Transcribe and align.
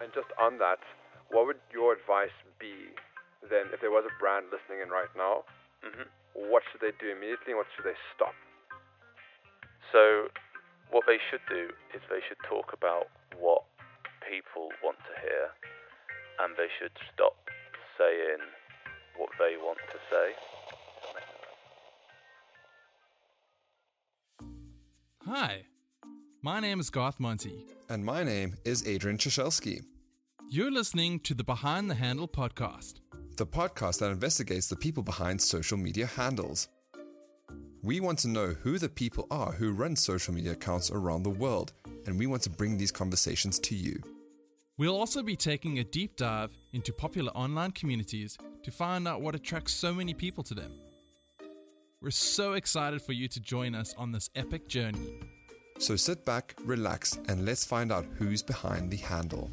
And 0.00 0.12
just 0.12 0.28
on 0.40 0.58
that, 0.58 0.80
what 1.30 1.46
would 1.46 1.60
your 1.72 1.92
advice 1.92 2.34
be 2.60 2.92
then 3.48 3.72
if 3.72 3.80
there 3.80 3.90
was 3.90 4.04
a 4.04 4.14
brand 4.20 4.46
listening 4.52 4.84
in 4.84 4.90
right 4.90 5.10
now? 5.16 5.44
hmm 5.82 6.08
What 6.34 6.62
should 6.70 6.80
they 6.80 6.92
do 7.00 7.10
immediately 7.10 7.56
and 7.56 7.58
what 7.58 7.66
should 7.74 7.86
they 7.86 7.98
stop? 8.14 8.34
So, 9.92 10.28
what 10.90 11.04
they 11.06 11.18
should 11.30 11.44
do 11.48 11.70
is 11.94 12.02
they 12.10 12.20
should 12.28 12.40
talk 12.44 12.72
about 12.72 13.08
what 13.38 13.64
people 14.28 14.68
want 14.82 14.98
to 14.98 15.14
hear, 15.22 15.48
and 16.42 16.54
they 16.56 16.68
should 16.78 16.92
stop 17.14 17.36
saying 17.96 18.42
what 19.16 19.30
they 19.38 19.56
want 19.56 19.78
to 19.78 19.98
say. 20.10 20.34
Hi, 25.26 25.64
my 26.46 26.60
name 26.60 26.78
is 26.78 26.90
Garth 26.90 27.18
Monty. 27.18 27.66
And 27.88 28.04
my 28.04 28.22
name 28.22 28.54
is 28.64 28.86
Adrian 28.86 29.18
Chashelski, 29.18 29.82
You're 30.48 30.70
listening 30.70 31.18
to 31.26 31.34
the 31.34 31.42
Behind 31.42 31.90
the 31.90 31.96
Handle 31.96 32.28
podcast. 32.28 33.00
the 33.36 33.44
podcast 33.44 33.98
that 33.98 34.12
investigates 34.12 34.68
the 34.68 34.76
people 34.76 35.02
behind 35.02 35.42
social 35.42 35.76
media 35.76 36.06
handles. 36.06 36.68
We 37.82 37.98
want 37.98 38.20
to 38.20 38.28
know 38.28 38.54
who 38.62 38.78
the 38.78 38.88
people 38.88 39.26
are 39.28 39.50
who 39.50 39.72
run 39.72 39.96
social 39.96 40.32
media 40.32 40.52
accounts 40.52 40.88
around 40.92 41.24
the 41.24 41.30
world, 41.30 41.72
and 42.06 42.16
we 42.16 42.28
want 42.28 42.42
to 42.42 42.50
bring 42.50 42.78
these 42.78 42.92
conversations 42.92 43.58
to 43.58 43.74
you. 43.74 44.00
We'll 44.78 44.96
also 44.96 45.24
be 45.24 45.34
taking 45.34 45.80
a 45.80 45.84
deep 45.84 46.14
dive 46.14 46.52
into 46.72 46.92
popular 46.92 47.32
online 47.32 47.72
communities 47.72 48.38
to 48.62 48.70
find 48.70 49.08
out 49.08 49.20
what 49.20 49.34
attracts 49.34 49.74
so 49.74 49.92
many 49.92 50.14
people 50.14 50.44
to 50.44 50.54
them. 50.54 50.70
We're 52.00 52.12
so 52.12 52.52
excited 52.52 53.02
for 53.02 53.14
you 53.14 53.26
to 53.26 53.40
join 53.40 53.74
us 53.74 53.96
on 53.98 54.12
this 54.12 54.30
epic 54.36 54.68
journey. 54.68 55.18
So 55.78 55.94
sit 55.94 56.24
back, 56.24 56.54
relax, 56.64 57.18
and 57.28 57.44
let's 57.44 57.64
find 57.64 57.92
out 57.92 58.06
who's 58.18 58.42
behind 58.42 58.90
the 58.90 58.96
handle. 58.96 59.50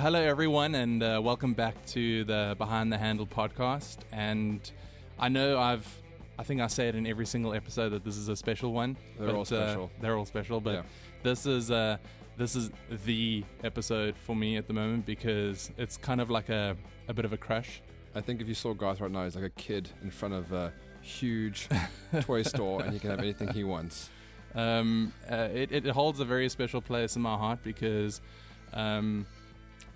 Hello, 0.00 0.20
everyone, 0.20 0.74
and 0.74 1.02
uh, 1.02 1.20
welcome 1.22 1.52
back 1.52 1.84
to 1.86 2.24
the 2.24 2.56
Behind 2.56 2.90
the 2.90 2.98
Handle 2.98 3.26
podcast. 3.26 3.98
And 4.10 4.60
I 5.18 5.28
know 5.28 5.58
I've, 5.58 5.86
I 6.38 6.44
think 6.44 6.60
I 6.60 6.68
say 6.68 6.88
it 6.88 6.94
in 6.94 7.06
every 7.06 7.26
single 7.26 7.52
episode 7.54 7.90
that 7.90 8.04
this 8.04 8.16
is 8.16 8.28
a 8.28 8.36
special 8.36 8.72
one. 8.72 8.96
They're 9.18 9.34
all 9.34 9.42
uh, 9.42 9.44
special. 9.44 9.90
they're 10.00 10.16
all 10.16 10.24
special, 10.24 10.60
but 10.60 10.74
Yeah. 10.74 10.82
this 11.22 11.46
is 11.46 11.70
uh, 11.70 11.96
this 12.36 12.54
is 12.54 12.70
the 13.04 13.44
episode 13.64 14.14
for 14.24 14.36
me 14.36 14.56
at 14.56 14.68
the 14.68 14.72
moment 14.72 15.04
because 15.04 15.72
it's 15.76 15.96
kind 15.96 16.20
of 16.20 16.30
like 16.30 16.48
a, 16.48 16.76
a 17.08 17.14
bit 17.14 17.24
of 17.24 17.32
a 17.32 17.36
crush. 17.36 17.82
I 18.14 18.20
think 18.20 18.40
if 18.40 18.46
you 18.48 18.54
saw 18.54 18.72
Garth 18.74 19.00
right 19.00 19.10
now, 19.10 19.24
he's 19.24 19.34
like 19.34 19.44
a 19.44 19.50
kid 19.50 19.90
in 20.02 20.10
front 20.10 20.34
of 20.34 20.52
a 20.52 20.72
huge 21.02 21.68
toy 22.20 22.42
store, 22.42 22.82
and 22.82 22.92
he 22.92 23.00
can 23.00 23.10
have 23.10 23.18
anything 23.20 23.48
he 23.48 23.64
wants. 23.64 24.08
Um, 24.54 25.12
uh, 25.30 25.48
it, 25.52 25.72
it 25.72 25.86
holds 25.88 26.20
a 26.20 26.24
very 26.24 26.48
special 26.48 26.80
place 26.80 27.16
in 27.16 27.22
my 27.22 27.36
heart 27.36 27.58
because 27.64 28.20
um, 28.72 29.26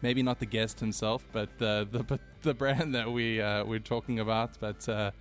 maybe 0.03 0.23
not 0.23 0.41
the 0.41 0.47
guest 0.47 0.81
himself, 0.81 1.25
but 1.33 1.49
the 1.59 1.87
the, 1.91 2.19
the 2.43 2.55
brand 2.55 2.95
that 2.97 3.11
we 3.11 3.41
uh, 3.41 3.65
we're 3.65 3.79
talking 3.79 4.19
about. 4.19 4.59
But 4.61 4.89
uh, 4.89 5.13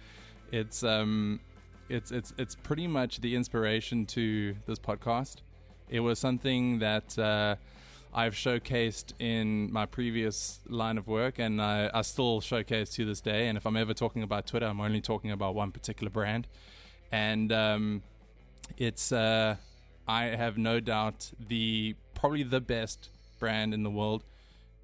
it's 0.51 0.83
um, 0.83 1.39
it's 1.89 2.11
it's 2.11 2.33
it's 2.37 2.55
pretty 2.55 2.87
much 2.87 3.21
the 3.21 3.35
inspiration 3.35 4.05
to 4.07 4.55
this 4.65 4.79
podcast. 4.79 5.37
It 5.89 6.01
was 6.01 6.19
something 6.19 6.79
that 6.79 7.17
uh, 7.17 7.55
I've 8.13 8.33
showcased 8.33 9.13
in 9.19 9.71
my 9.71 9.85
previous 9.85 10.59
line 10.67 10.97
of 10.97 11.07
work, 11.07 11.39
and 11.39 11.61
I, 11.61 11.89
I 11.93 12.01
still 12.01 12.41
showcase 12.41 12.91
to 12.91 13.05
this 13.05 13.21
day. 13.21 13.47
And 13.47 13.57
if 13.57 13.65
I'm 13.65 13.77
ever 13.77 13.93
talking 13.93 14.23
about 14.23 14.47
Twitter, 14.47 14.65
I'm 14.67 14.81
only 14.81 15.01
talking 15.01 15.31
about 15.31 15.55
one 15.55 15.71
particular 15.71 16.09
brand, 16.09 16.47
and 17.11 17.51
um, 17.51 18.03
it's 18.77 19.11
uh, 19.11 19.55
I 20.07 20.23
have 20.23 20.57
no 20.57 20.79
doubt 20.79 21.31
the 21.39 21.95
probably 22.13 22.43
the 22.43 22.61
best 22.61 23.09
brand 23.39 23.73
in 23.73 23.83
the 23.83 23.89
world 23.89 24.23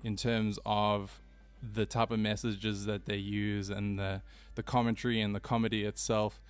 in 0.03 0.16
terms 0.16 0.58
of 0.66 1.19
the 1.62 1.86
type 1.86 2.12
of 2.12 2.19
messages 2.19 2.86
that 2.86 3.06
they 3.06 3.18
use 3.18 3.69
and 3.69 4.00
the 4.00 4.22
the 4.57 4.63
commentary 4.63 5.22
and 5.22 5.34
the 5.34 5.40
comedy 5.40 5.85
itself. 5.85 6.41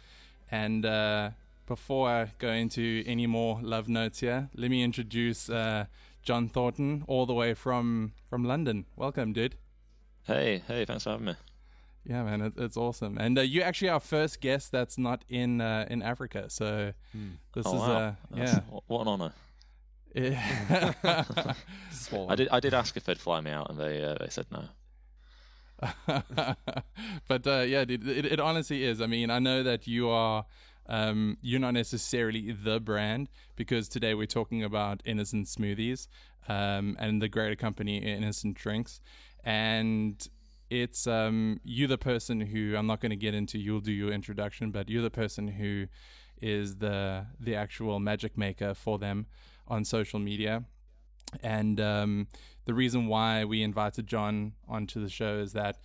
And 0.50 0.84
uh, 0.86 1.32
before 1.68 2.10
I 2.10 2.32
go 2.40 2.50
into 2.50 3.04
any 3.06 3.28
more 3.28 3.60
love 3.62 3.88
notes 3.88 4.22
here, 4.22 4.50
let 4.56 4.72
me 4.72 4.82
introduce 4.82 5.50
uh, 5.50 5.86
John 6.24 6.50
Thornton, 6.50 7.04
all 7.08 7.26
the 7.28 7.34
way 7.36 7.54
from 7.54 8.14
from 8.26 8.44
London. 8.44 8.86
Welcome, 8.96 9.34
dude. 9.34 9.56
Hey, 10.24 10.64
hey, 10.68 10.86
thanks 10.86 11.04
for 11.04 11.12
having 11.12 11.26
me. 11.28 11.36
Yeah, 12.06 12.24
man, 12.24 12.42
it, 12.42 12.54
it's 12.58 12.78
awesome. 12.78 13.18
And 13.18 13.38
uh, 13.38 13.42
you're 13.42 13.66
actually 13.66 13.90
our 13.90 14.00
first 14.00 14.40
guest 14.42 14.72
that's 14.72 14.98
not 14.98 15.24
in 15.30 15.62
uh, 15.62 15.86
in 15.90 16.02
Africa. 16.02 16.50
So 16.50 16.94
this 17.54 17.66
oh, 17.66 17.76
is 17.76 17.82
wow. 17.82 17.92
uh, 17.96 18.14
That's- 18.32 18.54
yeah. 18.54 18.60
wh- 18.62 18.90
What 18.90 19.02
an 19.02 19.08
honour. 19.10 19.34
Yeah. 20.16 20.94
I 22.30 22.36
did 22.36 22.48
I 22.50 22.60
did 22.62 22.74
ask 22.74 22.96
if 22.98 23.04
they'd 23.04 23.20
fly 23.20 23.42
me 23.42 23.52
out 23.52 23.70
and 23.70 23.78
they 23.78 24.04
uh, 24.04 24.16
they 24.20 24.30
said 24.30 24.46
no. 24.52 24.64
but 27.28 27.48
uh, 27.48 27.64
yeah, 27.68 27.86
dude, 27.86 28.08
it, 28.08 28.26
it 28.26 28.40
honestly 28.40 28.84
is. 28.84 29.02
I 29.02 29.08
mean, 29.08 29.30
I 29.30 29.40
know 29.40 29.64
that 29.64 29.88
you 29.88 30.10
are. 30.10 30.46
Um, 30.90 31.38
you're 31.42 31.60
not 31.60 31.74
necessarily 31.74 32.54
the 32.54 32.80
brand 32.80 33.28
because 33.58 33.90
today 33.90 34.14
we're 34.14 34.26
talking 34.26 34.64
about 34.64 35.02
innocent 35.04 35.48
smoothies 35.48 36.08
um, 36.48 36.96
and 36.98 37.22
the 37.22 37.28
greater 37.28 37.58
company 37.58 37.98
innocent 37.98 38.56
drinks 38.56 39.02
and 39.44 40.30
it's 40.70 41.06
um, 41.06 41.60
you 41.66 41.88
the 41.88 41.98
person 41.98 42.40
who 42.40 42.76
i'm 42.78 42.88
not 42.88 43.02
going 43.02 43.10
to 43.10 43.18
get 43.18 43.34
into 43.34 43.58
you'll 43.58 43.82
do 43.82 43.92
your 43.92 44.14
introduction 44.14 44.72
but 44.72 44.90
you're 44.90 45.04
the 45.04 45.10
person 45.10 45.50
who 45.50 45.88
is 46.42 46.78
the 46.78 47.26
the 47.38 47.56
actual 47.56 48.00
magic 48.00 48.38
maker 48.38 48.74
for 48.74 48.98
them 48.98 49.26
on 49.68 49.84
social 49.84 50.20
media 50.20 50.64
and 51.44 51.80
um, 51.82 52.28
the 52.68 52.74
reason 52.74 53.08
why 53.08 53.46
we 53.46 53.64
invited 53.64 54.08
John 54.08 54.52
onto 54.68 55.02
the 55.02 55.10
show 55.10 55.40
is 55.40 55.54
that 55.54 55.78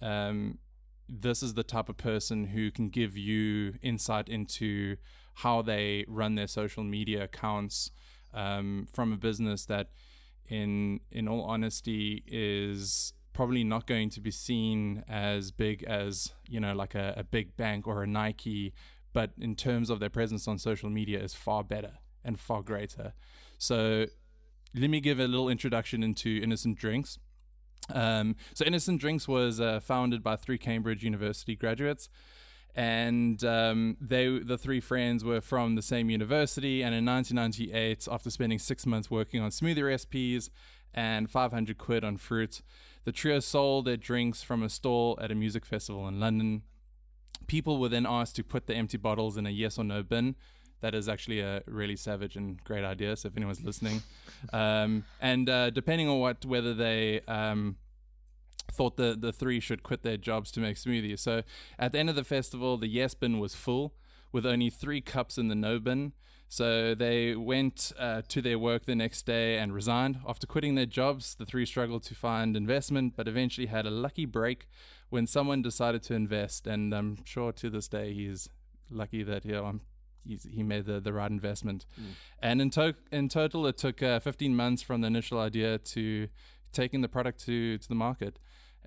um, 0.00 0.58
this 1.06 1.42
is 1.42 1.52
the 1.52 1.62
type 1.62 1.90
of 1.90 1.98
person 1.98 2.46
who 2.46 2.70
can 2.70 2.88
give 2.88 3.18
you 3.18 3.74
insight 3.82 4.30
into 4.30 4.96
how 5.34 5.60
they 5.60 6.06
run 6.08 6.34
their 6.34 6.46
social 6.46 6.84
media 6.84 7.24
accounts 7.24 7.90
um, 8.32 8.88
from 8.94 9.12
a 9.12 9.18
business 9.18 9.66
that, 9.66 9.90
in 10.48 11.00
in 11.10 11.28
all 11.28 11.42
honesty, 11.42 12.24
is 12.26 13.12
probably 13.34 13.62
not 13.62 13.86
going 13.86 14.08
to 14.08 14.20
be 14.20 14.30
seen 14.30 15.04
as 15.08 15.50
big 15.50 15.82
as 15.84 16.32
you 16.48 16.60
know 16.60 16.72
like 16.72 16.94
a, 16.94 17.12
a 17.18 17.24
big 17.24 17.58
bank 17.58 17.86
or 17.86 18.02
a 18.02 18.06
Nike, 18.06 18.72
but 19.12 19.32
in 19.38 19.54
terms 19.54 19.90
of 19.90 20.00
their 20.00 20.08
presence 20.08 20.48
on 20.48 20.58
social 20.58 20.88
media 20.88 21.20
is 21.20 21.34
far 21.34 21.62
better 21.62 21.98
and 22.24 22.40
far 22.40 22.62
greater. 22.62 23.12
So 23.58 24.06
let 24.74 24.90
me 24.90 25.00
give 25.00 25.18
a 25.18 25.26
little 25.26 25.48
introduction 25.48 26.02
into 26.02 26.40
Innocent 26.42 26.78
Drinks. 26.78 27.18
Um, 27.92 28.36
so, 28.54 28.64
Innocent 28.64 29.00
Drinks 29.00 29.28
was 29.28 29.60
uh, 29.60 29.80
founded 29.80 30.22
by 30.22 30.36
three 30.36 30.58
Cambridge 30.58 31.02
University 31.02 31.56
graduates, 31.56 32.08
and 32.74 33.42
um, 33.44 33.96
they, 34.00 34.38
the 34.38 34.56
three 34.56 34.80
friends, 34.80 35.24
were 35.24 35.40
from 35.40 35.74
the 35.74 35.82
same 35.82 36.08
university. 36.08 36.82
And 36.82 36.94
in 36.94 37.04
1998, 37.04 38.08
after 38.10 38.30
spending 38.30 38.58
six 38.58 38.86
months 38.86 39.10
working 39.10 39.40
on 39.40 39.50
smoothie 39.50 39.84
recipes 39.84 40.50
and 40.94 41.30
500 41.30 41.76
quid 41.76 42.04
on 42.04 42.16
fruit, 42.16 42.62
the 43.04 43.12
trio 43.12 43.40
sold 43.40 43.84
their 43.84 43.96
drinks 43.96 44.42
from 44.42 44.62
a 44.62 44.68
stall 44.68 45.18
at 45.20 45.30
a 45.30 45.34
music 45.34 45.66
festival 45.66 46.08
in 46.08 46.20
London. 46.20 46.62
People 47.46 47.78
were 47.78 47.88
then 47.88 48.06
asked 48.06 48.36
to 48.36 48.44
put 48.44 48.66
the 48.66 48.74
empty 48.74 48.96
bottles 48.96 49.36
in 49.36 49.46
a 49.46 49.50
yes 49.50 49.78
or 49.78 49.84
no 49.84 50.02
bin. 50.02 50.36
That 50.82 50.94
is 50.94 51.08
actually 51.08 51.40
a 51.40 51.62
really 51.66 51.96
savage 51.96 52.36
and 52.36 52.62
great 52.64 52.84
idea. 52.84 53.16
So 53.16 53.28
if 53.28 53.36
anyone's 53.36 53.64
listening, 53.64 54.02
um, 54.52 55.04
and 55.20 55.48
uh, 55.48 55.70
depending 55.70 56.08
on 56.08 56.18
what 56.18 56.44
whether 56.44 56.74
they 56.74 57.22
um, 57.22 57.76
thought 58.70 58.96
the 58.96 59.16
the 59.18 59.32
three 59.32 59.60
should 59.60 59.82
quit 59.82 60.02
their 60.02 60.16
jobs 60.18 60.50
to 60.52 60.60
make 60.60 60.76
smoothies. 60.76 61.20
So 61.20 61.42
at 61.78 61.92
the 61.92 61.98
end 61.98 62.10
of 62.10 62.16
the 62.16 62.24
festival, 62.24 62.76
the 62.76 62.88
yes 62.88 63.14
bin 63.14 63.38
was 63.38 63.54
full 63.54 63.94
with 64.32 64.44
only 64.44 64.70
three 64.70 65.00
cups 65.00 65.38
in 65.38 65.48
the 65.48 65.54
no 65.54 65.78
bin. 65.78 66.12
So 66.48 66.94
they 66.94 67.34
went 67.34 67.92
uh, 67.98 68.20
to 68.28 68.42
their 68.42 68.58
work 68.58 68.84
the 68.84 68.94
next 68.94 69.24
day 69.24 69.56
and 69.56 69.72
resigned. 69.72 70.20
After 70.28 70.46
quitting 70.46 70.74
their 70.74 70.84
jobs, 70.84 71.34
the 71.34 71.46
three 71.46 71.64
struggled 71.64 72.02
to 72.04 72.14
find 72.14 72.54
investment, 72.56 73.14
but 73.16 73.26
eventually 73.26 73.68
had 73.68 73.86
a 73.86 73.90
lucky 73.90 74.26
break 74.26 74.68
when 75.08 75.26
someone 75.26 75.62
decided 75.62 76.02
to 76.02 76.14
invest. 76.14 76.66
And 76.66 76.92
I'm 76.92 77.24
sure 77.24 77.52
to 77.52 77.70
this 77.70 77.88
day 77.88 78.12
he's 78.12 78.50
lucky 78.90 79.22
that 79.22 79.46
you 79.46 79.52
know, 79.52 79.64
I'm 79.64 79.80
he 80.24 80.62
made 80.62 80.86
the, 80.86 81.00
the 81.00 81.12
right 81.12 81.30
investment. 81.30 81.86
And 82.40 82.60
in, 82.60 82.70
to- 82.70 82.94
in 83.10 83.28
total, 83.28 83.66
it 83.66 83.76
took 83.78 84.02
uh, 84.02 84.20
15 84.20 84.54
months 84.54 84.82
from 84.82 85.00
the 85.00 85.06
initial 85.06 85.38
idea 85.38 85.78
to 85.78 86.28
taking 86.72 87.00
the 87.00 87.08
product 87.08 87.44
to, 87.46 87.78
to 87.78 87.88
the 87.88 87.94
market. 87.94 88.38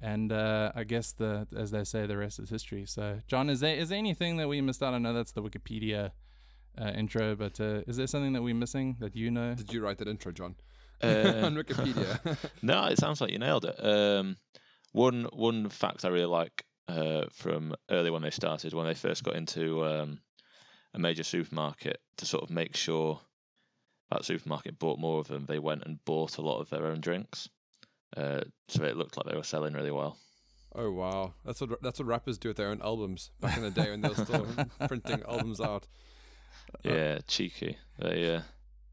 And 0.02 0.32
uh, 0.32 0.72
I 0.76 0.84
guess 0.84 1.14
the 1.14 1.48
as 1.56 1.72
they 1.72 1.84
say, 1.86 2.06
the 2.06 2.18
rest 2.18 2.40
is 2.40 2.50
history. 2.50 2.86
So, 2.86 3.20
John, 3.28 3.50
is 3.50 3.62
there 3.62 3.76
is 3.76 3.90
there 3.90 3.98
anything 3.98 4.38
that 4.38 4.48
we 4.50 4.60
missed 4.62 4.84
out? 4.84 4.94
I 4.94 4.98
know 4.98 5.14
that's 5.14 5.32
the 5.32 5.42
Wikipedia 5.42 6.12
uh, 6.80 6.92
intro, 6.96 7.36
but 7.36 7.60
uh, 7.62 7.82
is 7.88 7.96
there 7.96 8.08
something 8.08 8.34
that 8.34 8.42
we're 8.42 8.56
missing 8.56 8.98
that 9.00 9.16
you 9.16 9.32
know? 9.32 9.56
Did 9.56 9.72
you 9.72 9.82
write 9.82 9.98
that 10.00 10.10
intro, 10.10 10.34
John? 10.34 10.56
Uh, 11.02 11.08
on 11.44 11.56
Wikipedia. 11.56 12.38
no, 12.62 12.86
it 12.88 12.98
sounds 13.00 13.22
like 13.22 13.32
you 13.32 13.40
nailed 13.40 13.66
it. 13.66 13.76
Um, 13.84 14.36
one 14.92 15.28
one 15.32 15.70
fact 15.70 16.04
I 16.04 16.10
really 16.10 16.26
like 16.26 16.66
uh, 16.88 17.26
from 17.32 17.74
early 17.90 18.12
when 18.12 18.22
they 18.22 18.32
started, 18.32 18.74
when 18.74 18.86
they 18.88 18.94
first 18.94 19.24
got 19.24 19.36
into 19.36 19.86
um, 19.86 20.20
a 20.96 21.00
major 21.00 21.24
supermarket, 21.24 22.00
to 22.18 22.26
sort 22.26 22.44
of 22.44 22.50
make 22.50 22.76
sure 22.76 23.20
that 24.12 24.26
supermarket 24.26 24.80
bought 24.80 25.00
more 25.00 25.20
of 25.20 25.28
them, 25.28 25.46
they 25.46 25.60
went 25.60 25.84
and 25.86 26.04
bought 26.06 26.38
a 26.38 26.42
lot 26.42 26.60
of 26.62 26.70
their 26.70 26.88
own 26.88 27.02
drinks. 27.02 27.50
Uh, 28.16 28.42
so 28.70 28.84
it 28.84 28.96
looked 28.98 29.18
like 29.18 29.26
they 29.28 29.36
were 29.36 29.44
selling 29.44 29.74
really 29.74 29.92
well. 29.92 30.18
oh 30.74 30.92
wow, 30.92 31.34
that's 31.46 31.60
what 31.62 31.82
that's 31.82 32.00
what 32.00 32.08
rappers 32.08 32.38
do 32.38 32.50
with 32.50 32.58
their 32.58 32.70
own 32.70 32.82
albums 32.82 33.32
back 33.42 33.58
in 33.58 33.64
the 33.64 33.72
day 33.72 33.90
when 33.92 34.02
they 34.02 34.10
were 34.10 34.16
still 34.16 34.48
printing 34.88 35.22
albums 35.28 35.60
out. 35.62 35.88
Yeah, 36.84 37.20
cheeky. 37.28 37.78
They 38.00 38.36
uh, 38.36 38.42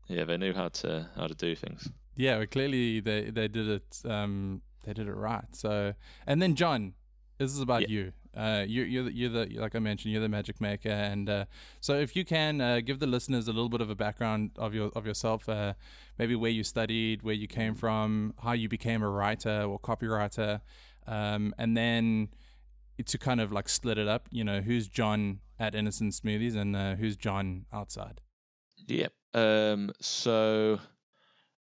yeah, 0.09 0.25
they 0.25 0.37
knew 0.37 0.53
how 0.55 0.69
to 0.69 1.09
how 1.17 1.27
to 1.27 1.35
do 1.35 1.55
things. 1.55 1.89
Yeah, 2.17 2.39
well, 2.39 2.47
clearly 2.47 3.01
they 3.01 3.31
they 3.31 3.49
did 3.49 3.69
it 3.69 4.01
um 4.05 4.63
they 4.85 4.93
did 4.93 5.07
it 5.09 5.15
right. 5.15 5.45
So 5.53 5.95
and 6.27 6.41
then 6.43 6.55
John, 6.57 6.95
this 7.39 7.53
is 7.53 7.61
about 7.61 7.83
Yeah. 7.83 7.89
you. 7.89 8.13
Uh, 8.37 8.65
you 8.67 8.83
you're 8.83 9.05
the, 9.05 9.13
you're 9.13 9.31
the 9.31 9.47
like 9.59 9.75
I 9.75 9.79
mentioned, 9.79 10.13
you're 10.13 10.23
the 10.23 10.29
magic 10.29 10.61
maker, 10.61 10.89
and 10.89 11.29
uh, 11.29 11.45
so 11.81 11.95
if 11.95 12.17
you 12.17 12.25
can 12.25 12.61
uh, 12.61 12.81
give 12.81 12.99
the 12.99 13.07
listeners 13.07 13.47
a 13.47 13.53
little 13.53 13.69
bit 13.69 13.81
of 13.81 13.91
a 13.91 13.95
background 13.95 14.53
of 14.57 14.75
your 14.75 14.91
of 14.95 15.07
yourself, 15.07 15.49
uh, 15.49 15.75
maybe 16.19 16.35
where 16.35 16.51
you 16.51 16.65
studied, 16.65 17.23
where 17.23 17.35
you 17.35 17.47
came 17.47 17.75
from, 17.75 18.35
how 18.43 18.53
you 18.53 18.69
became 18.69 19.03
a 19.03 19.09
writer 19.09 19.63
or 19.63 19.79
copywriter, 19.79 20.61
um, 21.07 21.55
and 21.59 21.77
then 21.77 22.29
to 23.05 23.19
kind 23.19 23.41
of 23.41 23.53
like 23.53 23.69
split 23.69 23.99
it 23.99 24.09
up. 24.09 24.29
You 24.31 24.45
know, 24.45 24.61
who's 24.61 24.89
John 24.89 25.41
at 25.59 25.75
Innocent 25.75 26.13
Smoothies 26.13 26.57
and 26.57 26.75
uh, 26.75 26.95
who's 26.95 27.17
John 27.17 27.67
outside. 27.73 28.21
Yep. 28.89 29.13
Um, 29.35 29.93
so 30.01 30.79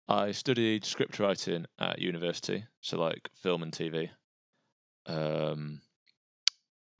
I 0.08 0.32
studied 0.32 0.86
script 0.86 1.20
writing 1.20 1.66
at 1.80 2.00
university, 2.00 2.66
so 2.82 3.00
like 3.00 3.30
film 3.36 3.64
and 3.64 3.72
TV. 3.72 4.10
Um, 5.06 5.82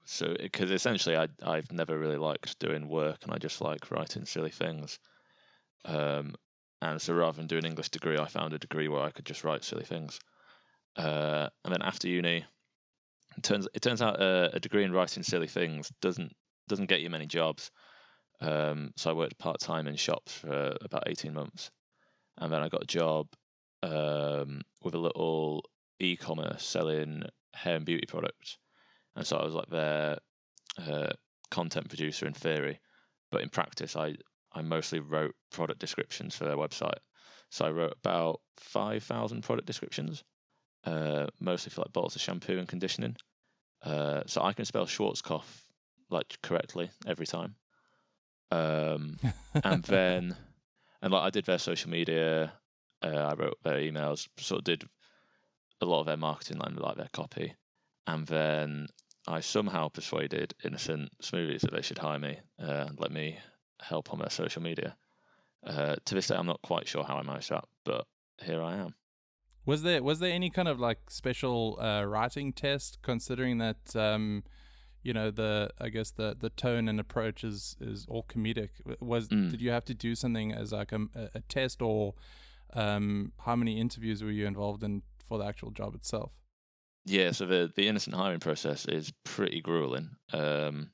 so 0.08 0.36
because 0.40 0.72
essentially 0.72 1.18
I 1.18 1.28
I've 1.44 1.72
never 1.72 1.98
really 2.00 2.18
liked 2.18 2.60
doing 2.60 2.88
work, 2.88 3.20
and 3.24 3.34
I 3.34 3.38
just 3.38 3.62
like 3.62 3.92
writing 3.92 4.26
silly 4.26 4.52
things. 4.52 5.00
Um, 5.86 6.36
and 6.82 7.02
so 7.02 7.14
rather 7.14 7.38
than 7.38 7.48
doing 7.48 7.66
an 7.66 7.72
English 7.72 7.90
degree, 7.90 8.18
I 8.18 8.28
found 8.28 8.54
a 8.54 8.60
degree 8.60 8.88
where 8.88 9.02
I 9.02 9.12
could 9.12 9.26
just 9.26 9.44
write 9.44 9.64
silly 9.64 9.84
things. 9.84 10.20
Uh, 10.96 11.50
and 11.64 11.74
then 11.74 11.82
after 11.82 12.08
uni, 12.08 12.46
it 13.38 13.44
turns 13.44 13.68
it 13.74 13.82
turns 13.82 14.02
out 14.02 14.22
uh, 14.22 14.50
a 14.54 14.60
degree 14.60 14.84
in 14.84 14.94
writing 14.94 15.24
silly 15.24 15.48
things 15.48 15.92
doesn't 16.02 16.34
doesn't 16.68 16.90
get 16.90 17.02
you 17.02 17.10
many 17.10 17.26
jobs. 17.26 17.72
Um, 18.40 18.92
so 18.96 19.10
I 19.10 19.14
worked 19.14 19.40
part 19.40 19.60
time 19.60 19.88
in 19.88 19.96
shops 19.96 20.32
for 20.32 20.78
about 20.82 21.08
eighteen 21.08 21.34
months, 21.34 21.72
and 22.38 22.52
then 22.52 22.62
I 22.62 22.70
got 22.70 22.84
a 22.84 22.88
job 22.88 23.28
um, 23.84 24.62
with 24.84 24.96
a 24.96 25.00
little 25.00 25.64
e-commerce 26.00 26.64
selling 26.64 27.24
hair 27.54 27.76
and 27.76 27.86
beauty 27.86 28.06
products, 28.08 28.58
and 29.18 29.26
so 29.26 29.38
I 29.38 29.44
was 29.44 29.54
like 29.54 29.70
their 29.70 30.20
uh, 30.78 31.10
content 31.50 31.90
producer 31.90 32.28
in 32.28 32.34
theory, 32.34 32.80
but 33.32 33.42
in 33.42 33.50
practice 33.50 33.96
I 33.96 34.16
I 34.54 34.62
mostly 34.62 35.00
wrote 35.00 35.36
product 35.52 35.80
descriptions 35.80 36.36
for 36.36 36.46
their 36.46 36.56
website. 36.56 37.00
So 37.50 37.66
I 37.66 37.72
wrote 37.72 37.96
about 38.00 38.42
five 38.58 39.04
thousand 39.04 39.42
product 39.42 39.66
descriptions, 39.66 40.24
uh, 40.86 41.28
mostly 41.40 41.72
for 41.72 41.82
like 41.82 41.94
bottles 41.94 42.16
of 42.16 42.22
shampoo 42.22 42.60
and 42.60 42.68
conditioning. 42.68 43.16
Uh, 43.84 44.22
so 44.28 44.44
I 44.44 44.54
can 44.54 44.66
spell 44.66 44.86
Schwarzkopf 44.86 45.46
like 46.10 46.38
correctly 46.44 46.92
every 47.06 47.26
time. 47.26 47.56
Um, 48.52 49.18
and 49.64 49.84
then 49.84 50.36
and 51.02 51.12
like 51.12 51.24
I 51.24 51.30
did 51.32 51.46
their 51.46 51.58
social 51.58 51.90
media, 51.90 52.54
uh, 53.02 53.08
I 53.08 53.34
wrote 53.34 53.58
their 53.64 53.78
emails, 53.78 54.28
sort 54.38 54.60
of 54.60 54.66
did 54.66 54.84
a 55.82 55.86
lot 55.86 56.02
of 56.02 56.06
their 56.06 56.18
marketing 56.18 56.62
and 56.64 56.80
like 56.80 56.98
their 56.98 57.10
copy, 57.12 57.56
and 58.06 58.28
then 58.28 58.88
I 59.28 59.42
somehow 59.42 59.90
persuaded 59.90 60.54
Innocent 60.64 61.10
Smoothies 61.22 61.62
that 61.62 61.74
they 61.74 61.82
should 61.82 61.98
hire 61.98 62.20
me 62.20 62.38
uh, 62.62 62.86
and 62.88 63.00
let 63.00 63.12
me 63.12 63.38
help 63.82 64.14
on 64.14 64.20
their 64.20 64.30
social 64.30 64.62
media. 64.62 64.96
Uh, 65.66 65.96
to 66.06 66.16
this 66.16 66.28
day, 66.28 66.36
I'm 66.36 66.46
not 66.46 66.62
quite 66.62 66.88
sure 66.88 67.04
how 67.04 67.18
I 67.18 67.24
managed 67.24 67.50
that, 67.50 67.66
but 67.84 68.06
here 68.42 68.62
I 68.62 68.76
am. 68.76 68.96
Was 69.66 69.84
there 69.84 70.02
was 70.02 70.20
there 70.20 70.32
any 70.32 70.50
kind 70.50 70.70
of 70.70 70.80
like 70.80 71.10
special 71.10 71.78
uh, 71.82 72.06
writing 72.06 72.54
test, 72.54 73.00
considering 73.02 73.58
that 73.58 73.96
um, 73.96 74.44
you 75.04 75.12
know 75.14 75.30
the 75.30 75.72
I 75.82 75.90
guess 75.90 76.12
the 76.12 76.38
the 76.40 76.50
tone 76.50 76.88
and 76.88 77.00
approach 77.00 77.44
is 77.44 77.76
is 77.82 78.06
all 78.08 78.24
comedic? 78.24 78.70
Was 79.02 79.28
Mm. 79.28 79.52
did 79.52 79.62
you 79.62 79.72
have 79.72 79.84
to 79.86 79.94
do 79.94 80.16
something 80.16 80.54
as 80.54 80.72
like 80.72 80.94
a, 80.94 81.02
a 81.36 81.42
test, 81.50 81.82
or 81.82 82.14
um, 82.74 83.34
how 83.46 83.58
many 83.58 83.78
interviews 83.82 84.24
were 84.24 84.32
you 84.32 84.46
involved 84.46 84.84
in 84.84 85.02
for 85.28 85.38
the 85.38 85.46
actual 85.46 85.72
job 85.72 85.96
itself? 85.96 86.32
Yeah, 87.08 87.32
so 87.32 87.46
the 87.46 87.72
the 87.74 87.88
innocent 87.88 88.16
hiring 88.16 88.42
process 88.42 88.86
is 88.86 89.14
pretty 89.24 89.62
grueling. 89.62 90.10
Um, 90.34 90.92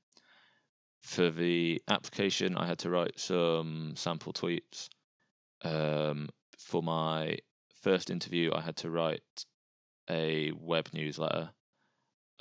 for 1.02 1.30
the 1.32 1.82
application, 1.88 2.56
I 2.56 2.68
had 2.68 2.80
to 2.80 2.90
write 2.90 3.20
some 3.20 3.94
sample 3.96 4.32
tweets. 4.32 4.90
Um, 5.64 6.30
for 6.60 6.84
my 6.84 7.40
first 7.82 8.10
interview, 8.12 8.52
I 8.54 8.62
had 8.62 8.78
to 8.78 8.92
write 8.92 9.46
a 10.10 10.52
web 10.52 10.90
newsletter, 10.94 11.50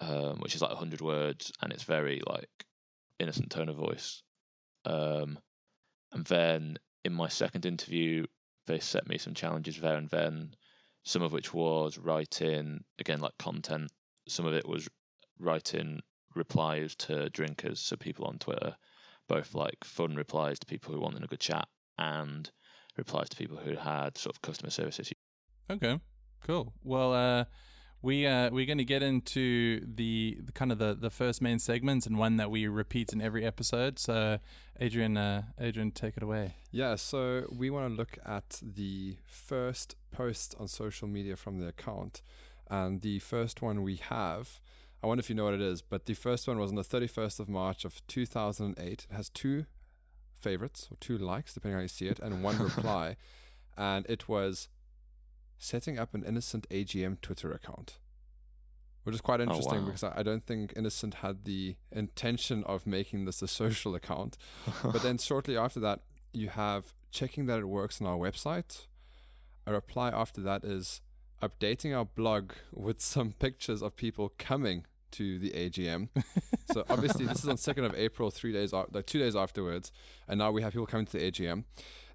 um, 0.01 0.39
which 0.41 0.55
is 0.55 0.63
like 0.63 0.71
100 0.71 1.01
words, 1.01 1.53
and 1.63 1.73
it's 1.73 1.85
very 1.85 2.21
like 2.27 2.67
innocent 3.19 3.51
tone 3.51 3.71
of 3.71 3.77
voice. 3.77 4.23
Um, 4.85 5.39
and 6.13 6.27
then 6.27 6.79
in 7.05 7.15
my 7.15 7.29
second 7.29 7.65
interview, 7.67 8.27
they 8.67 8.81
set 8.81 9.09
me 9.09 9.19
some 9.19 9.35
challenges 9.35 9.79
there 9.81 9.97
and 9.97 10.11
then, 10.11 10.55
some 11.05 11.23
of 11.23 11.33
which 11.33 11.53
was 11.53 11.99
writing 11.99 12.85
again 12.99 13.21
like 13.21 13.37
content. 13.39 13.91
Some 14.29 14.47
of 14.47 14.55
it 14.55 14.67
was 14.67 14.89
writing 15.39 16.01
replies 16.35 16.95
to 16.97 17.29
drinkers, 17.31 17.81
so 17.81 17.97
people 17.97 18.27
on 18.27 18.39
Twitter, 18.39 18.77
both 19.29 19.55
like 19.55 19.85
fun 19.85 20.15
replies 20.15 20.59
to 20.61 20.67
people 20.67 20.95
who 20.95 21.01
wanted 21.01 21.25
a 21.25 21.27
good 21.27 21.41
chat 21.41 21.69
and 21.99 22.51
replies 22.97 23.29
to 23.31 23.37
people 23.37 23.57
who 23.57 23.75
had 23.75 24.17
sort 24.17 24.37
of 24.37 24.43
customer 24.43 24.71
service 24.71 25.01
issues. 25.01 25.19
Okay, 25.71 25.99
cool. 26.47 26.73
Well, 26.83 27.13
uh, 27.15 27.45
we 28.03 28.27
uh, 28.27 28.51
we're 28.51 28.67
going 28.67 28.79
to 28.79 28.85
get 28.85 29.03
into 29.03 29.81
the, 29.87 30.39
the 30.45 30.53
kind 30.53 30.73
of 30.73 30.79
the, 30.79 30.95
the 30.95 31.11
first 31.11 31.41
main 31.41 31.61
segments 31.61 32.05
and 32.05 32.19
one 32.19 32.37
that 32.37 32.51
we 32.51 32.67
repeat 32.67 33.13
in 33.13 33.23
every 33.23 33.45
episode. 33.45 33.99
So, 33.99 34.39
Adrian, 34.81 35.17
uh, 35.17 35.43
Adrian, 35.61 35.93
take 35.93 36.17
it 36.17 36.23
away. 36.23 36.57
Yeah, 36.73 36.97
so 36.97 37.47
we 37.51 37.71
want 37.71 37.89
to 37.89 37.95
look 37.95 38.19
at 38.27 38.61
the 38.61 39.19
first 39.25 39.95
post 40.11 40.57
on 40.59 40.67
social 40.67 41.07
media 41.07 41.37
from 41.37 41.59
the 41.59 41.69
account. 41.69 42.23
And 42.69 43.03
the 43.03 43.21
first 43.21 43.63
one 43.63 43.83
we 43.83 43.97
have, 43.97 44.61
I 45.03 45.07
wonder 45.07 45.21
if 45.21 45.29
you 45.29 45.37
know 45.37 45.45
what 45.45 45.55
it 45.55 45.61
is, 45.61 45.83
but 45.83 46.07
the 46.07 46.15
first 46.15 46.49
one 46.49 46.59
was 46.59 46.71
on 46.71 46.77
the 46.77 46.83
31st 46.83 47.39
of 47.39 47.49
March 47.49 47.85
of 47.85 48.05
2008. 48.09 48.83
It 48.83 49.07
has 49.15 49.29
two 49.29 49.67
favorites, 50.41 50.89
or 50.91 50.97
two 50.99 51.19
likes, 51.19 51.55
depending 51.55 51.77
on 51.77 51.81
how 51.81 51.83
you 51.83 51.89
see 51.89 52.07
it, 52.07 52.19
and 52.19 52.43
one 52.43 52.59
reply. 52.59 53.17
And 53.75 54.05
it 54.07 54.29
was 54.29 54.69
setting 55.63 55.97
up 55.99 56.13
an 56.13 56.25
innocent 56.25 56.69
AGM 56.71 57.21
Twitter 57.21 57.53
account. 57.53 57.99
Which 59.05 59.15
is 59.15 59.21
quite 59.21 59.41
oh, 59.41 59.45
interesting 59.45 59.81
wow. 59.81 59.87
because 59.87 60.05
I, 60.05 60.13
I 60.19 60.23
don't 60.23 60.45
think 60.47 60.75
Innocent 60.77 61.15
had 61.15 61.45
the 61.45 61.77
intention 61.91 62.63
of 62.65 62.87
making 62.87 63.25
this 63.25 63.43
a 63.43 63.49
social 63.49 63.95
account. 63.97 64.39
But 64.83 65.03
then 65.03 65.19
shortly 65.31 65.57
after 65.57 65.81
that, 65.81 66.01
you 66.33 66.51
have 66.51 66.93
checking 67.11 67.47
that 67.47 67.59
it 67.59 67.67
works 67.67 68.01
on 68.01 68.07
our 68.07 68.17
website. 68.17 68.87
A 69.67 69.73
reply 69.73 70.11
after 70.11 70.41
that 70.43 70.65
is 70.65 71.01
updating 71.43 71.97
our 71.97 72.05
blog 72.05 72.53
with 72.73 73.01
some 73.01 73.33
pictures 73.33 73.83
of 73.83 73.97
people 73.97 74.33
coming 74.39 74.85
to 75.13 75.39
the 75.39 75.51
AGM. 75.51 76.09
so 76.73 76.85
obviously 76.89 77.27
this 77.27 77.43
is 77.43 77.49
on 77.49 77.57
second 77.57 77.85
of 77.85 77.95
April, 77.95 78.31
three 78.31 78.53
days 78.53 78.73
like 78.73 79.07
two 79.07 79.19
days 79.19 79.37
afterwards, 79.37 79.91
and 80.29 80.39
now 80.39 80.51
we 80.51 80.63
have 80.63 80.73
people 80.73 80.87
coming 80.87 81.07
to 81.07 81.19
the 81.19 81.31
AGM. 81.31 81.65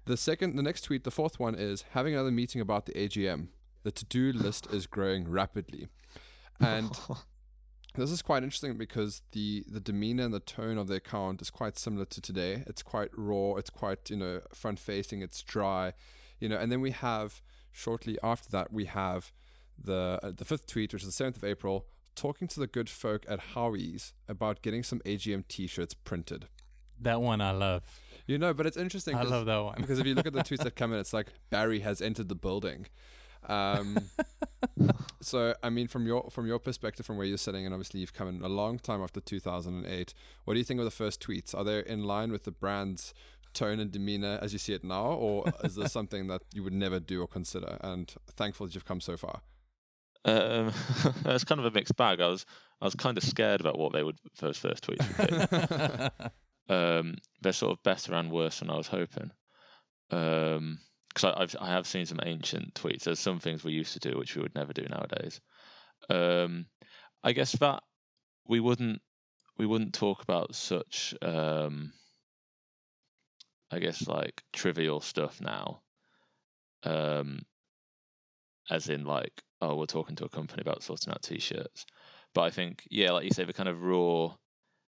The 0.08 0.16
second, 0.16 0.56
the 0.56 0.62
next 0.62 0.84
tweet, 0.84 1.04
the 1.04 1.10
fourth 1.10 1.38
one 1.38 1.54
is 1.54 1.84
having 1.90 2.14
another 2.14 2.30
meeting 2.30 2.62
about 2.62 2.86
the 2.86 2.92
AGM. 2.92 3.48
The 3.82 3.90
to-do 3.90 4.32
list 4.32 4.66
is 4.72 4.86
growing 4.86 5.28
rapidly, 5.28 5.88
and 6.58 6.98
this 7.94 8.10
is 8.10 8.22
quite 8.22 8.42
interesting 8.42 8.78
because 8.78 9.20
the 9.32 9.66
the 9.68 9.80
demeanor 9.80 10.24
and 10.24 10.32
the 10.32 10.40
tone 10.40 10.78
of 10.78 10.88
the 10.88 10.94
account 10.94 11.42
is 11.42 11.50
quite 11.50 11.76
similar 11.76 12.06
to 12.06 12.22
today. 12.22 12.64
It's 12.66 12.82
quite 12.82 13.10
raw. 13.18 13.56
It's 13.56 13.68
quite 13.68 14.08
you 14.08 14.16
know 14.16 14.40
front 14.54 14.78
facing. 14.78 15.20
It's 15.20 15.42
dry, 15.42 15.92
you 16.40 16.48
know. 16.48 16.56
And 16.56 16.72
then 16.72 16.80
we 16.80 16.92
have 16.92 17.42
shortly 17.70 18.18
after 18.22 18.48
that 18.48 18.72
we 18.72 18.86
have 18.86 19.30
the 19.78 20.18
uh, 20.22 20.32
the 20.34 20.46
fifth 20.46 20.66
tweet, 20.66 20.94
which 20.94 21.02
is 21.02 21.08
the 21.08 21.12
seventh 21.12 21.36
of 21.36 21.44
April, 21.44 21.84
talking 22.14 22.48
to 22.48 22.60
the 22.60 22.66
good 22.66 22.88
folk 22.88 23.26
at 23.28 23.40
Howie's 23.52 24.14
about 24.26 24.62
getting 24.62 24.82
some 24.82 25.00
AGM 25.00 25.46
T-shirts 25.48 25.92
printed. 25.92 26.48
That 26.98 27.20
one 27.20 27.42
I 27.42 27.50
love. 27.50 27.82
You 28.28 28.38
know, 28.38 28.54
but 28.54 28.66
it's 28.66 28.76
interesting. 28.76 29.16
I 29.16 29.22
'cause- 29.22 29.30
love 29.30 29.46
that 29.46 29.58
one. 29.58 29.74
because 29.80 29.98
if 29.98 30.06
you 30.06 30.14
look 30.14 30.26
at 30.26 30.32
the 30.32 30.40
tweets 30.44 30.62
that 30.62 30.76
come 30.76 30.92
in, 30.92 31.00
it's 31.00 31.12
like 31.12 31.28
Barry 31.50 31.80
has 31.80 32.00
entered 32.00 32.28
the 32.28 32.34
building. 32.36 32.86
Um, 33.48 33.98
so 35.22 35.54
I 35.62 35.70
mean, 35.70 35.88
from 35.88 36.06
your 36.06 36.28
from 36.30 36.46
your 36.46 36.58
perspective, 36.58 37.06
from 37.06 37.16
where 37.16 37.26
you're 37.26 37.38
sitting, 37.38 37.64
and 37.64 37.74
obviously 37.74 38.00
you've 38.00 38.12
come 38.12 38.28
in 38.28 38.42
a 38.42 38.48
long 38.48 38.78
time 38.78 39.02
after 39.02 39.20
2008. 39.20 40.14
What 40.44 40.54
do 40.54 40.58
you 40.58 40.64
think 40.64 40.78
of 40.78 40.84
the 40.84 40.90
first 40.90 41.20
tweets? 41.22 41.54
Are 41.56 41.64
they 41.64 41.82
in 41.86 42.04
line 42.04 42.30
with 42.30 42.44
the 42.44 42.50
brand's 42.52 43.14
tone 43.54 43.80
and 43.80 43.90
demeanor 43.90 44.38
as 44.42 44.52
you 44.52 44.58
see 44.58 44.74
it 44.74 44.84
now, 44.84 45.06
or 45.06 45.50
is 45.64 45.74
this 45.76 45.90
something 45.98 46.26
that 46.26 46.42
you 46.52 46.62
would 46.62 46.74
never 46.74 47.00
do 47.00 47.22
or 47.22 47.26
consider? 47.26 47.78
And 47.80 48.12
thankful 48.36 48.66
that 48.66 48.74
you've 48.74 48.84
come 48.84 49.00
so 49.00 49.16
far. 49.16 49.40
Um, 50.24 50.72
it's 51.24 51.44
kind 51.44 51.60
of 51.60 51.64
a 51.64 51.70
mixed 51.70 51.96
bag. 51.96 52.20
I 52.20 52.26
was 52.28 52.44
I 52.82 52.84
was 52.84 52.94
kind 52.94 53.16
of 53.16 53.24
scared 53.24 53.60
about 53.62 53.78
what 53.78 53.92
they 53.94 54.02
would 54.02 54.18
those 54.40 54.58
first 54.58 54.86
tweets 54.86 55.06
would 55.18 56.20
be. 56.20 56.28
Um, 56.68 57.16
they're 57.40 57.52
sort 57.52 57.72
of 57.72 57.82
better 57.82 58.14
and 58.14 58.30
worse 58.30 58.60
than 58.60 58.70
I 58.70 58.76
was 58.76 58.86
hoping. 58.86 59.30
Um, 60.10 60.78
because 61.08 61.34
I've 61.36 61.56
I 61.60 61.72
have 61.72 61.86
seen 61.86 62.06
some 62.06 62.20
ancient 62.22 62.74
tweets. 62.74 63.04
There's 63.04 63.18
some 63.18 63.40
things 63.40 63.64
we 63.64 63.72
used 63.72 63.94
to 63.94 64.10
do 64.10 64.18
which 64.18 64.36
we 64.36 64.42
would 64.42 64.54
never 64.54 64.72
do 64.72 64.86
nowadays. 64.88 65.40
Um, 66.08 66.66
I 67.22 67.32
guess 67.32 67.52
that 67.52 67.82
we 68.46 68.60
wouldn't 68.60 69.00
we 69.56 69.66
wouldn't 69.66 69.94
talk 69.94 70.22
about 70.22 70.54
such 70.54 71.14
um, 71.22 71.92
I 73.70 73.78
guess 73.78 74.06
like 74.06 74.42
trivial 74.52 75.00
stuff 75.00 75.40
now. 75.40 75.82
Um, 76.84 77.42
as 78.70 78.88
in 78.88 79.04
like 79.04 79.42
oh 79.60 79.74
we're 79.74 79.86
talking 79.86 80.16
to 80.16 80.24
a 80.24 80.28
company 80.28 80.62
about 80.62 80.82
sorting 80.82 81.12
out 81.12 81.22
t-shirts, 81.22 81.86
but 82.34 82.42
I 82.42 82.50
think 82.50 82.84
yeah 82.90 83.12
like 83.12 83.24
you 83.24 83.30
say 83.30 83.44
the 83.44 83.52
kind 83.52 83.68
of 83.68 83.82
raw, 83.82 84.34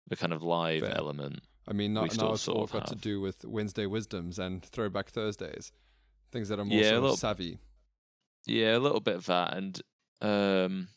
the 0.09 0.17
kind 0.17 0.33
of 0.33 0.43
live 0.43 0.81
Fair. 0.81 0.97
element. 0.97 1.41
I 1.69 1.73
mean, 1.73 1.93
still 2.11 2.29
now 2.29 2.33
it's 2.35 2.49
all 2.49 2.67
got 2.67 2.87
to 2.89 2.95
do 2.95 3.21
with 3.21 3.45
Wednesday 3.45 3.87
wisdoms 3.87 4.39
and 4.39 4.63
throwback 4.65 5.09
Thursdays, 5.11 5.73
things 6.31 6.49
that 6.49 6.59
are 6.61 6.65
more 6.65 6.79
Yeah, 6.79 6.85
sort 6.91 6.97
of 6.97 7.03
little- 7.03 7.17
savvy. 7.17 7.59
Yeah, 8.47 8.77
a 8.77 8.79
little 8.79 9.01
bit 9.01 9.17
of 9.17 9.27
that, 9.27 9.57
and 9.57 9.83
um, 10.21 10.89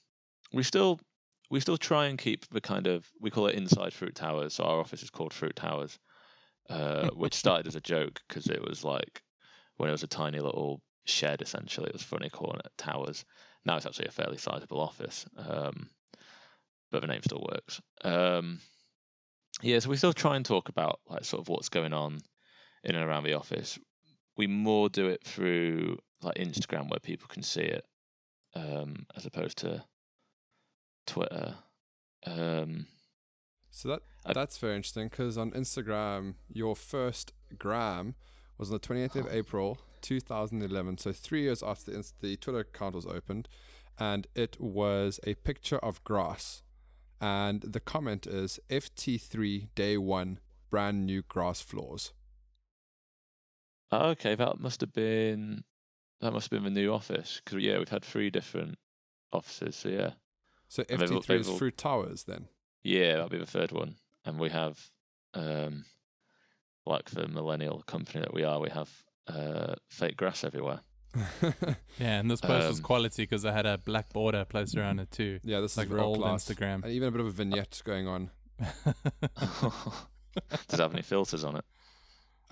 we 0.54 0.62
still 0.64 1.00
we 1.50 1.60
still 1.60 1.78
try 1.78 2.06
and 2.06 2.20
keep 2.20 2.48
the 2.50 2.62
kind 2.62 2.86
of 2.86 3.10
we 3.20 3.32
call 3.32 3.48
it 3.48 3.56
inside 3.56 3.92
Fruit 3.94 4.14
Towers. 4.14 4.54
So 4.54 4.64
our 4.64 4.80
office 4.80 5.02
is 5.02 5.10
called 5.10 5.34
Fruit 5.34 5.56
Towers, 5.56 5.98
uh, 6.70 7.10
which 7.16 7.34
started 7.34 7.66
as 7.66 7.76
a 7.76 7.82
joke 7.82 8.22
because 8.28 8.46
it 8.48 8.62
was 8.62 8.84
like 8.84 9.24
when 9.78 9.90
it 9.90 9.94
was 9.94 10.04
a 10.04 10.08
tiny 10.08 10.40
little 10.40 10.80
shed. 11.06 11.42
Essentially, 11.42 11.88
it 11.88 11.94
was 11.94 12.04
funny 12.04 12.30
calling 12.30 12.60
it 12.64 12.72
towers. 12.78 13.26
Now 13.66 13.78
it's 13.78 13.88
actually 13.88 14.10
a 14.10 14.12
fairly 14.12 14.38
sizable 14.38 14.80
office, 14.80 15.26
um, 15.36 15.90
but 16.92 17.02
the 17.02 17.08
name 17.08 17.22
still 17.24 17.44
works. 17.52 17.82
Um, 18.04 18.60
yeah, 19.62 19.80
so 19.80 19.90
we 19.90 19.98
still 19.98 20.14
try 20.14 20.36
and 20.36 20.46
talk 20.46 20.70
about 20.70 21.00
like 21.08 21.26
sort 21.26 21.42
of 21.42 21.50
what's 21.50 21.70
going 21.70 21.94
on 21.94 22.20
in 22.84 22.96
and 22.96 23.04
around 23.04 23.24
the 23.24 23.34
office. 23.34 23.78
We 24.38 24.48
more 24.48 24.90
do 24.90 25.08
it 25.10 25.24
through 25.24 25.98
like 26.22 26.36
Instagram 26.36 26.90
where 26.90 27.00
people 27.00 27.28
can 27.28 27.44
see 27.44 27.62
it, 27.62 27.86
um, 28.56 29.06
as 29.16 29.26
opposed 29.26 29.58
to 29.60 29.84
Twitter. 31.06 31.56
Um, 32.26 32.88
So 33.72 33.90
that 33.90 34.02
I- 34.26 34.34
that's 34.34 34.58
very 34.58 34.76
interesting 34.76 35.10
because 35.10 35.38
on 35.38 35.52
Instagram, 35.52 36.36
your 36.50 36.76
first 36.76 37.34
gram 37.58 38.16
was 38.58 38.70
on 38.70 38.74
the 38.74 38.80
28th 38.80 39.16
of 39.16 39.28
April 39.32 39.80
2011. 40.02 40.98
So 40.98 41.12
three 41.14 41.44
years 41.44 41.62
after 41.62 41.92
the, 41.92 42.12
the 42.20 42.36
Twitter 42.38 42.60
account 42.60 42.96
was 42.96 43.06
opened, 43.06 43.48
and 43.98 44.28
it 44.36 44.60
was 44.60 45.20
a 45.26 45.36
picture 45.36 45.78
of 45.78 46.04
grass, 46.04 46.64
and 47.22 47.62
the 47.62 47.80
comment 47.80 48.26
is 48.28 48.60
FT3 48.70 49.70
day 49.76 49.98
one, 49.98 50.40
brand 50.70 51.06
new 51.06 51.22
grass 51.24 51.62
floors. 51.62 52.14
oh, 53.92 54.10
okay, 54.10 54.36
that 54.36 54.60
must 54.60 54.82
have 54.82 54.94
been 54.94 55.64
that 56.22 56.34
must 56.34 56.52
have 56.52 56.62
been 56.64 56.74
the 56.74 56.82
new 56.82 56.94
office 56.94 57.42
because 57.44 57.64
yeah, 57.64 57.78
we've 57.78 57.90
had 57.90 58.04
three 58.04 58.30
different 58.30 58.78
offices. 59.32 59.76
So 59.76 59.90
yeah, 59.90 60.12
So 60.68 60.84
And 60.90 61.00
they've 61.02 61.10
FT3 61.10 61.26
they've 61.28 61.40
is 61.42 61.50
all- 61.50 61.58
Fruit 61.58 61.78
Towers 61.78 62.24
then. 62.26 62.48
yeah, 62.84 63.14
that'll 63.14 63.30
be 63.30 63.38
the 63.38 63.46
third 63.46 63.72
one, 63.72 63.96
and 64.26 64.40
we 64.40 64.50
have 64.50 64.78
um, 65.34 65.86
like 66.86 67.10
the 67.12 67.28
millennial 67.28 67.84
company 67.84 68.20
that 68.22 68.34
we 68.34 68.44
are, 68.44 68.60
we 68.60 68.70
have 68.70 68.90
uh, 69.28 69.76
fake 69.90 70.18
grass 70.18 70.44
everywhere. 70.44 70.82
Yeah, 72.00 72.20
and 72.20 72.30
this 72.30 72.42
post 72.42 72.68
was 72.68 72.78
Um, 72.78 72.84
quality 72.84 73.24
because 73.24 73.44
I 73.46 73.52
had 73.52 73.66
a 73.66 73.78
black 73.78 74.14
border 74.14 74.46
placed 74.46 74.76
around 74.78 75.00
it 75.00 75.12
too. 75.12 75.40
yeah, 75.44 75.60
this 75.60 75.76
Like 75.78 75.88
is 75.88 75.94
real 75.94 76.04
old 76.06 76.20
class. 76.20 76.46
Instagram. 76.46 76.84
And 76.84 76.92
even 76.92 77.08
a 77.08 77.12
bit 77.12 77.22
of 77.22 77.28
a 77.28 77.32
vignette 77.32 77.82
going 77.84 78.08
on. 78.08 78.30
Does 79.40 80.74
it 80.74 80.80
have 80.80 80.94
any 80.94 81.02
filters 81.02 81.44
on 81.44 81.58
it? 81.58 81.66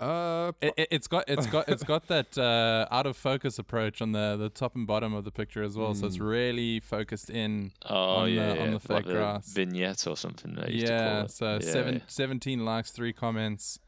Uh, 0.00 0.52
It, 0.60 0.74
it, 0.76 0.88
it's 0.92 1.08
got 1.08 1.24
it's 1.28 1.46
got 1.46 1.68
it's 1.68 1.82
got 1.82 2.06
that 2.06 2.38
uh, 2.38 2.86
out 2.94 3.06
of 3.06 3.16
focus 3.16 3.58
approach 3.58 4.00
on 4.00 4.12
the, 4.12 4.36
the 4.36 4.48
top 4.48 4.76
and 4.76 4.86
bottom 4.86 5.12
of 5.12 5.24
the 5.24 5.32
picture 5.32 5.62
as 5.62 5.76
well. 5.76 5.92
So 5.94 6.06
it's 6.06 6.18
Mm. 6.18 6.28
really 6.28 6.80
focused 6.80 7.30
in. 7.30 7.72
Oh 7.84 7.94
On 7.96 8.24
the- 8.26 8.30
yeah, 8.32 8.62
on 8.62 8.70
the 8.72 8.80
fake 8.80 9.06
the 9.06 9.12
grass. 9.14 9.52
vignette 9.52 10.06
or 10.06 10.16
something. 10.16 10.54
They 10.54 10.72
used 10.72 10.86
to 10.86 10.92
Yeah, 10.92 11.10
call 11.14 11.24
it. 11.24 11.30
so 11.32 11.52
Yeah, 11.54 11.60
seven, 11.72 11.94
yeah. 11.94 12.00
17 12.06 12.64
likes, 12.64 12.90
three 12.92 13.12
comments. 13.12 13.80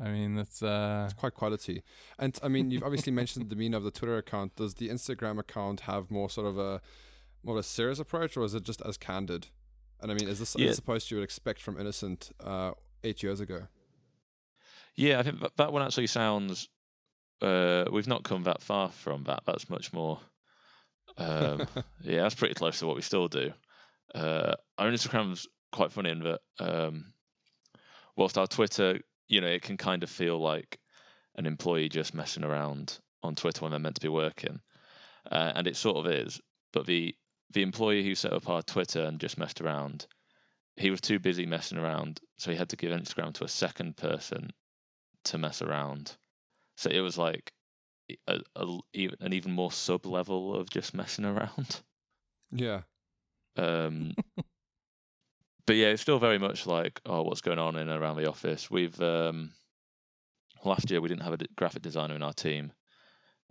I 0.00 0.10
mean, 0.10 0.36
that's 0.36 0.62
uh, 0.62 1.04
It's 1.10 1.14
quite 1.14 1.34
quality. 1.34 1.82
And 2.18 2.38
I 2.42 2.48
mean, 2.48 2.70
you've 2.70 2.84
obviously 2.84 3.12
mentioned 3.12 3.44
the 3.46 3.54
demeanor 3.54 3.78
of 3.78 3.82
the 3.84 3.90
Twitter 3.90 4.16
account. 4.16 4.54
Does 4.56 4.74
the 4.74 4.88
Instagram 4.90 5.38
account 5.38 5.80
have 5.80 6.10
more 6.10 6.30
sort 6.30 6.46
of 6.46 6.58
a 6.58 6.80
more 7.42 7.56
of 7.56 7.60
a 7.60 7.62
serious 7.64 7.98
approach, 7.98 8.36
or 8.36 8.44
is 8.44 8.54
it 8.54 8.62
just 8.62 8.80
as 8.82 8.96
candid? 8.96 9.48
And 10.00 10.10
I 10.12 10.14
mean, 10.14 10.28
is 10.28 10.38
this 10.38 10.54
Yeah. 10.56 10.68
as 10.68 10.78
opposed 10.78 11.10
you 11.10 11.16
would 11.16 11.24
expect 11.24 11.60
from 11.60 11.78
Innocent 11.80 12.30
uh, 12.40 12.72
eight 13.02 13.22
years 13.22 13.40
ago? 13.40 13.66
Yeah, 14.94 15.18
I 15.18 15.22
think 15.22 15.40
that, 15.40 15.56
that 15.56 15.72
one 15.72 15.82
actually 15.82 16.06
sounds. 16.08 16.68
Uh, 17.40 17.84
we've 17.92 18.08
not 18.08 18.24
come 18.24 18.44
that 18.44 18.62
far 18.62 18.90
from 18.90 19.24
that. 19.24 19.42
That's 19.46 19.68
much 19.70 19.92
more. 19.92 20.20
Um, 21.16 21.66
yeah, 22.02 22.22
that's 22.22 22.34
pretty 22.34 22.54
close 22.54 22.78
to 22.80 22.86
what 22.86 22.96
we 22.96 23.02
still 23.02 23.28
do. 23.28 23.52
Uh, 24.14 24.54
our 24.78 24.88
Instagram's 24.88 25.46
quite 25.72 25.92
funny 25.92 26.10
in 26.10 26.20
that, 26.20 26.40
um, 26.60 27.12
whilst 28.16 28.38
our 28.38 28.46
Twitter, 28.46 28.98
you 29.28 29.40
know, 29.40 29.46
it 29.46 29.62
can 29.62 29.76
kind 29.76 30.02
of 30.02 30.10
feel 30.10 30.38
like 30.38 30.78
an 31.36 31.46
employee 31.46 31.88
just 31.88 32.14
messing 32.14 32.44
around 32.44 32.98
on 33.22 33.34
Twitter 33.34 33.62
when 33.62 33.70
they're 33.70 33.80
meant 33.80 33.96
to 33.96 34.00
be 34.00 34.08
working, 34.08 34.60
uh, 35.30 35.52
and 35.54 35.66
it 35.66 35.76
sort 35.76 35.96
of 35.96 36.12
is. 36.12 36.40
But 36.72 36.86
the 36.86 37.14
the 37.50 37.62
employee 37.62 38.04
who 38.04 38.14
set 38.14 38.32
up 38.32 38.48
our 38.48 38.62
Twitter 38.62 39.02
and 39.02 39.20
just 39.20 39.38
messed 39.38 39.60
around, 39.60 40.06
he 40.76 40.90
was 40.90 41.00
too 41.00 41.18
busy 41.18 41.46
messing 41.46 41.78
around, 41.78 42.20
so 42.36 42.50
he 42.50 42.56
had 42.56 42.70
to 42.70 42.76
give 42.76 42.92
Instagram 42.92 43.32
to 43.34 43.44
a 43.44 43.48
second 43.48 43.96
person 43.96 44.50
to 45.24 45.38
mess 45.38 45.62
around. 45.62 46.16
So 46.76 46.90
it 46.90 47.00
was 47.00 47.18
like 47.18 47.52
a, 48.26 48.40
a, 48.56 48.80
an 49.20 49.32
even 49.32 49.52
more 49.52 49.72
sub 49.72 50.06
level 50.06 50.54
of 50.54 50.70
just 50.70 50.94
messing 50.94 51.24
around. 51.24 51.80
yeah. 52.52 52.82
Um, 53.56 54.14
but 55.68 55.76
yeah, 55.76 55.88
it's 55.88 56.00
still 56.00 56.18
very 56.18 56.38
much 56.38 56.66
like, 56.66 56.98
oh, 57.04 57.20
what's 57.20 57.42
going 57.42 57.58
on 57.58 57.76
in 57.76 57.90
around 57.90 58.16
the 58.16 58.26
office? 58.26 58.70
We've 58.70 58.98
um, 59.02 59.50
last 60.64 60.90
year 60.90 61.02
we 61.02 61.10
didn't 61.10 61.24
have 61.24 61.34
a 61.34 61.44
graphic 61.56 61.82
designer 61.82 62.14
in 62.14 62.22
our 62.22 62.32
team. 62.32 62.72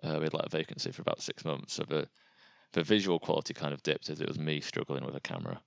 Uh, 0.01 0.15
we 0.17 0.23
had 0.23 0.33
like 0.33 0.47
a 0.47 0.49
vacancy 0.49 0.91
for 0.91 1.03
about 1.03 1.21
six 1.21 1.45
months, 1.45 1.75
so 1.75 1.83
the 1.87 2.07
the 2.73 2.81
visual 2.81 3.19
quality 3.19 3.53
kind 3.53 3.71
of 3.71 3.83
dipped 3.83 4.09
as 4.09 4.19
it 4.19 4.27
was 4.27 4.39
me 4.39 4.61
struggling 4.61 5.05
with 5.05 5.15
a 5.15 5.19
camera. 5.19 5.61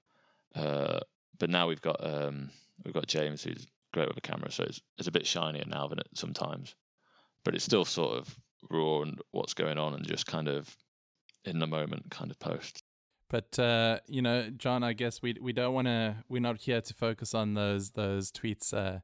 Uh, 0.56 0.98
but 1.38 1.50
now 1.50 1.68
we've 1.68 1.80
got 1.80 2.04
um, 2.04 2.50
we've 2.84 2.94
got 2.94 3.06
James 3.06 3.44
who's 3.44 3.68
great 3.94 4.08
with 4.08 4.18
a 4.18 4.20
camera, 4.20 4.50
so 4.50 4.64
it's 4.64 4.80
it's 4.98 5.06
a 5.06 5.12
bit 5.12 5.28
shinier 5.28 5.62
now 5.68 5.86
than 5.86 6.00
it 6.00 6.08
sometimes, 6.16 6.74
but 7.44 7.54
it's 7.54 7.64
still 7.64 7.84
sort 7.84 8.18
of 8.18 8.36
raw 8.68 9.02
and 9.02 9.20
what's 9.30 9.54
going 9.54 9.78
on 9.78 9.94
and 9.94 10.04
just 10.04 10.26
kind 10.26 10.48
of 10.48 10.68
in 11.44 11.60
the 11.60 11.68
moment 11.68 12.10
kind 12.10 12.32
of 12.32 12.40
post. 12.40 12.82
But 13.30 13.58
uh, 13.58 14.00
you 14.08 14.20
know, 14.20 14.50
John, 14.50 14.82
I 14.82 14.92
guess 14.92 15.22
we 15.22 15.36
we 15.40 15.52
don't 15.52 15.72
want 15.72 15.86
to. 15.86 16.16
We're 16.28 16.40
not 16.42 16.60
here 16.60 16.80
to 16.80 16.94
focus 16.94 17.32
on 17.32 17.54
those 17.54 17.92
those 17.92 18.30
tweets 18.32 18.74
uh, 18.74 18.98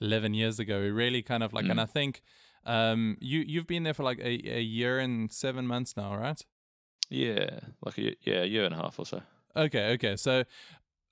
eleven 0.00 0.32
years 0.34 0.58
ago. 0.58 0.80
We 0.80 0.90
really 0.90 1.22
kind 1.22 1.42
of 1.42 1.52
like, 1.52 1.66
and 1.66 1.78
Mm. 1.78 1.82
I 1.82 1.86
think 1.86 2.22
um, 2.64 3.18
you 3.20 3.40
you've 3.46 3.66
been 3.66 3.82
there 3.82 3.94
for 3.94 4.02
like 4.02 4.18
a, 4.18 4.56
a 4.58 4.62
year 4.62 4.98
and 4.98 5.30
seven 5.30 5.66
months 5.66 5.94
now, 5.96 6.16
right? 6.16 6.42
Yeah, 7.10 7.60
like 7.84 7.98
a 7.98 8.16
yeah, 8.22 8.42
a 8.42 8.46
year 8.46 8.64
and 8.64 8.74
a 8.74 8.78
half 8.78 8.98
or 8.98 9.04
so. 9.06 9.20
Okay, 9.54 9.92
okay. 9.92 10.16
So 10.16 10.44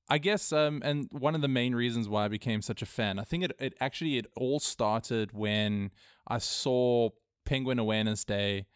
I 0.08 0.18
guess 0.18 0.50
um 0.52 0.80
and 0.84 1.08
one 1.12 1.34
of 1.34 1.42
the 1.42 1.48
main 1.48 1.74
reasons 1.74 2.08
why 2.08 2.24
I 2.24 2.28
became 2.28 2.62
such 2.62 2.82
a 2.82 2.86
fan, 2.86 3.18
I 3.18 3.24
think 3.24 3.44
it, 3.44 3.52
it 3.58 3.74
actually 3.78 4.16
it 4.16 4.26
all 4.36 4.58
started 4.58 5.32
when 5.32 5.90
I 6.26 6.38
saw 6.38 7.10
Penguin 7.44 7.78
Awareness 7.78 8.24
Day 8.24 8.66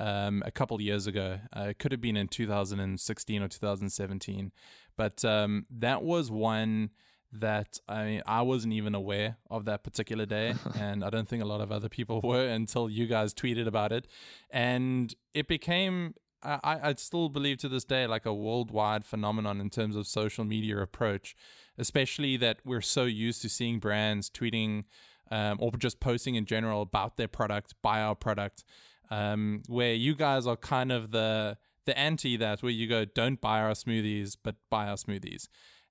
um 0.00 0.42
a 0.46 0.50
couple 0.50 0.80
years 0.80 1.06
ago. 1.06 1.40
Uh, 1.56 1.68
it 1.70 1.78
could 1.78 1.92
have 1.92 2.00
been 2.00 2.16
in 2.16 2.28
2016 2.28 3.42
or 3.42 3.48
2017. 3.48 4.52
But 4.96 5.24
um 5.24 5.66
that 5.70 6.02
was 6.02 6.30
one 6.30 6.90
that 7.32 7.78
I 7.88 8.04
mean, 8.04 8.22
I 8.26 8.42
wasn't 8.42 8.72
even 8.72 8.94
aware 8.94 9.36
of 9.50 9.64
that 9.66 9.82
particular 9.84 10.26
day, 10.26 10.54
and 10.78 11.04
I 11.04 11.10
don't 11.10 11.28
think 11.28 11.42
a 11.42 11.46
lot 11.46 11.60
of 11.60 11.70
other 11.70 11.88
people 11.88 12.20
were 12.24 12.46
until 12.46 12.88
you 12.88 13.06
guys 13.06 13.34
tweeted 13.34 13.66
about 13.66 13.92
it, 13.92 14.06
and 14.50 15.14
it 15.34 15.48
became 15.48 16.14
I, 16.42 16.78
I 16.82 16.94
still 16.94 17.28
believe 17.28 17.58
to 17.58 17.68
this 17.68 17.84
day 17.84 18.06
like 18.06 18.24
a 18.24 18.32
worldwide 18.32 19.04
phenomenon 19.04 19.60
in 19.60 19.70
terms 19.70 19.96
of 19.96 20.06
social 20.06 20.44
media 20.44 20.78
approach, 20.78 21.34
especially 21.76 22.36
that 22.36 22.58
we're 22.64 22.80
so 22.80 23.04
used 23.04 23.42
to 23.42 23.48
seeing 23.48 23.80
brands 23.80 24.30
tweeting 24.30 24.84
um, 25.30 25.58
or 25.60 25.72
just 25.72 26.00
posting 26.00 26.36
in 26.36 26.46
general 26.46 26.82
about 26.82 27.16
their 27.16 27.28
product, 27.28 27.74
buy 27.82 28.00
our 28.00 28.14
product, 28.14 28.64
um, 29.10 29.62
where 29.66 29.94
you 29.94 30.14
guys 30.14 30.46
are 30.46 30.56
kind 30.56 30.92
of 30.92 31.10
the 31.10 31.56
the 31.84 31.98
anti 31.98 32.36
that 32.36 32.62
where 32.62 32.72
you 32.72 32.86
go 32.86 33.04
don't 33.06 33.40
buy 33.40 33.60
our 33.60 33.70
smoothies 33.70 34.36
but 34.42 34.56
buy 34.68 34.88
our 34.88 34.96
smoothies, 34.96 35.48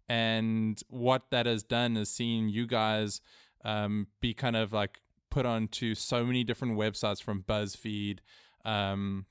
and 0.08 0.82
what 0.90 1.24
that 1.32 1.46
has 1.46 1.64
done 1.64 1.98
is 1.98 2.10
seen 2.10 2.50
you 2.50 2.68
guys 2.68 3.22
um, 3.64 4.08
be 4.22 4.34
kind 4.34 4.56
of 4.56 4.72
like 4.72 5.02
put 5.30 5.46
onto 5.46 5.94
so 5.94 6.26
many 6.26 6.44
different 6.44 6.78
websites 6.78 7.22
from 7.22 7.44
BuzzFeed, 7.44 8.20
um, 8.66 9.26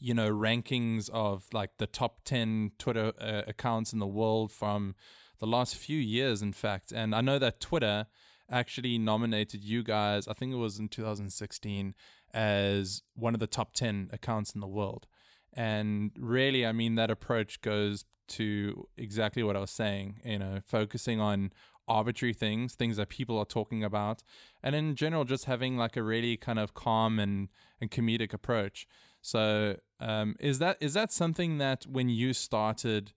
you 0.00 0.14
know, 0.14 0.30
rankings 0.30 1.10
of 1.10 1.44
like 1.52 1.76
the 1.78 1.86
top 1.86 2.24
10 2.24 2.72
Twitter 2.78 3.12
uh, 3.20 3.42
accounts 3.46 3.92
in 3.92 3.98
the 3.98 4.06
world 4.06 4.50
from 4.50 4.94
the 5.38 5.46
last 5.46 5.76
few 5.76 5.98
years, 5.98 6.42
in 6.42 6.52
fact. 6.52 6.92
And 6.92 7.14
I 7.14 7.20
know 7.20 7.38
that 7.38 7.60
Twitter 7.60 8.06
actually 8.50 8.98
nominated 8.98 9.62
you 9.62 9.82
guys, 9.82 10.26
I 10.28 10.32
think 10.32 10.52
it 10.52 10.56
was 10.56 10.78
in 10.78 10.88
2016, 10.88 11.94
as 12.36 13.02
one 13.14 13.32
of 13.32 13.40
the 13.40 13.46
top 13.46 13.72
10 13.72 14.10
accounts 14.12 14.54
in 14.54 14.60
the 14.60 14.66
world. 14.66 15.06
And 15.54 16.10
really, 16.18 16.66
I 16.66 16.72
mean, 16.72 16.94
that 16.96 17.10
approach 17.10 17.62
goes 17.62 18.04
to 18.28 18.86
exactly 18.98 19.42
what 19.42 19.56
I 19.56 19.60
was 19.60 19.70
saying, 19.70 20.20
you 20.22 20.38
know, 20.38 20.60
focusing 20.62 21.18
on 21.18 21.50
arbitrary 21.88 22.34
things, 22.34 22.74
things 22.74 22.98
that 22.98 23.08
people 23.08 23.38
are 23.38 23.46
talking 23.46 23.82
about, 23.82 24.22
and 24.62 24.74
in 24.74 24.96
general, 24.96 25.24
just 25.24 25.46
having 25.46 25.78
like 25.78 25.96
a 25.96 26.02
really 26.02 26.36
kind 26.36 26.58
of 26.58 26.74
calm 26.74 27.18
and, 27.18 27.48
and 27.80 27.90
comedic 27.90 28.34
approach. 28.34 28.86
So, 29.22 29.76
um, 29.98 30.36
is 30.38 30.58
that 30.58 30.76
is 30.80 30.92
that 30.92 31.12
something 31.12 31.56
that 31.58 31.86
when 31.86 32.10
you 32.10 32.34
started, 32.34 33.14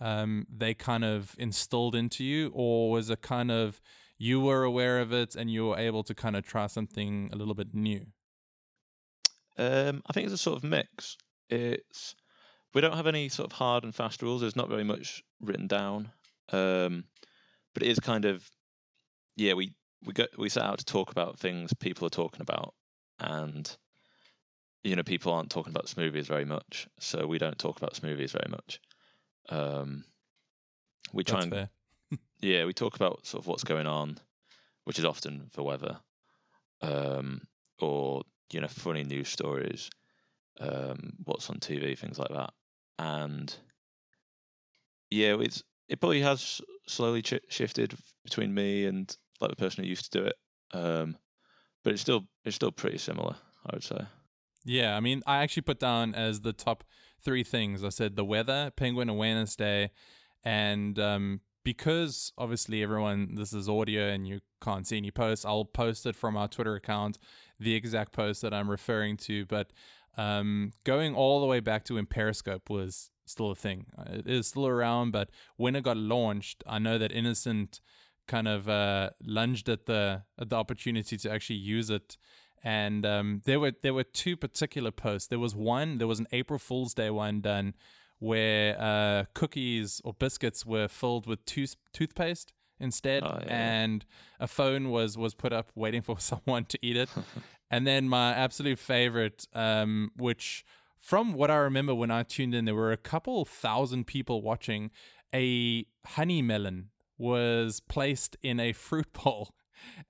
um, 0.00 0.46
they 0.48 0.74
kind 0.74 1.04
of 1.04 1.34
instilled 1.38 1.96
into 1.96 2.22
you, 2.22 2.52
or 2.54 2.90
was 2.90 3.10
it 3.10 3.20
kind 3.20 3.50
of 3.50 3.80
you 4.16 4.40
were 4.40 4.62
aware 4.62 5.00
of 5.00 5.12
it 5.12 5.34
and 5.34 5.50
you 5.50 5.68
were 5.68 5.78
able 5.78 6.04
to 6.04 6.14
kind 6.14 6.36
of 6.36 6.46
try 6.46 6.68
something 6.68 7.30
a 7.32 7.36
little 7.36 7.54
bit 7.54 7.74
new? 7.74 8.06
Um, 9.58 10.02
I 10.06 10.12
think 10.12 10.26
it's 10.26 10.34
a 10.34 10.38
sort 10.38 10.56
of 10.56 10.64
mix. 10.64 11.16
It's 11.48 12.14
we 12.74 12.80
don't 12.80 12.96
have 12.96 13.06
any 13.06 13.28
sort 13.28 13.50
of 13.50 13.56
hard 13.56 13.84
and 13.84 13.94
fast 13.94 14.22
rules. 14.22 14.40
There's 14.40 14.56
not 14.56 14.68
very 14.68 14.84
much 14.84 15.22
written 15.40 15.66
down, 15.66 16.10
um, 16.52 17.04
but 17.74 17.82
it 17.82 17.88
is 17.88 18.00
kind 18.00 18.24
of 18.24 18.48
yeah. 19.36 19.54
We 19.54 19.74
we 20.04 20.12
go 20.12 20.26
we 20.38 20.48
set 20.48 20.64
out 20.64 20.78
to 20.78 20.84
talk 20.84 21.10
about 21.10 21.38
things 21.38 21.72
people 21.74 22.06
are 22.06 22.10
talking 22.10 22.42
about, 22.42 22.74
and 23.18 23.76
you 24.82 24.96
know 24.96 25.02
people 25.02 25.32
aren't 25.32 25.50
talking 25.50 25.72
about 25.72 25.86
smoothies 25.86 26.26
very 26.26 26.44
much, 26.44 26.88
so 26.98 27.26
we 27.26 27.38
don't 27.38 27.58
talk 27.58 27.76
about 27.76 27.94
smoothies 27.94 28.32
very 28.32 28.50
much. 28.50 28.80
Um, 29.48 30.04
we 31.12 31.24
try 31.24 31.44
That's 31.44 31.70
and 32.10 32.20
yeah, 32.40 32.64
we 32.64 32.72
talk 32.72 32.96
about 32.96 33.26
sort 33.26 33.42
of 33.42 33.48
what's 33.48 33.64
going 33.64 33.86
on, 33.86 34.18
which 34.84 34.98
is 34.98 35.04
often 35.04 35.50
the 35.54 35.62
weather, 35.62 35.98
um, 36.82 37.42
or 37.78 38.22
you 38.52 38.60
know, 38.60 38.68
funny 38.68 39.04
news 39.04 39.28
stories, 39.28 39.90
um, 40.60 41.12
what's 41.24 41.50
on 41.50 41.58
TV, 41.58 41.96
things 41.96 42.18
like 42.18 42.30
that. 42.30 42.52
And 42.98 43.54
yeah, 45.10 45.36
it's 45.40 45.62
it 45.88 46.00
probably 46.00 46.20
has 46.20 46.60
slowly 46.86 47.22
ch- 47.22 47.40
shifted 47.48 47.94
between 48.24 48.54
me 48.54 48.86
and 48.86 49.14
like 49.40 49.50
the 49.50 49.56
person 49.56 49.82
who 49.82 49.90
used 49.90 50.12
to 50.12 50.20
do 50.20 50.26
it, 50.26 50.36
um, 50.72 51.16
but 51.82 51.92
it's 51.92 52.02
still 52.02 52.26
it's 52.44 52.56
still 52.56 52.72
pretty 52.72 52.98
similar, 52.98 53.34
I 53.66 53.70
would 53.74 53.84
say. 53.84 54.00
Yeah, 54.64 54.96
I 54.96 55.00
mean, 55.00 55.22
I 55.26 55.38
actually 55.38 55.62
put 55.62 55.80
down 55.80 56.14
as 56.14 56.42
the 56.42 56.52
top 56.52 56.84
three 57.22 57.42
things. 57.42 57.82
I 57.82 57.88
said 57.88 58.16
the 58.16 58.24
weather, 58.24 58.70
Penguin 58.76 59.08
Awareness 59.08 59.56
Day, 59.56 59.90
and 60.44 60.98
um, 60.98 61.40
because 61.64 62.32
obviously 62.38 62.82
everyone 62.82 63.34
this 63.34 63.52
is 63.52 63.68
audio 63.68 64.08
and 64.08 64.26
you 64.26 64.40
can't 64.62 64.86
see 64.86 64.96
any 64.96 65.10
posts, 65.10 65.44
I'll 65.44 65.64
post 65.64 66.06
it 66.06 66.16
from 66.16 66.36
our 66.36 66.48
Twitter 66.48 66.74
account, 66.74 67.18
the 67.60 67.74
exact 67.74 68.12
post 68.12 68.42
that 68.42 68.52
I'm 68.52 68.70
referring 68.70 69.16
to. 69.28 69.46
But 69.46 69.70
um, 70.16 70.72
going 70.84 71.14
all 71.14 71.40
the 71.40 71.46
way 71.46 71.60
back 71.60 71.84
to 71.84 71.94
when 71.94 72.06
Periscope 72.06 72.68
was 72.70 73.10
still 73.26 73.50
a 73.52 73.54
thing, 73.54 73.86
Uh, 73.96 74.04
it 74.18 74.26
is 74.26 74.48
still 74.48 74.66
around. 74.66 75.12
But 75.12 75.28
when 75.56 75.76
it 75.76 75.84
got 75.84 75.96
launched, 75.96 76.64
I 76.66 76.78
know 76.78 76.98
that 76.98 77.12
Innocent 77.12 77.80
kind 78.26 78.48
of 78.48 78.68
uh, 78.68 79.10
lunged 79.24 79.68
at 79.68 79.86
the 79.86 80.22
at 80.38 80.48
the 80.50 80.56
opportunity 80.56 81.16
to 81.16 81.30
actually 81.30 81.56
use 81.56 81.90
it 81.90 82.16
and 82.62 83.06
um, 83.06 83.40
there 83.44 83.58
were 83.58 83.72
there 83.82 83.94
were 83.94 84.04
two 84.04 84.36
particular 84.36 84.90
posts. 84.90 85.28
There 85.28 85.38
was 85.38 85.54
one, 85.54 85.98
there 85.98 86.06
was 86.06 86.18
an 86.20 86.26
April 86.30 86.58
Fool's 86.58 86.92
Day 86.94 87.08
one 87.10 87.40
done 87.40 87.74
where 88.18 88.76
uh, 88.78 89.24
cookies 89.34 90.00
or 90.04 90.12
biscuits 90.12 90.66
were 90.66 90.86
filled 90.88 91.26
with 91.26 91.42
tooth 91.46 91.74
toothpaste 91.94 92.52
instead, 92.78 93.22
Oh, 93.24 93.38
yeah. 93.40 93.46
and 93.48 94.04
a 94.38 94.46
phone 94.46 94.90
was 94.90 95.16
was 95.16 95.34
put 95.34 95.52
up 95.54 95.70
waiting 95.74 96.02
for 96.02 96.20
someone 96.30 96.64
to 96.66 96.78
eat 96.82 96.96
it. 96.96 97.08
and 97.70 97.86
then 97.86 98.08
my 98.08 98.32
absolute 98.34 98.78
favorite, 98.78 99.46
um, 99.54 100.10
which 100.16 100.64
from 100.98 101.32
what 101.32 101.50
I 101.50 101.56
remember 101.56 101.94
when 101.94 102.10
I 102.10 102.22
tuned 102.22 102.54
in, 102.54 102.64
there 102.66 102.74
were 102.74 102.92
a 102.92 102.96
couple 102.96 103.44
thousand 103.44 104.06
people 104.06 104.42
watching. 104.42 104.90
A 105.34 105.86
honey 106.04 106.42
melon 106.42 106.90
was 107.16 107.80
placed 107.80 108.36
in 108.42 108.58
a 108.58 108.72
fruit 108.72 109.12
bowl, 109.24 109.54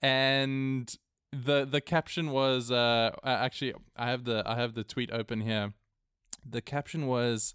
and 0.01 0.93
the 1.33 1.65
the 1.65 1.81
caption 1.81 2.31
was 2.31 2.73
uh 2.73 3.13
actually 3.25 3.75
I 3.97 4.11
have 4.11 4.25
the 4.25 4.43
I 4.47 4.57
have 4.57 4.75
the 4.75 4.85
tweet 4.85 5.13
open 5.13 5.43
here. 5.43 5.75
The 6.49 6.63
caption 6.63 7.07
was 7.07 7.55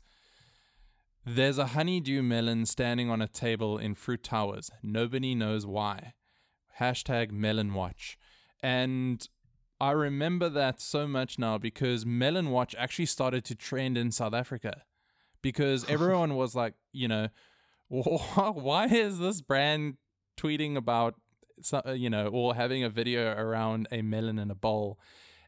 there's 1.26 1.58
a 1.58 1.68
honeydew 1.68 2.22
melon 2.22 2.68
standing 2.68 3.10
on 3.10 3.20
a 3.20 3.28
table 3.28 3.80
in 3.80 3.96
Fruit 3.96 4.22
Towers. 4.22 4.70
Nobody 4.84 5.34
knows 5.34 5.66
why. 5.66 6.14
Hashtag 6.80 7.32
melon 7.32 7.74
watch. 7.74 8.18
And 8.62 9.28
I 9.80 9.92
remember 9.92 10.50
that 10.50 10.80
so 10.80 11.08
much 11.08 11.38
now 11.38 11.58
because 11.58 12.06
Melon 12.06 12.50
Watch 12.50 12.76
actually 12.78 13.08
started 13.08 13.44
to 13.46 13.56
trend 13.56 13.98
in 13.98 14.12
South 14.12 14.34
Africa 14.34 14.84
because 15.42 15.84
everyone 15.90 16.36
was 16.36 16.56
like, 16.56 16.74
you 16.92 17.08
know, 17.08 17.28
why 17.88 18.88
is 18.88 19.20
this 19.20 19.42
brand 19.42 19.98
tweeting 20.38 20.76
about 20.76 21.16
uh, 21.74 21.92
you 21.92 22.10
know, 22.10 22.28
or 22.28 22.56
having 22.56 22.84
a 22.84 22.90
video 22.90 23.34
around 23.34 23.88
a 23.92 24.02
melon 24.02 24.40
in 24.40 24.52
a 24.52 24.56
bowl. 24.56 25.00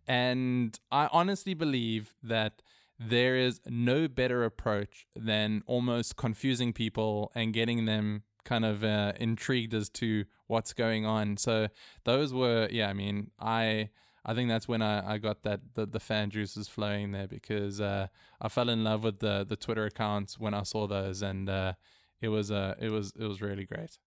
And 0.08 0.78
I 0.92 1.10
honestly 1.12 1.54
believe 1.54 2.16
that 2.24 2.62
there 3.00 3.36
is 3.36 3.60
no 3.68 4.08
better 4.08 4.44
approach 4.44 5.06
than 5.16 5.63
almost 5.68 6.16
confusing 6.16 6.74
people 6.74 7.32
and 7.36 7.54
getting 7.54 7.86
them 7.86 8.24
kind 8.46 8.66
of 8.66 8.84
uh, 8.84 9.13
intrigued 9.20 9.74
as 9.74 9.90
to 9.90 10.26
what's 10.48 10.74
going 10.74 11.06
on. 11.06 11.38
So 11.38 11.68
those 12.06 12.34
were, 12.34 12.68
yeah, 12.72 12.90
I 12.90 12.94
mean, 12.94 13.32
I. 13.40 13.90
I 14.25 14.34
think 14.34 14.49
that's 14.49 14.67
when 14.67 14.82
I, 14.82 15.13
I 15.13 15.17
got 15.17 15.43
that 15.43 15.62
the, 15.73 15.86
the 15.86 15.99
fan 15.99 16.30
juices 16.30 16.67
flowing 16.67 17.12
there 17.12 17.27
because 17.27 17.80
uh, 17.80 18.08
I 18.41 18.49
fell 18.49 18.69
in 18.69 18.84
love 18.84 19.03
with 19.03 19.19
the, 19.19 19.45
the 19.47 19.56
Twitter 19.56 19.86
accounts 19.86 20.38
when 20.38 20.53
I 20.53 20.63
saw 20.63 20.88
those 20.88 21.21
and 21.21 21.49
uh, 21.49 21.73
it 22.21 22.30
was 22.30 22.51
uh, 22.51 22.75
it 22.80 22.89
was 22.89 23.13
it 23.17 23.25
was 23.25 23.41
really 23.41 23.65
great. 23.65 23.97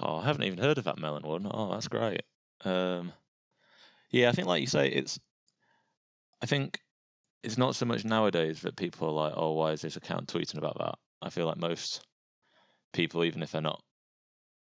Oh, 0.00 0.16
I 0.16 0.24
haven't 0.24 0.42
even 0.44 0.58
heard 0.58 0.78
of 0.78 0.84
that 0.84 0.98
melon 0.98 1.22
one. 1.22 1.48
Oh, 1.50 1.70
that's 1.72 1.88
great. 1.88 2.22
Um, 2.64 3.12
yeah, 4.10 4.28
I 4.28 4.32
think 4.32 4.48
like 4.48 4.60
you 4.60 4.66
say, 4.66 4.88
it's. 4.88 5.18
I 6.42 6.46
think 6.46 6.80
it's 7.42 7.58
not 7.58 7.76
so 7.76 7.86
much 7.86 8.04
nowadays 8.04 8.60
that 8.62 8.76
people 8.76 9.08
are 9.08 9.12
like, 9.28 9.34
"Oh, 9.36 9.52
why 9.52 9.72
is 9.72 9.82
this 9.82 9.96
account 9.96 10.28
tweeting 10.28 10.58
about 10.58 10.78
that?" 10.78 10.98
I 11.22 11.30
feel 11.30 11.46
like 11.46 11.56
most 11.56 12.06
people, 12.92 13.24
even 13.24 13.42
if 13.42 13.52
they're 13.52 13.62
not 13.62 13.82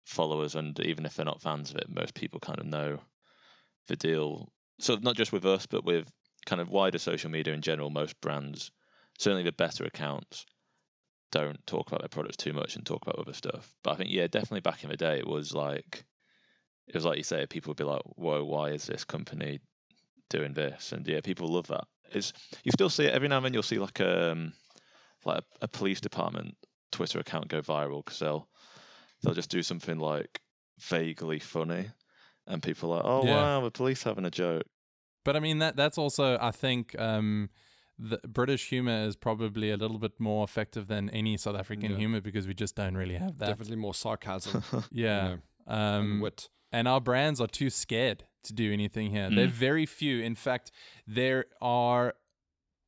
followers 0.05 0.55
and 0.55 0.79
even 0.81 1.07
if 1.07 1.15
they're 1.15 1.25
not 1.25 1.43
fans 1.43 1.71
of 1.71 1.77
it, 1.77 1.89
most 1.89 2.15
people 2.15 2.41
kind 2.41 2.59
of 2.59 2.67
know 2.67 3.01
the 3.87 3.97
deal. 3.97 4.53
So 4.81 4.97
not 4.97 5.17
just 5.17 5.33
with 5.33 5.47
us, 5.47 5.67
but 5.67 5.85
with 5.85 6.11
kind 6.47 6.61
of 6.61 6.69
wider 6.69 6.99
social 6.99 7.31
media 7.31 7.55
in 7.55 7.63
general. 7.63 7.91
Most 7.91 8.21
brands, 8.21 8.71
certainly 9.19 9.45
the 9.45 9.53
better 9.53 9.85
accounts, 9.85 10.47
don't 11.33 11.65
talk 11.67 11.89
about 11.89 12.01
their 12.01 12.09
products 12.09 12.37
too 12.37 12.53
much 12.53 12.77
and 12.77 12.87
talk 12.87 13.03
about 13.03 13.19
other 13.19 13.33
stuff. 13.33 13.73
But 13.83 13.93
I 13.93 13.97
think 13.97 14.11
yeah, 14.11 14.27
definitely 14.27 14.61
back 14.61 14.85
in 14.85 14.91
the 14.91 14.97
day, 14.97 15.19
it 15.19 15.27
was 15.27 15.55
like 15.55 16.05
it 16.87 16.95
was 16.95 17.05
like 17.05 17.19
you 17.19 17.25
say, 17.25 17.47
people 17.47 17.71
would 17.71 17.77
be 17.77 17.85
like, 17.85 18.03
"Whoa, 18.17 18.45
why 18.45 18.71
is 18.71 18.87
this 18.87 19.05
company 19.05 19.61
doing 20.31 20.53
this?" 20.53 20.93
And 20.93 21.07
yeah, 21.07 21.21
people 21.23 21.49
love 21.49 21.67
that. 21.69 21.87
It's 22.13 22.33
you 22.63 22.73
still 22.73 22.91
see 22.91 23.07
it 23.07 23.15
every 23.15 23.29
now 23.29 23.39
and 23.39 23.47
then. 23.47 23.55
You'll 23.55 23.63
see 23.63 23.79
like 23.79 24.01
um 24.01 24.53
like 25.25 25.39
a, 25.39 25.65
a 25.65 25.69
police 25.69 26.01
department 26.01 26.57
Twitter 26.93 27.19
account 27.19 27.49
go 27.49 27.63
viral 27.63 28.05
because 28.05 28.19
they'll 28.19 28.49
they'll 29.23 29.35
just 29.35 29.51
do 29.51 29.63
something 29.63 29.99
like 29.99 30.41
vaguely 30.79 31.39
funny, 31.39 31.91
and 32.47 32.63
people 32.63 32.93
are 32.93 32.97
like, 32.97 33.05
"Oh 33.07 33.25
Yeah. 33.25 33.35
wow, 33.37 33.61
the 33.63 33.71
police 33.71 34.03
having 34.03 34.25
a 34.25 34.31
joke." 34.31 34.63
But 35.25 35.37
I 35.37 35.41
mean 35.41 35.59
that 35.61 35.77
that's 35.77 35.97
also 35.99 36.37
I 36.41 36.51
think 36.51 36.99
um, 37.01 37.49
the 37.99 38.19
British 38.29 38.69
humor 38.69 39.05
is 39.07 39.17
probably 39.17 39.71
a 39.71 39.77
little 39.77 39.99
bit 39.99 40.19
more 40.19 40.45
effective 40.45 40.87
than 40.87 41.09
any 41.11 41.37
South 41.37 41.57
African 41.57 41.93
Yeah. 41.93 41.97
humor 41.99 42.21
because 42.21 42.47
we 42.47 42.55
just 42.55 42.75
don't 42.77 42.97
really 42.97 43.17
have 43.17 43.39
that. 43.39 43.47
Definitely 43.49 43.77
more 43.77 43.95
sarcasm. 43.95 44.63
you 44.91 45.05
Yeah. 45.05 45.25
know, 45.25 45.39
and 45.67 46.05
Um, 46.13 46.21
wit. 46.21 46.49
and 46.73 46.87
our 46.89 47.01
brands 47.01 47.41
are 47.41 47.47
too 47.47 47.71
scared 47.71 48.25
to 48.43 48.53
do 48.53 48.73
anything 48.73 49.11
here. 49.11 49.31
There 49.31 49.45
are 49.47 49.49
Mm. 49.49 49.53
very 49.69 49.87
few. 49.87 50.23
In 50.23 50.35
fact, 50.35 50.71
there 51.07 51.47
are 51.63 52.15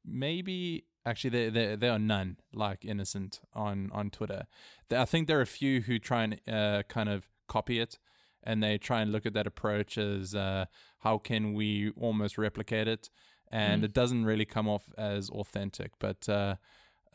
maybe 0.04 0.84
actually 1.04 1.30
there 1.30 1.50
there, 1.50 1.76
there 1.76 1.92
are 1.92 1.98
none 1.98 2.36
like 2.52 2.84
Innocent 2.84 3.40
on 3.54 3.90
on 3.92 4.10
Twitter. 4.10 4.46
I 4.90 5.04
think 5.04 5.26
there 5.28 5.38
are 5.38 5.42
a 5.42 5.46
few 5.46 5.80
who 5.82 5.98
try 5.98 6.24
and 6.24 6.40
uh, 6.48 6.82
kind 6.88 7.08
of 7.08 7.28
copy 7.48 7.78
it, 7.80 7.98
and 8.46 8.62
they 8.62 8.78
try 8.78 9.00
and 9.02 9.12
look 9.12 9.26
at 9.26 9.34
that 9.34 9.46
approach 9.46 9.98
as 9.98 10.34
uh, 10.34 10.64
how 11.00 11.18
can 11.18 11.52
we 11.54 11.90
almost 12.00 12.38
replicate 12.38 12.88
it, 12.88 13.10
and 13.50 13.82
Mm. 13.82 13.84
it 13.86 13.92
doesn't 13.92 14.24
really 14.24 14.44
come 14.46 14.68
off 14.68 14.84
as 14.96 15.28
authentic. 15.30 15.92
But 15.98 16.28
uh, 16.28 16.56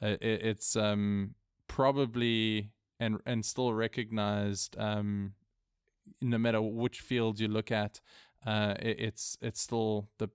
it, 0.01 0.21
it's 0.21 0.75
um, 0.75 1.35
probably 1.67 2.71
and 2.99 3.19
and 3.25 3.43
still 3.45 3.73
recognized 3.73 4.77
um, 4.77 5.33
no 6.21 6.37
matter 6.37 6.61
which 6.61 6.99
field 6.99 7.39
you 7.39 7.47
look 7.47 7.71
at, 7.71 7.99
uh, 8.45 8.75
it, 8.79 8.99
it's 8.99 9.37
it's 9.41 9.61
still 9.61 10.09
the 10.19 10.29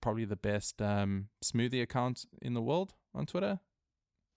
probably 0.00 0.24
the 0.24 0.36
best 0.36 0.80
um, 0.82 1.28
smoothie 1.44 1.82
account 1.82 2.24
in 2.40 2.54
the 2.54 2.62
world 2.62 2.94
on 3.14 3.24
Twitter. 3.26 3.60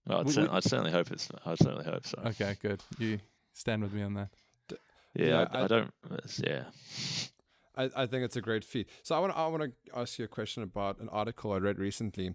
Well, 0.08 0.20
I'd, 0.20 0.26
We- 0.28 0.32
cer- 0.34 0.52
I'd 0.52 0.64
certainly 0.64 0.92
hope 0.92 1.12
it's. 1.12 1.30
I'd 1.46 1.58
certainly 1.60 1.86
hope 1.86 2.06
so. 2.06 2.22
Okay, 2.26 2.56
good. 2.62 2.82
You 3.00 3.20
stand 3.54 3.82
with 3.84 3.94
me 3.94 4.04
on 4.04 4.14
that. 4.16 4.30
Yeah, 5.16 5.26
Yeah, 5.28 5.48
I, 5.52 5.58
I 5.60 5.64
I- 5.64 5.68
don't. 5.68 5.92
Yeah. 6.44 6.64
I, 7.78 7.90
I 7.96 8.06
think 8.06 8.24
it's 8.24 8.38
a 8.38 8.42
great 8.42 8.64
feat. 8.64 8.88
So 9.04 9.16
I 9.16 9.20
want 9.20 9.34
to 9.34 9.38
I 9.38 9.48
want 9.48 9.64
to 9.64 9.72
ask 10.00 10.18
you 10.18 10.26
a 10.26 10.30
question 10.30 10.64
about 10.64 11.00
an 11.00 11.10
article 11.10 11.52
I 11.52 11.58
read 11.58 11.78
recently. 11.78 12.34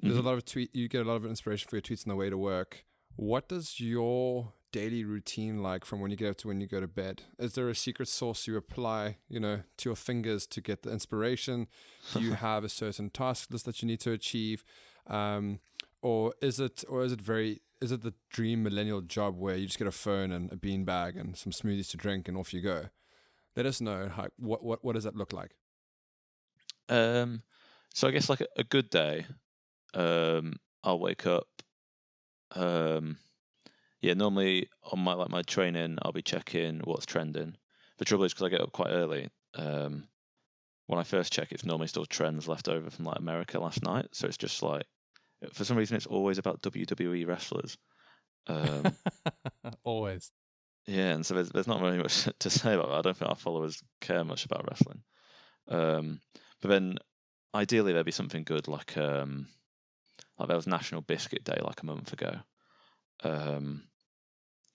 There's 0.00 0.16
Mhm. 0.16 0.20
a 0.20 0.22
lot 0.22 0.34
of 0.34 0.44
tweet. 0.44 0.74
You 0.74 0.88
get 0.88 1.06
a 1.06 1.08
lot 1.08 1.16
of 1.16 1.24
inspiration 1.24 1.68
for 1.70 1.76
your 1.76 1.82
tweets 1.82 2.06
on 2.06 2.10
the 2.10 2.16
way 2.16 2.28
to 2.28 2.36
work. 2.36 2.84
What 3.16 3.48
does 3.48 3.80
your 3.80 4.52
daily 4.72 5.04
routine 5.04 5.62
like 5.62 5.84
from 5.86 6.00
when 6.00 6.10
you 6.10 6.16
get 6.16 6.30
up 6.30 6.36
to 6.38 6.48
when 6.48 6.60
you 6.60 6.66
go 6.66 6.80
to 6.80 6.88
bed? 6.88 7.22
Is 7.38 7.54
there 7.54 7.68
a 7.70 7.74
secret 7.74 8.08
sauce 8.08 8.46
you 8.46 8.56
apply, 8.56 9.18
you 9.28 9.38
know, 9.40 9.62
to 9.78 9.88
your 9.88 9.96
fingers 9.96 10.46
to 10.48 10.60
get 10.60 10.82
the 10.82 10.90
inspiration? 10.92 11.68
Do 12.12 12.20
you 12.20 12.32
have 12.48 12.64
a 12.64 12.68
certain 12.68 13.08
task 13.08 13.50
list 13.52 13.64
that 13.66 13.80
you 13.80 13.86
need 13.88 14.00
to 14.00 14.10
achieve, 14.12 14.64
um, 15.06 15.60
or 16.04 16.34
is 16.42 16.60
it 16.60 16.84
or 16.86 17.02
is 17.02 17.12
it 17.12 17.20
very 17.20 17.62
is 17.80 17.90
it 17.90 18.02
the 18.02 18.12
dream 18.30 18.62
millennial 18.62 19.00
job 19.00 19.38
where 19.38 19.56
you 19.56 19.66
just 19.66 19.78
get 19.78 19.88
a 19.88 19.92
phone 19.92 20.30
and 20.32 20.52
a 20.52 20.56
bean 20.56 20.84
bag 20.84 21.16
and 21.16 21.36
some 21.36 21.50
smoothies 21.50 21.90
to 21.90 21.96
drink 21.96 22.28
and 22.28 22.36
off 22.36 22.52
you 22.52 22.60
go? 22.60 22.90
Let 23.56 23.64
us 23.64 23.80
know 23.80 24.10
how, 24.14 24.28
what 24.36 24.62
what 24.62 24.84
what 24.84 24.94
does 24.94 25.04
that 25.04 25.16
look 25.16 25.32
like? 25.32 25.52
Um, 26.90 27.42
so 27.94 28.06
I 28.06 28.10
guess 28.10 28.28
like 28.28 28.42
a, 28.42 28.46
a 28.58 28.64
good 28.64 28.90
day, 28.90 29.24
um, 29.94 30.56
I'll 30.84 30.98
wake 30.98 31.26
up. 31.26 31.48
Um, 32.52 33.16
yeah, 34.02 34.12
normally 34.12 34.68
on 34.92 35.00
my 35.00 35.14
like 35.14 35.30
my 35.30 35.40
training, 35.40 35.96
I'll 36.02 36.12
be 36.12 36.20
checking 36.20 36.80
what's 36.84 37.06
trending. 37.06 37.56
The 37.96 38.04
trouble 38.04 38.24
is 38.24 38.34
because 38.34 38.44
I 38.44 38.50
get 38.50 38.60
up 38.60 38.72
quite 38.72 38.90
early. 38.90 39.30
Um, 39.54 40.06
when 40.86 40.98
I 40.98 41.04
first 41.04 41.32
check, 41.32 41.50
it's 41.50 41.64
normally 41.64 41.88
still 41.88 42.04
trends 42.04 42.46
left 42.46 42.68
over 42.68 42.90
from 42.90 43.06
like 43.06 43.18
America 43.18 43.58
last 43.58 43.82
night. 43.82 44.08
So 44.12 44.26
it's 44.26 44.36
just 44.36 44.62
like, 44.62 44.84
for 45.52 45.64
some 45.64 45.76
reason, 45.76 45.96
it's 45.96 46.06
always 46.06 46.38
about 46.38 46.62
WWE 46.62 47.26
wrestlers. 47.26 47.76
Um, 48.46 48.84
Always. 49.84 50.30
yeah, 50.86 51.12
and 51.12 51.24
so 51.24 51.34
there's, 51.34 51.50
there's 51.50 51.66
not 51.66 51.80
really 51.80 51.98
much 51.98 52.28
to 52.40 52.50
say 52.50 52.74
about 52.74 52.88
that. 52.88 52.98
I 52.98 53.02
don't 53.02 53.16
think 53.16 53.30
our 53.30 53.36
followers 53.36 53.82
care 54.00 54.24
much 54.24 54.44
about 54.44 54.68
wrestling. 54.68 55.02
Um, 55.68 56.20
but 56.60 56.68
then 56.68 56.98
ideally 57.54 57.92
there'd 57.92 58.04
be 58.04 58.12
something 58.12 58.44
good 58.44 58.68
like 58.68 58.96
um, 58.98 59.46
like 60.38 60.48
there 60.48 60.56
was 60.56 60.66
National 60.66 61.00
Biscuit 61.00 61.44
Day 61.44 61.58
like 61.62 61.82
a 61.82 61.86
month 61.86 62.12
ago. 62.12 62.36
Um, 63.22 63.84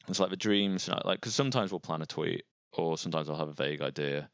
it's 0.07 0.19
like 0.19 0.29
the 0.31 0.37
dreams, 0.37 0.87
you 0.87 0.93
know, 0.93 1.01
like 1.05 1.19
because 1.19 1.35
sometimes 1.35 1.71
we'll 1.71 1.79
plan 1.79 2.01
a 2.01 2.05
tweet, 2.05 2.43
or 2.73 2.97
sometimes 2.97 3.29
I'll 3.29 3.37
have 3.37 3.49
a 3.49 3.53
vague 3.53 3.81
idea, 3.81 4.29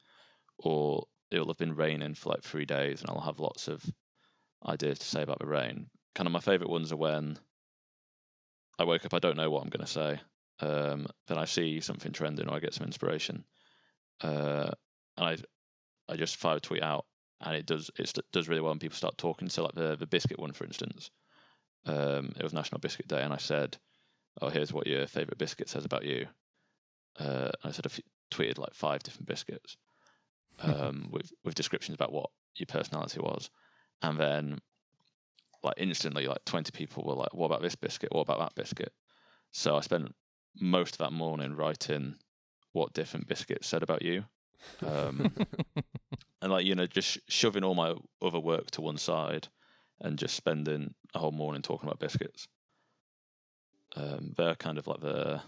or 0.58 1.06
it'll 1.32 1.48
have 1.48 1.58
been 1.58 1.76
raining 1.76 2.13
for 2.15 2.30
like 2.30 2.43
three 2.43 2.65
days, 2.65 3.02
and 3.02 3.10
I'll 3.10 3.19
have 3.19 3.39
lots 3.39 3.67
of 3.67 3.84
ideas 4.65 5.00
to 5.00 5.06
say 5.06 5.21
about 5.21 5.39
the 5.39 5.48
rain. 5.48 5.88
Kind 6.15 6.28
of 6.28 6.34
my 6.34 6.39
favorite 6.39 6.69
ones 6.69 6.91
are 6.91 6.97
when 6.97 7.38
I 8.80 8.86
wake 8.86 9.06
up, 9.06 9.13
I 9.13 9.19
don't 9.19 9.38
know 9.38 9.49
what 9.49 9.63
I'm 9.63 9.69
going 9.69 9.86
to 9.86 9.91
say, 9.91 10.19
um, 10.60 11.08
then 11.28 11.38
I 11.38 11.45
see 11.45 11.82
something 11.82 12.12
trending 12.12 12.49
or 12.49 12.56
I 12.56 12.60
get 12.60 12.73
some 12.73 12.88
inspiration, 12.88 13.43
uh, 14.21 14.71
and 15.17 15.25
I 15.28 15.38
I 16.08 16.15
just 16.15 16.38
fire 16.38 16.58
a 16.58 16.60
tweet 16.60 16.84
out 16.84 17.06
and 17.41 17.56
it 17.56 17.65
does 17.65 17.91
it 17.97 18.17
does 18.32 18.47
really 18.47 18.62
well 18.62 18.71
when 18.71 18.80
people 18.80 18.95
start 18.97 19.17
talking. 19.17 19.49
So 19.49 19.63
like 19.63 19.75
the 19.75 19.95
the 19.95 20.08
biscuit 20.08 20.39
one, 20.39 20.54
for 20.54 20.65
instance, 20.65 21.12
um, 21.86 22.34
it 22.38 22.43
was 22.43 22.54
National 22.54 22.80
Biscuit 22.80 23.08
Day, 23.08 23.21
and 23.21 23.34
I 23.34 23.38
said, 23.38 23.78
"Oh, 24.41 24.49
here's 24.49 24.73
what 24.73 24.88
your 24.88 25.08
favorite 25.08 25.38
biscuit 25.38 25.69
says 25.69 25.86
about 25.86 26.06
you." 26.06 26.28
Uh, 27.19 27.51
and 27.63 27.65
I 27.65 27.71
sort 27.71 27.86
of 27.86 27.99
tweeted 28.32 28.58
like 28.58 28.73
five 28.73 29.04
different 29.04 29.28
biscuits 29.28 29.78
um, 30.62 31.08
with 31.12 31.32
with 31.43 31.56
descriptions 31.56 31.95
about 31.95 32.13
what 32.13 32.30
your 32.56 32.67
personality 32.67 33.19
was, 33.19 33.49
and 34.01 34.17
then 34.17 34.60
like 35.65 35.75
instantly 35.78 36.28
like 36.28 36.43
20 36.45 36.71
people 36.71 37.04
were 37.04 37.13
like 37.13 37.34
what 37.34 37.47
about 37.47 37.62
this 37.62 37.75
biscuit? 37.75 38.12
What 38.12 38.21
about 38.21 38.39
that 38.39 38.56
biscuit? 38.56 38.93
So 39.51 39.75
i 39.75 39.82
spent 39.82 40.13
most 40.60 40.95
of 40.95 40.99
that 40.99 41.12
morning 41.12 41.56
writing 41.56 42.15
what 42.71 42.93
different 42.93 43.28
biscuits 43.28 43.67
said 43.67 43.84
about 43.84 44.01
you 44.01 44.23
um, 44.86 45.34
and 46.41 46.51
like 46.51 46.65
you 46.65 46.75
know 46.75 46.88
just 46.88 47.19
shoving 47.30 47.63
all 47.63 47.75
my 47.75 47.93
other 48.21 48.39
work 48.39 48.71
to 48.71 48.82
one 48.82 48.97
side 48.97 49.47
and 50.01 50.19
just 50.19 50.36
spending 50.36 50.93
a 51.13 51.19
whole 51.19 51.32
morning 51.32 51.62
talking 51.62 51.88
about 51.88 51.99
biscuits. 51.99 52.47
Um, 53.95 54.34
they're 54.36 54.56
kind 54.56 54.78
of 54.78 54.88
like 54.88 54.99
the 54.99 55.41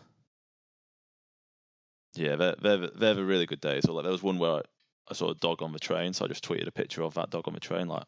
yeah 2.15 2.35
they're, 2.37 2.55
they're 2.61 2.87
they're 2.87 3.13
the 3.13 3.25
really 3.25 3.45
good 3.45 3.61
days. 3.61 3.85
Or 3.85 3.93
like 3.93 4.03
there 4.03 4.11
was 4.11 4.23
one 4.23 4.39
where 4.39 4.53
I, 4.53 4.61
I 5.09 5.13
saw 5.13 5.31
a 5.31 5.35
dog 5.35 5.61
on 5.61 5.71
the 5.71 5.79
train 5.79 6.13
so 6.13 6.25
i 6.25 6.27
just 6.27 6.47
tweeted 6.47 6.67
a 6.67 6.71
picture 6.71 7.01
of 7.01 7.13
that 7.13 7.29
dog 7.29 7.47
on 7.47 7.53
the 7.53 7.59
train 7.61 7.87
like 7.87 8.03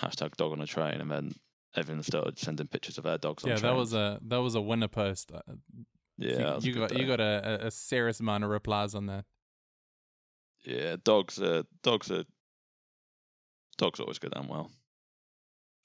hashtag 0.00 0.36
dog 0.36 0.52
on 0.52 0.60
a 0.60 0.66
train 0.66 1.00
and 1.00 1.10
then 1.10 1.32
everyone 1.76 2.02
started 2.02 2.38
sending 2.38 2.66
pictures 2.66 2.98
of 2.98 3.04
their 3.04 3.18
dogs 3.18 3.44
on 3.44 3.50
yeah, 3.50 3.56
that 3.56 3.60
trains. 3.62 3.76
was 3.78 3.94
a 3.94 4.18
that 4.22 4.38
was 4.38 4.54
a 4.54 4.60
winner 4.60 4.88
post. 4.88 5.30
Uh, 5.32 5.40
yeah 6.18 6.30
you, 6.30 6.36
that 6.38 6.54
was 6.56 6.64
a 6.64 6.66
you 6.68 6.74
good 6.74 6.88
got 6.90 6.98
you 6.98 7.06
got 7.06 7.20
a, 7.20 7.60
a- 7.62 7.66
a 7.66 7.70
serious 7.70 8.20
amount 8.20 8.44
of 8.44 8.50
replies 8.50 8.94
on 8.94 9.06
that. 9.06 9.24
yeah 10.64 10.96
dogs 11.04 11.40
are 11.40 11.64
dogs 11.82 12.10
are 12.10 12.24
dogs 13.78 14.00
always 14.00 14.18
go 14.18 14.28
down 14.28 14.48
well 14.48 14.70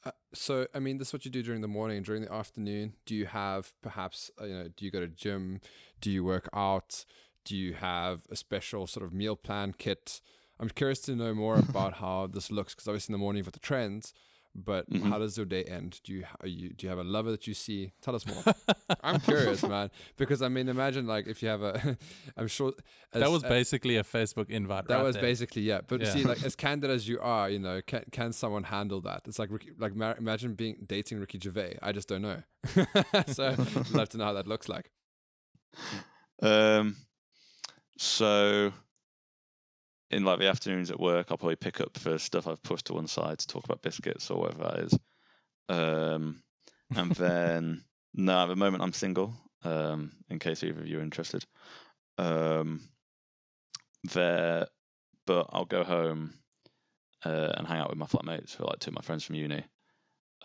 Uh, 0.06 0.12
so, 0.34 0.68
I 0.76 0.80
mean, 0.80 1.00
this 1.00 1.08
is 1.08 1.14
what 1.14 1.26
you 1.26 1.32
do 1.32 1.42
during 1.42 1.62
the 1.62 1.68
morning. 1.68 2.04
During 2.04 2.22
the 2.26 2.32
afternoon, 2.32 2.94
do 3.08 3.16
you 3.16 3.26
have 3.26 3.74
perhaps, 3.82 4.30
uh, 4.40 4.46
you 4.46 4.54
know, 4.54 4.68
do 4.68 4.86
you 4.86 4.92
go 4.92 5.00
to 5.00 5.08
gym? 5.08 5.62
Do 6.00 6.12
you 6.12 6.24
work 6.24 6.48
out? 6.54 7.06
Do 7.44 7.56
you 7.58 7.74
have 7.74 8.28
a 8.30 8.36
special 8.36 8.86
sort 8.86 9.04
of 9.04 9.12
meal 9.14 9.36
plan 9.36 9.74
kit? 9.76 10.22
I'm 10.60 10.70
curious 10.70 11.00
to 11.02 11.16
know 11.16 11.34
more 11.34 11.56
about 11.70 11.94
how 11.96 12.28
this 12.28 12.52
looks 12.52 12.74
because 12.74 12.88
obviously 12.88 13.14
in 13.14 13.20
the 13.20 13.24
morning 13.24 13.38
you've 13.40 13.48
got 13.48 13.54
the 13.54 13.60
trends, 13.60 14.14
but 14.56 14.90
Mhm. 14.90 15.10
how 15.10 15.20
does 15.20 15.36
your 15.36 15.46
day 15.46 15.64
end? 15.66 16.00
Do 16.06 16.14
you, 16.14 16.24
are 16.40 16.48
you 16.48 16.70
do 16.70 16.86
you 16.86 16.90
have 16.90 17.00
a 17.00 17.04
lover 17.04 17.30
that 17.32 17.46
you 17.46 17.54
see? 17.54 17.92
Tell 18.02 18.16
us 18.16 18.26
more. 18.26 18.42
I'm 19.04 19.20
curious, 19.20 19.64
man, 19.64 19.92
because 20.16 20.42
I 20.42 20.48
mean, 20.48 20.70
imagine 20.70 21.06
like 21.08 21.28
if 21.28 21.44
you 21.44 21.50
have 21.50 21.62
a, 21.62 21.98
I'm 22.38 22.48
sure 22.48 22.72
that 23.12 23.22
as- 23.24 23.30
was 23.30 23.44
uh, 23.44 23.50
basically 23.50 23.98
a 23.98 24.04
Facebook 24.04 24.50
invite. 24.50 24.88
that 24.88 24.96
right 24.96 25.04
was 25.04 25.16
there. 25.16 25.24
basically 25.24 25.64
yeah. 25.64 25.82
But 25.86 26.00
Yeah. 26.02 26.10
see, 26.14 26.24
like 26.24 26.42
as 26.46 26.56
candid 26.56 26.90
as 26.90 27.06
you 27.06 27.20
are, 27.20 27.50
you 27.50 27.60
know, 27.60 27.82
can 27.86 28.06
can 28.12 28.32
someone 28.32 28.64
handle 28.64 29.02
that? 29.02 29.24
It's 29.28 29.40
like 29.40 29.50
like 29.78 29.94
ma- 29.94 30.16
imagine 30.18 30.54
being 30.54 30.86
dating 30.88 31.20
Ricky 31.20 31.38
Gervais. 31.38 31.78
I 31.82 31.92
just 31.92 32.08
don't 32.08 32.22
know. 32.22 32.42
so 33.28 33.48
I'd 33.58 33.90
love 33.92 34.08
to 34.10 34.18
know 34.18 34.26
how 34.26 34.34
that 34.34 34.48
looks 34.48 34.70
like. 34.70 34.90
um 36.42 36.96
so 37.98 38.72
in 40.16 40.24
like 40.24 40.40
the 40.40 40.48
afternoons 40.48 40.92
at 40.92 41.00
work 41.00 41.28
i'll 41.30 41.38
probably 41.38 41.58
pick 41.58 41.82
up 41.82 41.94
the 41.94 42.18
stuff 42.18 42.48
i've 42.48 42.64
pushed 42.64 42.86
to 42.86 42.94
one 42.94 43.08
side 43.08 43.38
to 43.38 43.48
talk 43.48 43.66
about 43.66 43.82
biscuits 43.82 44.32
or 44.32 44.40
whatever 44.40 44.64
that 44.64 44.80
is. 44.80 45.00
Um 45.68 46.42
and 46.96 47.12
then 47.16 47.84
no 48.14 48.44
at 48.44 48.48
the 48.48 48.56
moment 48.56 48.82
i'm 48.82 48.94
single 48.94 49.36
um 49.64 50.14
in 50.30 50.40
case 50.40 50.64
either 50.64 50.80
of 50.80 50.88
you 50.88 51.00
are 51.00 51.04
interested. 51.04 51.46
Um 52.18 52.88
there 54.14 54.68
but 55.28 55.50
i'll 55.52 55.66
go 55.66 55.84
home 55.84 56.34
uh, 57.26 57.54
and 57.58 57.68
hang 57.68 57.80
out 57.80 57.90
with 57.90 57.98
my 57.98 58.06
flatmates 58.06 58.56
who 58.56 58.64
are 58.64 58.68
like 58.68 58.80
two 58.80 58.92
of 58.92 58.96
my 58.96 59.02
friends 59.02 59.26
from 59.26 59.36
uni. 59.36 59.66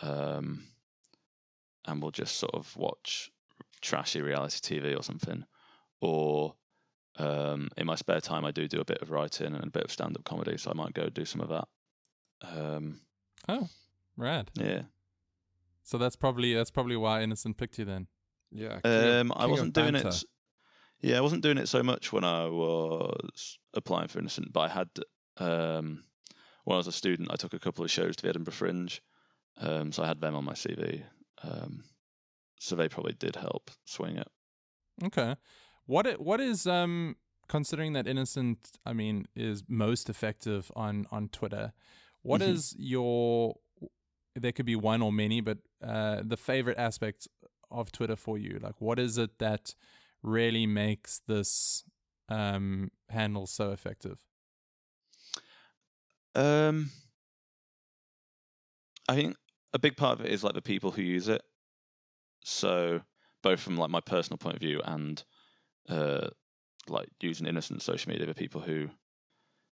Um 0.03 0.65
and 1.87 2.03
we'll 2.03 2.11
just 2.11 2.37
sort 2.37 2.55
of 2.55 2.77
watch 2.77 3.31
trashy 3.81 4.21
reality 4.21 4.81
tv 4.81 4.99
or 4.99 5.03
something. 5.03 5.45
Or 6.01 6.55
um, 7.17 7.69
in 7.77 7.87
my 7.87 7.95
spare 7.97 8.21
time 8.21 8.45
I 8.45 8.51
do 8.51 8.67
do 8.69 8.81
a 8.81 8.85
bit 8.85 9.03
of 9.03 9.11
writing 9.11 9.55
and 9.55 9.65
a 9.65 9.71
bit 9.71 9.85
of 9.85 9.93
stand-up 9.93 10.25
comedy 10.25 10.57
so 10.59 10.71
I 10.71 10.75
might 10.75 10.95
go 10.95 11.09
do 11.09 11.25
some 11.25 11.41
of 11.41 11.49
that 11.49 11.69
um, 12.43 13.01
Oh, 13.49 13.69
rad. 14.17 14.51
yeah 14.55 14.83
So 15.83 15.99
that's 15.99 16.17
probably 16.17 16.55
that's 16.55 16.71
probably 16.71 16.97
why 16.97 17.23
Innocent 17.23 17.57
picked 17.57 17.79
you 17.79 17.85
then. 17.85 18.07
Yeah. 18.53 18.81
king 18.81 18.93
of- 18.93 19.21
Um, 19.27 19.33
I 19.35 19.47
wasn't 19.47 19.75
doing 19.75 19.89
it. 19.89 19.93
banter. 20.05 20.09
s- 20.09 20.25
Yeah, 21.01 21.19
I 21.19 21.21
wasn't 21.21 21.43
doing 21.43 21.59
it 21.59 21.69
so 21.69 21.83
much 21.83 22.13
when 22.13 22.25
I 22.25 22.47
was 22.47 23.59
applying 23.75 24.09
for 24.09 24.19
Innocent, 24.19 24.53
but 24.53 24.61
I 24.61 24.69
had 24.69 24.89
um, 25.39 26.05
when 26.65 26.75
I 26.75 26.79
was 26.79 26.87
a 26.87 26.93
student, 26.93 27.31
I 27.33 27.37
took 27.37 27.55
a 27.55 27.59
couple 27.59 27.85
of 27.85 27.91
shows 27.91 28.17
to 28.17 28.23
the 28.23 28.29
Edinburgh 28.29 28.53
Fringe, 28.55 29.01
um, 29.57 29.91
so 29.93 30.03
I 30.03 30.07
had 30.07 30.21
them 30.21 30.35
on 30.37 30.45
my 30.45 30.53
CV. 30.53 31.03
Um, 31.43 31.85
so 32.59 32.77
they 32.77 32.89
probably 32.91 33.15
did 33.15 33.37
help 33.37 33.71
swing 33.87 34.17
it. 34.19 34.29
Okay. 35.05 35.35
What 35.87 36.07
i- 36.07 36.15
what 36.15 36.41
is 36.41 36.67
um 36.67 37.17
considering 37.49 37.93
that 37.95 38.07
Innocent 38.07 38.79
I 38.87 38.93
mean 38.93 39.27
is 39.35 39.63
most 39.69 40.09
effective 40.09 40.71
on 40.77 41.07
on 41.11 41.29
Twitter. 41.29 41.73
What 42.23 42.41
Mhm. 42.41 42.49
is 42.49 42.75
your 42.79 43.57
there 44.37 44.53
could 44.53 44.67
be 44.67 44.77
one 44.77 45.03
or 45.03 45.13
many 45.13 45.41
but 45.41 45.59
uh 45.83 46.23
the 46.25 46.37
favorite 46.37 46.79
aspect 46.79 47.29
of 47.71 47.91
Twitter 47.93 48.17
for 48.17 48.39
you? 48.39 48.59
Like 48.61 48.81
what 48.81 48.99
is 48.99 49.19
it 49.19 49.39
that 49.39 49.75
really 50.23 50.67
makes 50.67 51.21
this 51.27 51.85
um 52.29 52.91
handle 53.09 53.47
so 53.47 53.73
effective? 53.73 54.25
Um, 56.35 56.91
I 59.09 59.15
think 59.17 59.37
a 59.73 59.79
big 59.79 59.97
part 59.97 60.21
of 60.21 60.25
it 60.27 60.33
is 60.33 60.45
like 60.45 60.55
the 60.55 60.63
people 60.63 60.91
who 60.93 61.03
use 61.03 61.29
it. 61.29 61.43
So 62.45 63.03
both 63.43 63.61
from 63.61 63.77
like 63.77 63.91
my 63.91 64.01
personal 64.01 64.39
point 64.39 64.57
of 64.57 64.61
view 64.61 64.81
and 64.85 65.23
uh, 65.91 66.29
like 66.89 67.09
using 67.21 67.47
innocent 67.47 67.83
social 67.83 68.11
media, 68.11 68.27
the 68.27 68.35
people 68.35 68.61
who 68.61 68.89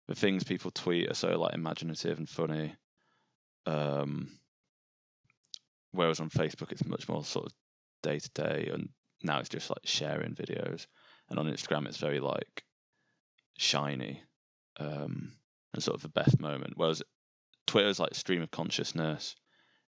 the 0.08 0.16
things 0.16 0.44
people 0.44 0.72
tweet 0.72 1.10
are 1.10 1.16
so 1.16 1.38
like 1.40 1.54
imaginative 1.54 2.18
and 2.18 2.30
funny. 2.30 2.76
Um, 3.66 4.40
whereas 5.92 6.20
on 6.20 6.30
Facebook 6.30 6.72
it's 6.72 6.86
much 6.86 7.08
more 7.08 7.24
sort 7.24 7.48
of 7.48 7.54
day 8.04 8.20
to 8.20 8.30
day, 8.34 8.70
and 8.74 8.90
now 9.24 9.40
it's 9.40 9.50
just 9.50 9.70
like 9.70 9.86
sharing 9.86 10.36
videos, 10.36 10.88
and 11.30 11.40
on 11.40 11.48
Instagram 11.48 11.88
it's 11.88 11.98
very 11.98 12.20
like 12.20 12.64
shiny 13.58 14.22
um, 14.80 15.34
and 15.74 15.84
sort 15.84 15.96
of 15.96 16.02
the 16.02 16.10
best 16.10 16.40
moment. 16.40 16.74
Whereas 16.76 17.04
Twitter's 17.66 18.00
like 18.00 18.16
stream 18.16 18.42
of 18.42 18.52
consciousness 18.52 19.36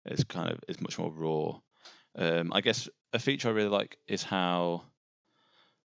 is 0.06 0.24
kind 0.24 0.52
of 0.52 0.60
is 0.68 0.82
much 0.82 0.98
more 0.98 1.12
raw. 1.12 1.60
Um, 2.16 2.52
I 2.52 2.62
guess 2.62 2.90
a 3.14 3.20
feature 3.20 3.50
I 3.50 3.52
really 3.52 3.70
like 3.70 3.98
is 4.08 4.24
how 4.24 4.86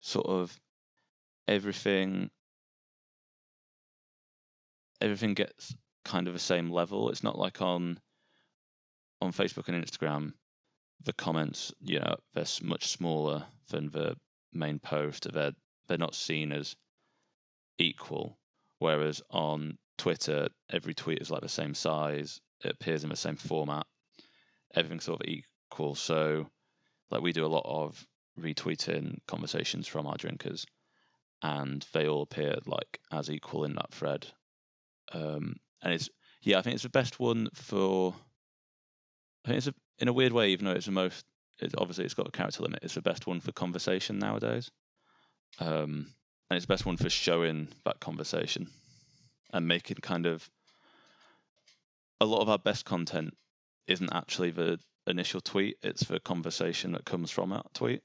sort 0.00 0.26
of 0.26 0.56
everything 1.46 2.30
everything 5.00 5.34
gets 5.34 5.74
kind 6.04 6.26
of 6.26 6.34
the 6.34 6.40
same 6.40 6.70
level. 6.70 7.10
It's 7.10 7.22
not 7.22 7.38
like 7.38 7.62
on 7.62 7.98
on 9.20 9.32
Facebook 9.32 9.68
and 9.68 9.84
Instagram, 9.84 10.32
the 11.04 11.12
comments, 11.12 11.72
you 11.80 11.98
know, 12.00 12.16
they're 12.34 12.44
much 12.62 12.88
smaller 12.88 13.44
than 13.70 13.90
the 13.90 14.16
main 14.52 14.78
post. 14.78 15.32
They're 15.32 15.52
they're 15.88 15.98
not 15.98 16.14
seen 16.14 16.52
as 16.52 16.76
equal. 17.78 18.38
Whereas 18.78 19.22
on 19.30 19.78
Twitter, 19.96 20.48
every 20.70 20.94
tweet 20.94 21.20
is 21.20 21.30
like 21.30 21.42
the 21.42 21.48
same 21.48 21.74
size. 21.74 22.40
It 22.64 22.72
appears 22.72 23.04
in 23.04 23.10
the 23.10 23.16
same 23.16 23.36
format. 23.36 23.86
Everything's 24.74 25.04
sort 25.04 25.20
of 25.20 25.28
equal. 25.28 25.94
So, 25.94 26.48
like 27.10 27.22
we 27.22 27.32
do 27.32 27.44
a 27.44 27.48
lot 27.48 27.66
of 27.66 28.06
retweeting 28.38 29.18
conversations 29.26 29.86
from 29.86 30.06
our 30.06 30.16
drinkers, 30.16 30.66
and 31.42 31.84
they 31.92 32.06
all 32.08 32.22
appear 32.22 32.56
like 32.66 33.00
as 33.12 33.30
equal 33.30 33.64
in 33.64 33.74
that 33.74 33.92
thread. 33.92 34.26
Um, 35.12 35.56
and 35.82 35.94
it's 35.94 36.08
yeah, 36.42 36.58
I 36.58 36.62
think 36.62 36.74
it's 36.74 36.82
the 36.82 36.88
best 36.88 37.18
one 37.18 37.48
for. 37.54 38.14
I 39.44 39.48
think 39.48 39.58
it's 39.58 39.66
a, 39.68 39.74
in 39.98 40.08
a 40.08 40.12
weird 40.12 40.32
way, 40.32 40.50
even 40.50 40.66
though 40.66 40.72
it's 40.72 40.86
the 40.86 40.92
most. 40.92 41.24
It's 41.60 41.74
obviously 41.76 42.04
it's 42.04 42.14
got 42.14 42.28
a 42.28 42.32
character 42.32 42.62
limit. 42.62 42.80
It's 42.82 42.94
the 42.94 43.02
best 43.02 43.26
one 43.26 43.40
for 43.40 43.50
conversation 43.52 44.18
nowadays. 44.18 44.70
Um, 45.58 46.14
and 46.50 46.56
it's 46.56 46.66
the 46.66 46.72
best 46.72 46.86
one 46.86 46.96
for 46.96 47.10
showing 47.10 47.68
that 47.84 48.00
conversation 48.00 48.68
and 49.52 49.66
making 49.66 49.96
kind 50.02 50.26
of 50.26 50.48
a 52.20 52.26
lot 52.26 52.40
of 52.40 52.48
our 52.48 52.58
best 52.58 52.84
content 52.84 53.36
isn't 53.86 54.12
actually 54.12 54.50
the 54.50 54.78
initial 55.06 55.40
tweet 55.40 55.76
it's 55.82 56.04
the 56.04 56.20
conversation 56.20 56.92
that 56.92 57.04
comes 57.04 57.30
from 57.30 57.50
that 57.50 57.64
tweet 57.72 58.02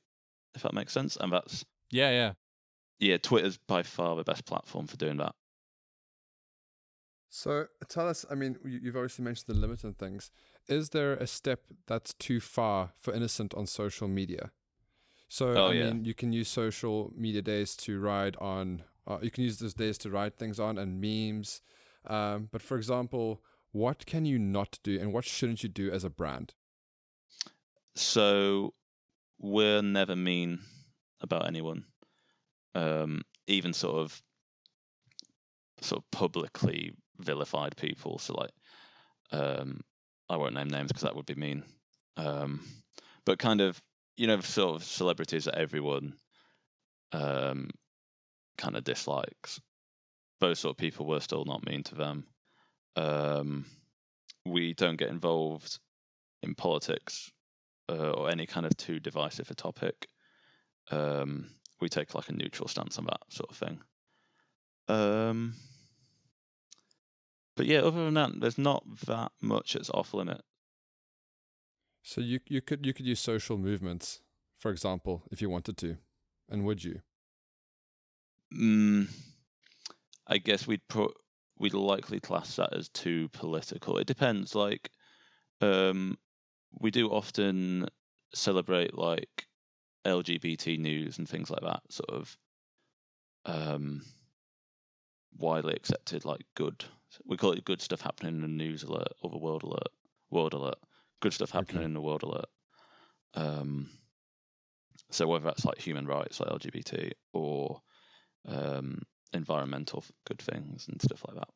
if 0.56 0.64
that 0.64 0.74
makes 0.74 0.94
sense 0.94 1.18
and 1.18 1.32
that's 1.32 1.66
Yeah, 1.90 2.12
yeah. 2.12 2.34
yeah 3.00 3.18
twitter's 3.18 3.58
by 3.58 3.84
far 3.84 4.16
the 4.16 4.24
best 4.24 4.46
platform 4.46 4.88
for 4.88 4.98
doing 4.98 5.18
that 5.18 5.36
So 7.30 7.66
tell 7.90 8.08
us, 8.08 8.26
I 8.30 8.36
mean, 8.36 8.60
you- 8.64 8.80
you've 8.84 8.96
obviously 8.96 9.26
mentioned 9.26 9.48
the 9.48 9.60
limit 9.60 9.84
and 9.84 9.98
things. 9.98 10.30
Is 10.68 10.90
there 10.90 11.14
a 11.14 11.26
step 11.26 11.66
that's 11.88 12.14
too 12.14 12.40
far 12.40 12.94
for 13.00 13.12
innocent 13.12 13.56
on 13.56 13.66
social 13.66 14.08
media? 14.08 14.52
So, 15.30 15.58
Oh, 15.58 15.70
I 15.70 15.74
yeah. 15.74 15.90
mean, 15.90 16.06
you 16.06 16.14
can 16.14 16.32
use 16.32 16.48
social 16.48 17.12
media 17.16 17.42
days 17.42 17.76
to 17.78 18.00
ride 18.00 18.36
on, 18.38 18.84
uh, 19.08 19.18
you 19.24 19.32
can 19.32 19.44
use 19.44 19.58
those 19.58 19.74
days 19.74 19.98
to 20.00 20.12
ride 20.12 20.38
things 20.38 20.60
on 20.60 20.78
and 20.78 21.02
memes. 21.02 21.64
Um, 22.06 22.50
but 22.52 22.62
for 22.62 22.78
example, 22.78 23.44
what 23.72 24.06
can 24.06 24.26
you 24.26 24.38
not 24.38 24.78
do 24.84 25.00
and 25.00 25.12
what 25.12 25.26
shouldn't 25.26 25.64
you 25.64 25.70
do 25.70 25.90
as 25.92 26.04
a 26.04 26.12
brand? 26.12 26.54
so 27.96 28.74
we're 29.44 29.82
never 29.82 30.16
mean 30.16 30.60
about 31.22 31.46
anyone 31.48 31.84
um 32.76 33.22
even 33.46 33.74
sort 33.74 33.98
of 33.98 34.24
sort 35.82 36.02
of 36.02 36.12
publicly 36.12 36.94
vilified 37.20 37.76
people. 37.76 38.18
So 38.18 38.34
like 38.34 38.52
um 39.32 39.82
i 40.30 40.38
won't 40.38 40.56
name 40.56 40.70
names 40.70 40.88
because 40.88 41.04
that 41.04 41.16
would 41.16 41.26
be 41.26 41.36
mean. 41.36 41.64
Um 42.18 42.62
but 43.26 43.38
kind 43.38 43.60
of 43.62 43.80
you 44.16 44.28
know 44.28 44.40
sort 44.40 44.76
of 44.76 44.84
celebrities 44.84 45.46
that 45.46 45.56
everyone 45.58 46.14
um 47.12 47.70
kind 48.58 48.78
of 48.78 48.86
dislikes. 48.86 49.60
Those 50.40 50.60
sort 50.60 50.72
of 50.74 50.78
people 50.78 51.06
we're 51.06 51.20
still 51.20 51.44
not 51.44 51.66
mean 51.66 51.84
to 51.84 51.96
them. 51.96 52.26
Um 52.96 53.66
we 54.46 54.74
don't 54.74 54.98
get 54.98 55.10
involved 55.10 55.80
in 56.42 56.56
politics 56.56 57.30
uh, 57.90 58.12
or 58.12 58.30
any 58.30 58.46
kind 58.46 58.66
of 58.66 58.76
too 58.78 59.00
divisive 59.00 59.50
a 59.52 59.56
topic. 59.56 60.08
Um, 60.92 61.50
we 61.82 61.90
take 61.90 62.16
like 62.16 62.30
a 62.30 62.34
neutral 62.34 62.68
stance 62.68 62.98
on 62.98 63.06
that 63.06 63.22
sort 63.30 63.50
of 63.50 63.58
thing. 63.58 63.80
Um, 64.88 65.56
but 67.56 67.66
yeah, 67.66 67.80
other 67.80 68.06
than 68.06 68.14
that, 68.16 68.40
there's 68.40 68.58
not 68.58 68.84
that 69.06 69.32
much 69.42 69.74
that's 69.74 69.90
off 69.90 70.14
limit. 70.14 70.42
So 72.02 72.22
you 72.22 72.40
you 72.48 72.62
could 72.62 72.86
you 72.86 72.94
could 72.94 73.06
use 73.06 73.20
social 73.20 73.58
movements, 73.58 74.22
for 74.60 74.72
example, 74.72 75.24
if 75.32 75.42
you 75.42 75.50
wanted 75.50 75.78
to, 75.78 75.98
and 76.50 76.66
would 76.66 76.84
you? 76.84 77.02
Mm, 78.54 79.10
I 80.28 80.38
guess 80.38 80.68
we'd 80.68 80.88
put 80.90 81.14
we'd 81.58 81.74
likely 81.74 82.20
class 82.20 82.58
that 82.58 82.74
as 82.74 82.90
too 82.90 83.30
political. 83.30 83.98
It 83.98 84.08
depends. 84.08 84.54
Like, 84.54 84.90
um, 85.62 86.18
we 86.80 86.92
do 86.92 87.10
often 87.10 87.88
celebrate 88.34 88.98
like 88.98 89.48
LGBT 90.06 90.78
news 90.80 91.18
and 91.18 91.28
things 91.28 91.50
like 91.50 91.62
that. 91.62 91.82
Sort 91.90 92.10
of 92.10 92.38
um, 93.46 94.04
widely 95.38 95.74
accepted, 95.74 96.26
like 96.26 96.46
good. 96.56 96.84
We 97.26 97.38
call 97.38 97.52
it 97.52 97.66
good 97.66 97.82
stuff 97.82 98.02
happening 98.02 98.36
in 98.36 98.42
the 98.42 98.48
news 98.48 98.84
alert 98.84 99.14
or 99.22 99.30
the 99.30 99.38
world 99.38 99.64
alert. 99.64 99.90
World 100.30 100.54
alert. 100.54 100.78
Good 101.22 101.34
stuff 101.34 101.52
happening 101.52 101.78
Okay. 101.78 101.86
in 101.86 101.94
the 101.94 102.02
world 102.02 102.24
alert. 102.24 102.50
Um, 103.36 103.90
so 105.12 105.28
whether 105.28 105.46
that's 105.46 105.66
like 105.66 105.80
human 105.80 106.08
rights, 106.08 106.40
like 106.40 106.50
LGBT, 106.50 107.12
or 107.34 107.82
um, 108.48 109.02
environmental 109.34 110.04
good 110.26 110.40
things 110.40 110.88
and 110.88 111.02
stuff 111.02 111.24
like 111.28 111.38
that. 111.38 111.50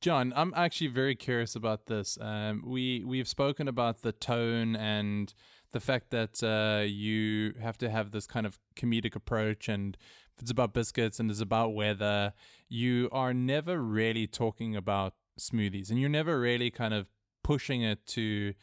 John, 0.00 0.32
I'm 0.36 0.52
actually 0.54 0.86
very 0.86 1.16
curious 1.16 1.56
about 1.56 1.86
this. 1.86 2.16
Um, 2.20 2.62
we 2.64 3.02
we've 3.04 3.26
spoken 3.26 3.66
about 3.66 4.02
the 4.02 4.12
tone 4.12 4.76
and 4.76 5.34
the 5.72 5.80
fact 5.80 6.10
that 6.10 6.40
uh, 6.42 6.84
you 6.84 7.54
have 7.60 7.76
to 7.78 7.90
have 7.90 8.12
this 8.12 8.26
kind 8.26 8.46
of 8.46 8.60
comedic 8.76 9.16
approach, 9.16 9.68
and 9.68 9.96
it's 10.40 10.52
about 10.52 10.72
biscuits 10.72 11.18
and 11.18 11.32
it's 11.32 11.40
about 11.40 11.74
weather, 11.74 12.32
you 12.68 13.08
are 13.10 13.34
never 13.34 13.82
really 13.82 14.28
talking 14.28 14.76
about 14.76 15.14
smoothies, 15.38 15.90
and 15.90 15.98
you're 15.98 16.08
never 16.08 16.38
really 16.38 16.70
kind 16.70 16.94
of 16.94 17.08
pushing 17.42 17.82
it 17.82 18.06
to 18.06 18.54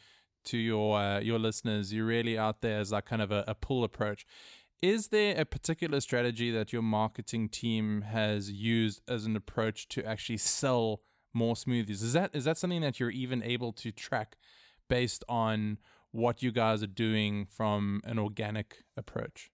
to 0.44 0.56
your 0.56 0.98
uh, 0.98 1.20
your 1.20 1.38
listeners. 1.38 1.92
You're 1.92 2.06
really 2.06 2.38
out 2.38 2.62
there 2.62 2.80
as 2.80 2.92
like 2.92 3.04
kind 3.04 3.20
of 3.20 3.30
a, 3.30 3.44
a 3.46 3.54
pull 3.54 3.84
approach. 3.84 4.24
Is 4.80 5.08
there 5.08 5.38
a 5.38 5.44
particular 5.44 6.00
strategy 6.00 6.50
that 6.50 6.72
your 6.72 6.82
marketing 6.82 7.50
team 7.50 8.02
has 8.02 8.50
used 8.50 9.02
as 9.06 9.26
an 9.26 9.36
approach 9.36 9.88
to 9.88 10.04
actually 10.06 10.38
sell 10.38 11.02
more 11.36 11.54
smoothies? 11.54 12.02
Is 12.02 12.14
that 12.14 12.34
is 12.34 12.44
that 12.44 12.58
something 12.58 12.80
that 12.80 12.98
you're 12.98 13.10
even 13.10 13.42
able 13.42 13.72
to 13.74 13.92
track 13.92 14.36
based 14.88 15.22
on 15.28 15.78
what 16.10 16.42
you 16.42 16.50
guys 16.50 16.82
are 16.82 16.88
doing 16.88 17.46
from 17.46 18.00
an 18.04 18.18
organic 18.18 18.84
approach? 18.96 19.50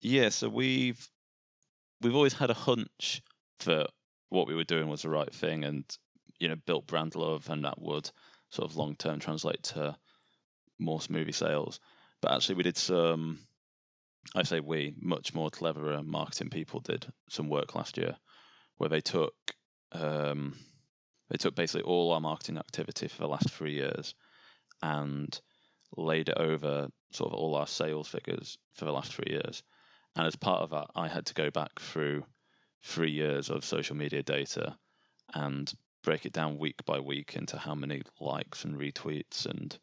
Yeah, 0.00 0.28
so 0.28 0.48
we've 0.48 1.08
we've 2.00 2.14
always 2.14 2.34
had 2.34 2.50
a 2.50 2.54
hunch 2.54 3.22
that 3.64 3.88
what 4.28 4.46
we 4.46 4.54
were 4.54 4.64
doing 4.64 4.88
was 4.88 5.02
the 5.02 5.08
right 5.08 5.32
thing, 5.34 5.64
and 5.64 5.84
you 6.38 6.48
know, 6.48 6.56
built 6.66 6.86
brand 6.86 7.16
love, 7.16 7.48
and 7.50 7.64
that 7.64 7.80
would 7.80 8.10
sort 8.50 8.70
of 8.70 8.76
long 8.76 8.94
term 8.96 9.18
translate 9.18 9.62
to 9.62 9.96
more 10.78 11.00
smoothie 11.00 11.34
sales. 11.34 11.80
But 12.20 12.32
actually, 12.32 12.56
we 12.56 12.62
did 12.62 12.76
some. 12.76 13.40
I 14.34 14.42
say 14.42 14.60
we, 14.60 14.94
much 15.00 15.34
more 15.34 15.50
cleverer 15.50 16.02
marketing 16.02 16.48
people 16.48 16.80
did 16.80 17.06
some 17.28 17.50
work 17.50 17.74
last 17.74 17.98
year, 17.98 18.16
where 18.78 18.88
they 18.88 19.02
took 19.02 19.34
um, 19.94 20.54
they 21.30 21.36
took 21.36 21.54
basically 21.54 21.82
all 21.82 22.12
our 22.12 22.20
marketing 22.20 22.58
activity 22.58 23.08
for 23.08 23.18
the 23.18 23.28
last 23.28 23.50
three 23.50 23.74
years 23.74 24.14
and 24.82 25.40
laid 25.96 26.28
it 26.28 26.38
over 26.38 26.88
sort 27.12 27.32
of 27.32 27.38
all 27.38 27.54
our 27.54 27.66
sales 27.66 28.08
figures 28.08 28.58
for 28.74 28.84
the 28.84 28.92
last 28.92 29.12
three 29.12 29.30
years. 29.32 29.62
And 30.16 30.26
as 30.26 30.36
part 30.36 30.62
of 30.62 30.70
that, 30.70 30.88
I 30.94 31.08
had 31.08 31.26
to 31.26 31.34
go 31.34 31.50
back 31.50 31.80
through 31.80 32.24
three 32.82 33.10
years 33.10 33.50
of 33.50 33.64
social 33.64 33.96
media 33.96 34.22
data 34.22 34.76
and 35.32 35.72
break 36.02 36.26
it 36.26 36.32
down 36.32 36.58
week 36.58 36.84
by 36.84 37.00
week 37.00 37.34
into 37.34 37.56
how 37.56 37.74
many 37.74 38.02
likes 38.20 38.64
and 38.64 38.76
retweets 38.76 39.46
and 39.46 39.76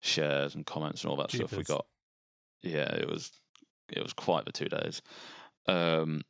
shares 0.00 0.54
and 0.54 0.64
comments 0.64 1.02
and 1.02 1.10
all 1.10 1.16
that 1.18 1.30
stuff 1.30 1.52
we 1.52 1.62
got. 1.62 1.86
Yeah, 2.62 2.92
it 2.94 3.08
was 3.08 3.30
it 3.92 4.02
was 4.02 4.12
quite 4.12 4.44
the 4.44 4.52
two 4.52 4.68
days. 4.68 5.02
Um, 5.66 6.22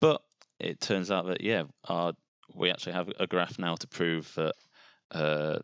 but 0.00 0.22
it 0.58 0.80
turns 0.80 1.10
out 1.10 1.26
that 1.26 1.40
yeah, 1.40 1.64
our, 1.84 2.12
we 2.56 2.70
actually 2.70 2.94
have 2.94 3.10
a 3.20 3.26
graph 3.26 3.58
now 3.58 3.74
to 3.76 3.86
prove 3.86 4.32
that 4.34 4.54
uh, 5.12 5.58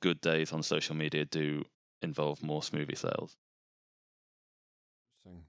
good 0.00 0.20
days 0.20 0.52
on 0.52 0.62
social 0.62 0.96
media 0.96 1.24
do 1.24 1.64
involve 2.02 2.42
more 2.42 2.60
smoothie 2.60 2.98
sales. 2.98 3.36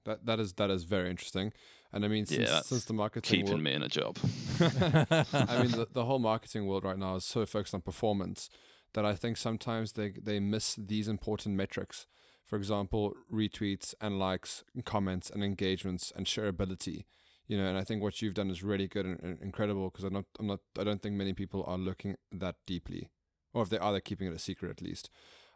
That 0.04 0.24
that 0.26 0.38
is 0.38 0.52
that 0.54 0.70
is 0.70 0.84
very 0.84 1.10
interesting. 1.10 1.52
And 1.92 2.04
I 2.04 2.08
mean, 2.08 2.26
since, 2.26 2.50
that's 2.50 2.68
since 2.68 2.84
the 2.84 2.92
marketing 2.92 3.40
Keeping 3.40 3.52
world, 3.52 3.62
me 3.62 3.72
in 3.72 3.82
a 3.82 3.88
job. 3.88 4.16
I 4.60 5.62
mean, 5.62 5.70
the, 5.78 5.88
the 5.92 6.04
whole 6.04 6.18
marketing 6.18 6.66
world 6.66 6.84
right 6.84 6.98
now 6.98 7.16
is 7.16 7.24
so 7.24 7.44
focused 7.46 7.74
on 7.74 7.80
performance 7.80 8.48
that 8.94 9.04
I 9.04 9.14
think 9.14 9.36
sometimes 9.36 9.92
they 9.92 10.10
they 10.10 10.38
miss 10.40 10.76
these 10.76 11.08
important 11.08 11.56
metrics. 11.56 12.06
For 12.44 12.56
example, 12.56 13.14
retweets 13.32 13.94
and 14.00 14.18
likes, 14.18 14.64
and 14.74 14.84
comments 14.84 15.30
and 15.30 15.42
engagements 15.42 16.12
and 16.14 16.26
shareability. 16.26 17.04
You 17.46 17.58
know, 17.58 17.66
and 17.66 17.76
I 17.76 17.84
think 17.84 18.02
what 18.02 18.22
you've 18.22 18.34
done 18.34 18.50
is 18.50 18.62
really 18.62 18.88
good 18.88 19.04
and, 19.04 19.20
and 19.22 19.40
incredible 19.42 19.90
because 19.90 20.04
I'm 20.04 20.14
not, 20.14 20.24
I'm 20.38 20.46
not, 20.46 20.60
I 20.78 20.84
don't 20.84 21.02
think 21.02 21.14
many 21.14 21.34
people 21.34 21.62
are 21.66 21.76
looking 21.76 22.16
that 22.32 22.56
deeply, 22.66 23.10
or 23.52 23.62
if 23.62 23.68
they 23.68 23.78
are, 23.78 23.92
they're 23.92 24.00
keeping 24.00 24.26
it 24.28 24.34
a 24.34 24.38
secret 24.38 24.70
at 24.70 24.80
least. 24.80 25.10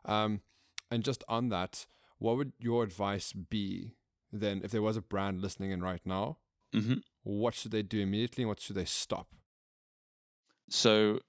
Um, 0.05 0.42
and 0.90 1.03
just 1.03 1.24
on 1.29 1.48
that, 1.48 1.87
what 2.18 2.37
would 2.37 2.53
your 2.59 2.83
advice 2.83 3.33
be 3.33 3.94
then 4.31 4.61
if 4.62 4.70
there 4.70 4.83
was 4.83 4.96
a 4.96 5.03
brand 5.03 5.40
listening 5.40 5.70
in 5.70 5.83
right 5.83 6.05
now? 6.05 6.38
hmm 6.74 6.96
What 7.22 7.55
should 7.55 7.72
they 7.72 7.83
do 7.83 8.01
immediately 8.01 8.42
and 8.42 8.48
what 8.48 8.61
should 8.61 8.77
they 8.77 8.85
stop? 8.85 9.29
So, 10.68 11.20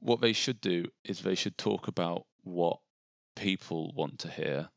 what 0.00 0.20
they 0.20 0.32
should 0.34 0.60
do 0.60 0.86
is 1.04 1.20
they 1.20 1.34
should 1.34 1.56
talk 1.56 1.88
about 1.88 2.26
what 2.42 2.80
people 3.34 3.92
want 3.94 4.18
to 4.20 4.30
hear, 4.30 4.68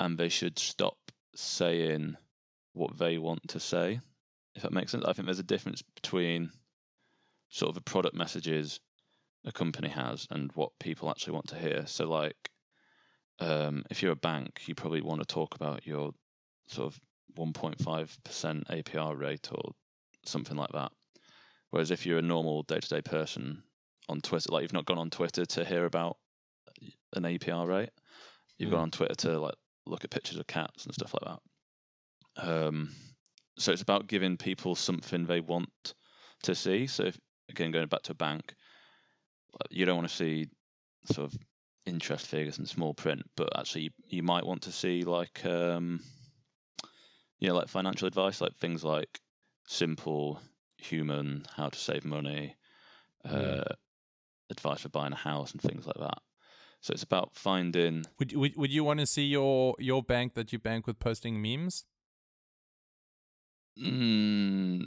and 0.00 0.18
they 0.18 0.28
should 0.28 0.58
stop 0.58 0.98
saying 1.36 2.16
what 2.72 2.98
they 2.98 3.18
want 3.18 3.46
to 3.48 3.60
say. 3.60 4.00
If 4.58 4.62
that 4.62 4.72
makes 4.72 4.90
sense, 4.90 5.04
I 5.04 5.12
think 5.12 5.26
there's 5.26 5.38
a 5.38 5.44
difference 5.44 5.82
between 5.82 6.50
sort 7.48 7.68
of 7.68 7.76
the 7.76 7.80
product 7.80 8.16
messages 8.16 8.80
a 9.44 9.52
company 9.52 9.88
has 9.88 10.26
and 10.30 10.50
what 10.56 10.72
people 10.80 11.08
actually 11.08 11.34
want 11.34 11.46
to 11.50 11.58
hear. 11.58 11.86
So, 11.86 12.08
like, 12.08 12.50
um, 13.38 13.84
if 13.88 14.02
you're 14.02 14.10
a 14.10 14.16
bank, 14.16 14.62
you 14.66 14.74
probably 14.74 15.00
want 15.00 15.20
to 15.20 15.26
talk 15.32 15.54
about 15.54 15.86
your 15.86 16.10
sort 16.66 16.92
of 16.92 17.00
1.5% 17.36 17.78
APR 17.78 19.16
rate 19.16 19.48
or 19.52 19.70
something 20.24 20.56
like 20.56 20.72
that. 20.72 20.90
Whereas 21.70 21.92
if 21.92 22.04
you're 22.04 22.18
a 22.18 22.22
normal 22.22 22.64
day 22.64 22.80
to 22.80 22.88
day 22.88 23.00
person 23.00 23.62
on 24.08 24.20
Twitter, 24.20 24.50
like 24.50 24.62
you've 24.62 24.72
not 24.72 24.86
gone 24.86 24.98
on 24.98 25.10
Twitter 25.10 25.46
to 25.46 25.64
hear 25.64 25.84
about 25.84 26.16
an 27.12 27.22
APR 27.22 27.64
rate, 27.68 27.90
you've 28.58 28.70
gone 28.72 28.80
Mm. 28.80 28.82
on 28.82 28.90
Twitter 28.90 29.14
to 29.14 29.38
like 29.38 29.54
look 29.86 30.02
at 30.02 30.10
pictures 30.10 30.38
of 30.38 30.48
cats 30.48 30.84
and 30.84 30.94
stuff 30.94 31.14
like 31.14 31.38
that. 32.34 32.48
Um, 32.66 32.94
so 33.58 33.72
it's 33.72 33.82
about 33.82 34.06
giving 34.06 34.36
people 34.36 34.74
something 34.74 35.26
they 35.26 35.40
want 35.40 35.94
to 36.42 36.54
see. 36.54 36.86
So 36.86 37.04
if, 37.04 37.18
again, 37.48 37.72
going 37.72 37.88
back 37.88 38.02
to 38.02 38.12
a 38.12 38.14
bank, 38.14 38.54
you 39.70 39.84
don't 39.84 39.96
want 39.96 40.08
to 40.08 40.14
see 40.14 40.48
sort 41.04 41.32
of 41.32 41.38
interest 41.86 42.26
figures 42.26 42.58
in 42.58 42.66
small 42.66 42.94
print, 42.94 43.22
but 43.36 43.58
actually 43.58 43.82
you, 43.82 43.90
you 44.06 44.22
might 44.22 44.46
want 44.46 44.62
to 44.62 44.72
see 44.72 45.02
like 45.02 45.44
um, 45.44 46.00
you 47.38 47.48
know 47.48 47.54
like 47.54 47.68
financial 47.68 48.06
advice, 48.06 48.40
like 48.40 48.56
things 48.56 48.84
like 48.84 49.20
simple, 49.66 50.40
human, 50.76 51.44
how 51.56 51.68
to 51.68 51.78
save 51.78 52.04
money, 52.04 52.56
uh, 53.24 53.64
advice 54.50 54.82
for 54.82 54.88
buying 54.90 55.12
a 55.12 55.16
house 55.16 55.52
and 55.52 55.60
things 55.60 55.86
like 55.86 55.98
that. 55.98 56.18
So 56.80 56.92
it's 56.92 57.02
about 57.02 57.34
finding 57.34 58.04
Would, 58.18 58.36
would 58.36 58.56
would 58.56 58.72
you 58.72 58.84
want 58.84 59.00
to 59.00 59.06
see 59.06 59.24
your 59.24 59.74
your 59.78 60.02
bank 60.02 60.34
that 60.34 60.52
you 60.52 60.58
bank 60.58 60.86
with 60.86 60.98
posting 60.98 61.42
memes? 61.42 61.84
Mm, 63.82 64.86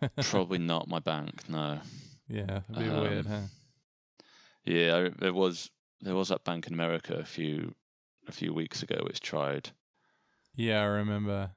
probably 0.22 0.58
not 0.58 0.88
my 0.88 0.98
bank, 1.00 1.48
no. 1.48 1.80
Yeah, 2.28 2.60
it'd 2.70 2.78
be 2.78 2.88
Um, 2.88 3.00
weird, 3.00 3.26
huh? 3.26 3.40
Yeah, 4.64 4.96
I, 4.96 5.08
there 5.18 5.32
was 5.32 5.70
there 6.00 6.14
was 6.14 6.28
that 6.28 6.44
bank 6.44 6.66
in 6.66 6.74
America 6.74 7.14
a 7.14 7.24
few 7.24 7.74
a 8.28 8.32
few 8.32 8.52
weeks 8.54 8.82
ago 8.82 9.00
which 9.04 9.20
tried. 9.20 9.70
Yeah, 10.54 10.80
I 10.82 10.84
remember. 10.84 11.50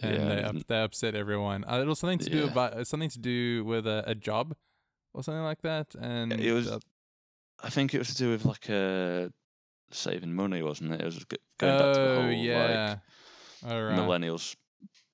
And 0.00 0.14
Yeah, 0.14 0.24
they 0.28 0.42
up, 0.42 0.56
they 0.68 0.80
upset 0.82 1.14
everyone. 1.14 1.64
Uh, 1.64 1.80
it 1.80 1.86
was 1.86 1.98
something 1.98 2.18
to 2.20 2.30
do 2.30 2.44
Yeah. 2.44 2.50
about 2.52 2.72
uh, 2.74 2.84
something 2.84 3.10
to 3.10 3.18
do 3.18 3.64
with 3.64 3.86
a, 3.86 4.04
a 4.06 4.14
job 4.14 4.54
or 5.12 5.22
something 5.22 5.42
like 5.42 5.62
that. 5.62 5.94
And 6.00 6.32
it 6.32 6.52
was 6.52 6.68
uh, 6.68 6.78
I 7.62 7.70
think 7.70 7.94
it 7.94 7.98
was 7.98 8.08
to 8.08 8.16
do 8.16 8.30
with 8.30 8.44
like 8.44 8.70
uh, 8.70 9.28
saving 9.90 10.32
money, 10.34 10.62
wasn't 10.62 10.92
it? 10.92 11.00
It 11.00 11.04
was 11.04 11.24
going 11.58 11.76
back 11.76 11.92
to 11.92 12.00
the 12.00 12.08
oh 12.08 12.14
whole 12.14 12.30
yeah, 12.30 12.98
like 13.64 13.76
right. 13.84 13.98
millennials 13.98 14.54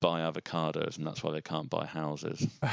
buy 0.07 0.17
avocados 0.29 0.97
and 0.97 1.03
that's 1.07 1.21
why 1.23 1.31
they 1.31 1.41
can't 1.51 1.69
buy 1.77 1.85
houses. 2.01 2.39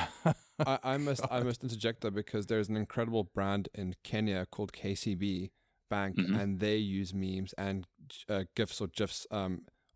I, 0.73 0.79
I 0.95 0.97
must 1.09 1.25
I 1.31 1.41
must 1.49 1.63
interject 1.67 1.99
there 2.03 2.11
because 2.23 2.45
there's 2.47 2.69
an 2.69 2.77
incredible 2.85 3.25
brand 3.37 3.65
in 3.75 3.89
Kenya 4.11 4.41
called 4.55 4.71
KCB 4.73 5.51
Bank, 5.95 6.17
Mhm. 6.17 6.35
and 6.41 6.49
they 6.61 6.77
use 6.77 7.11
memes 7.15 7.53
and 7.67 7.87
uh, 8.29 8.45
gifs 8.59 8.81
or 8.83 8.89
gifs 9.01 9.27
um, 9.31 9.53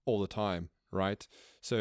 all 0.06 0.20
the 0.20 0.26
time, 0.44 0.68
right? 1.02 1.22
So 1.60 1.76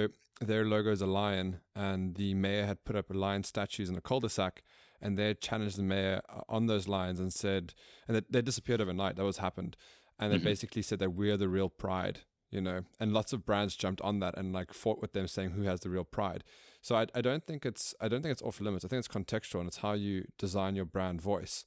their 0.50 0.66
logo 0.66 0.92
is 0.92 1.02
a 1.02 1.12
lion, 1.22 1.48
and 1.76 2.16
the 2.16 2.34
mayor 2.34 2.66
had 2.72 2.80
put 2.88 2.96
up 2.96 3.06
lion 3.10 3.44
statues 3.44 3.90
in 3.90 3.96
a 3.98 4.02
cul-de-sac, 4.10 4.64
and 5.02 5.18
they 5.18 5.34
challenged 5.48 5.78
the 5.78 5.84
mayor 5.96 6.22
uh, 6.30 6.42
on 6.50 6.68
those 6.68 6.88
lions 6.88 7.20
and 7.20 7.32
said, 7.34 7.74
and 8.08 8.16
they, 8.18 8.22
they 8.30 8.42
disappeared 8.42 8.82
overnight. 8.82 9.16
That 9.18 9.24
was 9.26 9.38
happened, 9.48 9.76
and 10.20 10.32
they 10.32 10.38
Mhm. 10.40 10.44
basically 10.52 10.82
said 10.82 11.00
that 11.00 11.12
we're 11.20 11.38
the 11.38 11.50
real 11.58 11.70
pride, 11.70 12.18
you 12.56 12.62
know. 12.62 12.80
And 13.00 13.14
lots 13.14 13.34
of 13.34 13.46
brands 13.46 13.76
jumped 13.76 14.02
on 14.02 14.20
that 14.22 14.34
and 14.38 14.54
like 14.54 14.74
fought 14.74 15.00
with 15.02 15.14
them, 15.14 15.28
saying 15.28 15.52
who 15.52 15.64
has 15.64 15.80
the 15.82 15.90
real 15.90 16.06
pride. 16.18 16.44
So 16.82 16.96
I, 16.96 17.06
I 17.14 17.22
don't 17.22 17.46
think 17.46 17.66
it's 17.66 17.94
I 18.02 18.08
don't 18.08 18.22
think 18.24 18.32
it's 18.32 18.42
off 18.42 18.60
limits. 18.62 18.84
I 18.86 18.88
think 18.88 19.00
it's 19.04 19.08
contextual 19.20 19.60
and 19.60 19.68
it's 19.68 19.78
how 19.86 19.94
you 19.94 20.26
design 20.38 20.76
your 20.76 20.86
brand 20.86 21.22
voice. 21.22 21.66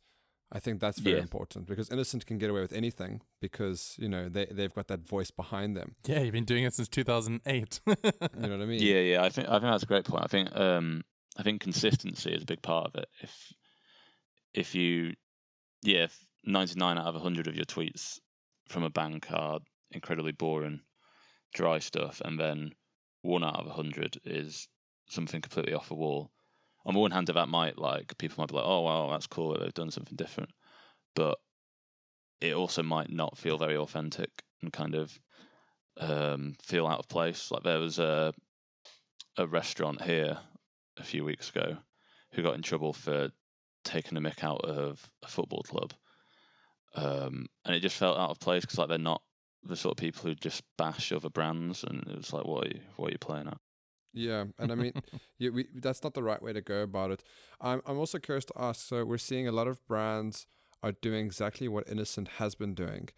I 0.50 0.60
think 0.60 0.80
that's 0.80 0.98
very 0.98 1.16
Yeah. 1.16 1.22
important 1.28 1.66
because 1.66 1.90
Innocent 1.90 2.24
can 2.24 2.38
get 2.38 2.48
away 2.50 2.62
with 2.62 2.72
anything 2.72 3.20
because 3.40 3.94
you 3.98 4.08
know 4.08 4.28
they 4.30 4.46
they've 4.46 4.72
got 4.72 4.86
that 4.88 5.00
voice 5.06 5.30
behind 5.30 5.76
them. 5.76 5.96
yeah, 6.06 6.20
you've 6.20 6.32
been 6.40 6.46
doing 6.46 6.64
it 6.64 6.72
since 6.74 6.88
2008. 6.88 7.80
You 7.86 7.94
know 7.94 8.56
what 8.56 8.62
I 8.62 8.66
mean? 8.72 8.80
Yeah, 8.82 9.00
yeah. 9.12 9.22
I 9.22 9.28
think 9.28 9.46
I 9.48 9.58
think 9.60 9.70
that's 9.72 9.82
a 9.82 9.86
great 9.92 10.06
point. 10.06 10.24
I 10.24 10.28
think 10.28 10.56
um 10.56 11.02
I 11.36 11.42
think 11.42 11.60
consistency 11.60 12.30
is 12.32 12.42
a 12.42 12.46
big 12.46 12.62
part 12.62 12.86
of 12.86 12.94
it. 12.94 13.08
If 13.20 13.52
if 14.54 14.74
you 14.74 15.14
yeah, 15.82 16.04
if 16.04 16.18
99 16.44 16.96
out 16.98 17.06
of 17.06 17.14
100 17.14 17.46
of 17.46 17.54
your 17.54 17.64
tweets 17.66 18.18
from 18.68 18.82
a 18.84 18.90
bank 18.90 19.26
are 19.32 19.60
incredibly 19.92 20.32
boring, 20.32 20.80
dry 21.54 21.78
stuff, 21.78 22.20
and 22.24 22.38
then 22.38 22.72
one 23.22 23.44
out 23.44 23.56
of 23.56 23.66
a 23.66 23.70
100 23.70 24.20
is 24.24 24.68
something 25.08 25.40
completely 25.40 25.74
off 25.74 25.88
the 25.88 25.94
wall. 25.94 26.30
On 26.86 26.94
the 26.94 27.00
one 27.00 27.10
hand, 27.10 27.28
that 27.28 27.48
might 27.48 27.78
like 27.78 28.16
people 28.18 28.36
might 28.38 28.48
be 28.48 28.54
like, 28.56 28.64
"Oh, 28.66 28.82
wow, 28.82 29.10
that's 29.10 29.26
cool. 29.26 29.58
They've 29.58 29.74
done 29.74 29.90
something 29.90 30.16
different," 30.16 30.50
but 31.14 31.38
it 32.40 32.54
also 32.54 32.82
might 32.82 33.10
not 33.10 33.36
feel 33.36 33.58
very 33.58 33.76
authentic 33.76 34.30
and 34.62 34.72
kind 34.72 34.94
of 34.94 35.18
um, 35.98 36.54
feel 36.62 36.86
out 36.86 37.00
of 37.00 37.08
place. 37.08 37.50
Like 37.50 37.62
there 37.62 37.80
was 37.80 37.98
a 37.98 38.32
a 39.36 39.46
restaurant 39.46 40.02
here 40.02 40.38
a 40.96 41.02
few 41.04 41.24
weeks 41.24 41.50
ago 41.50 41.76
who 42.32 42.42
got 42.42 42.54
in 42.54 42.62
trouble 42.62 42.92
for 42.92 43.30
taking 43.84 44.18
a 44.18 44.20
mick 44.20 44.42
out 44.42 44.64
of 44.64 45.00
a 45.22 45.28
football 45.28 45.62
club, 45.62 45.92
um, 46.94 47.46
and 47.64 47.74
it 47.74 47.80
just 47.80 47.96
felt 47.96 48.18
out 48.18 48.30
of 48.30 48.40
place 48.40 48.62
because 48.62 48.78
like 48.78 48.88
they're 48.88 48.98
not 48.98 49.22
the 49.68 49.76
sort 49.76 49.92
of 49.92 49.96
people 50.02 50.22
who 50.22 50.34
just 50.34 50.62
bash 50.76 51.12
other 51.12 51.30
brands, 51.30 51.84
and 51.84 52.02
it 52.08 52.16
was 52.16 52.32
like, 52.32 52.44
what 52.46 52.66
are 52.66 52.70
you, 52.70 52.80
what 52.96 53.08
are 53.08 53.12
you 53.12 53.18
playing 53.18 53.46
at? 53.46 53.58
Yeah, 54.12 54.44
and 54.58 54.72
I 54.72 54.74
mean, 54.74 54.92
yeah, 55.38 55.50
we, 55.50 55.66
that's 55.74 56.02
not 56.02 56.14
the 56.14 56.22
right 56.22 56.42
way 56.42 56.52
to 56.52 56.60
go 56.60 56.82
about 56.82 57.10
it. 57.10 57.22
I'm 57.60 57.82
I'm 57.86 57.98
also 57.98 58.18
curious 58.18 58.44
to 58.46 58.54
ask. 58.56 58.86
So 58.86 59.04
we're 59.04 59.18
seeing 59.18 59.46
a 59.46 59.52
lot 59.52 59.68
of 59.68 59.84
brands 59.86 60.46
are 60.82 60.92
doing 60.92 61.26
exactly 61.26 61.68
what 61.68 61.88
Innocent 61.88 62.28
has 62.38 62.54
been 62.54 62.74
doing, 62.74 63.08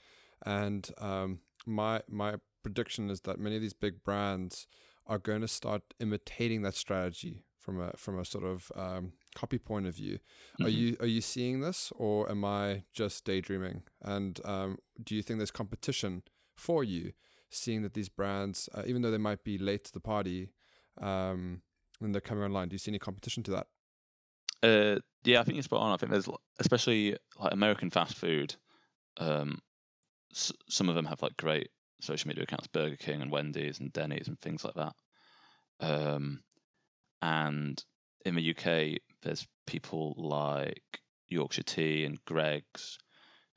and 0.45 0.91
um, 0.99 1.41
my 1.67 2.03
my 2.09 2.37
prediction 2.63 3.09
is 3.11 3.21
that 3.23 3.39
many 3.39 3.57
of 3.57 3.63
these 3.63 3.73
big 3.73 4.03
brands 4.05 4.67
are 5.07 5.19
going 5.19 5.41
to 5.41 5.49
start 5.49 5.83
imitating 6.01 6.63
that 6.63 6.75
strategy 6.75 7.45
from 7.59 7.81
a 7.81 7.93
from 7.97 8.19
a 8.19 8.25
sort 8.25 8.45
of 8.45 8.71
um, 8.75 9.13
copy 9.35 9.59
point 9.59 9.87
of 9.87 9.95
view. 9.95 10.19
Are 10.63 10.69
Mhm. 10.69 10.73
you 10.73 10.97
are 11.01 11.07
you 11.07 11.21
seeing 11.21 11.61
this, 11.61 11.93
or 11.97 12.29
am 12.31 12.45
I 12.45 12.85
just 12.93 13.25
daydreaming? 13.25 13.83
And 14.03 14.41
um, 14.45 14.79
do 15.03 15.15
you 15.15 15.23
think 15.23 15.39
there's 15.39 15.51
competition 15.53 16.23
for 16.61 16.85
you, 16.85 17.13
seeing 17.51 17.83
that 17.83 17.95
these 17.95 18.09
brands, 18.09 18.69
uh, 18.75 18.83
even 18.87 19.03
though 19.03 19.11
they 19.11 19.19
might 19.19 19.43
be 19.45 19.59
late 19.59 19.85
to 19.85 19.93
the 19.93 20.01
party, 20.01 20.51
um, 21.01 21.63
when 21.99 22.13
they're 22.13 22.21
coming 22.21 22.45
online, 22.45 22.69
do 22.69 22.75
you 22.75 22.79
see 22.79 22.91
any 22.91 22.99
competition 22.99 23.43
to 23.45 23.51
that? 23.53 23.67
Uh, 24.63 25.01
yeah, 25.25 25.41
I 25.41 25.45
think 25.45 25.57
you're 25.57 25.63
spot 25.63 25.81
on. 25.81 25.93
I 25.93 25.97
think 25.97 26.13
there's 26.13 26.29
especially 26.59 27.17
like 27.39 27.53
American 27.53 27.91
fast 27.91 28.17
food. 28.17 28.55
Um, 29.17 29.59
s- 30.33 30.53
some 30.69 30.89
of 30.89 30.95
them 30.95 31.07
have 31.07 31.23
like 31.23 31.37
great 31.37 31.71
social 32.01 32.29
media 32.29 32.45
accounts, 32.45 32.67
Burger 32.69 32.97
King 32.97 33.23
and 33.23 33.31
Wendy's 33.31 33.81
and 33.81 33.93
Denny's 33.93 34.29
and 34.29 34.39
things 34.41 34.65
like 34.65 34.75
that. 34.75 34.95
Um, 35.81 36.43
and 37.23 37.83
in 38.25 38.35
the 38.35 38.51
UK, 38.51 39.01
there's 39.23 39.47
people 39.67 40.15
like 40.17 41.01
Yorkshire 41.29 41.63
Tea 41.63 42.05
and 42.05 42.23
Greggs, 42.25 42.99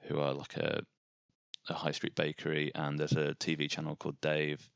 who 0.08 0.20
are 0.20 0.34
like 0.34 0.58
a 0.58 0.84
a 1.70 1.74
high 1.74 1.92
street 1.92 2.16
bakery, 2.16 2.72
and 2.76 3.00
there's 3.00 3.14
a 3.14 3.36
TV 3.36 3.70
channel 3.70 3.96
called 3.96 4.20
Dave. 4.22 4.70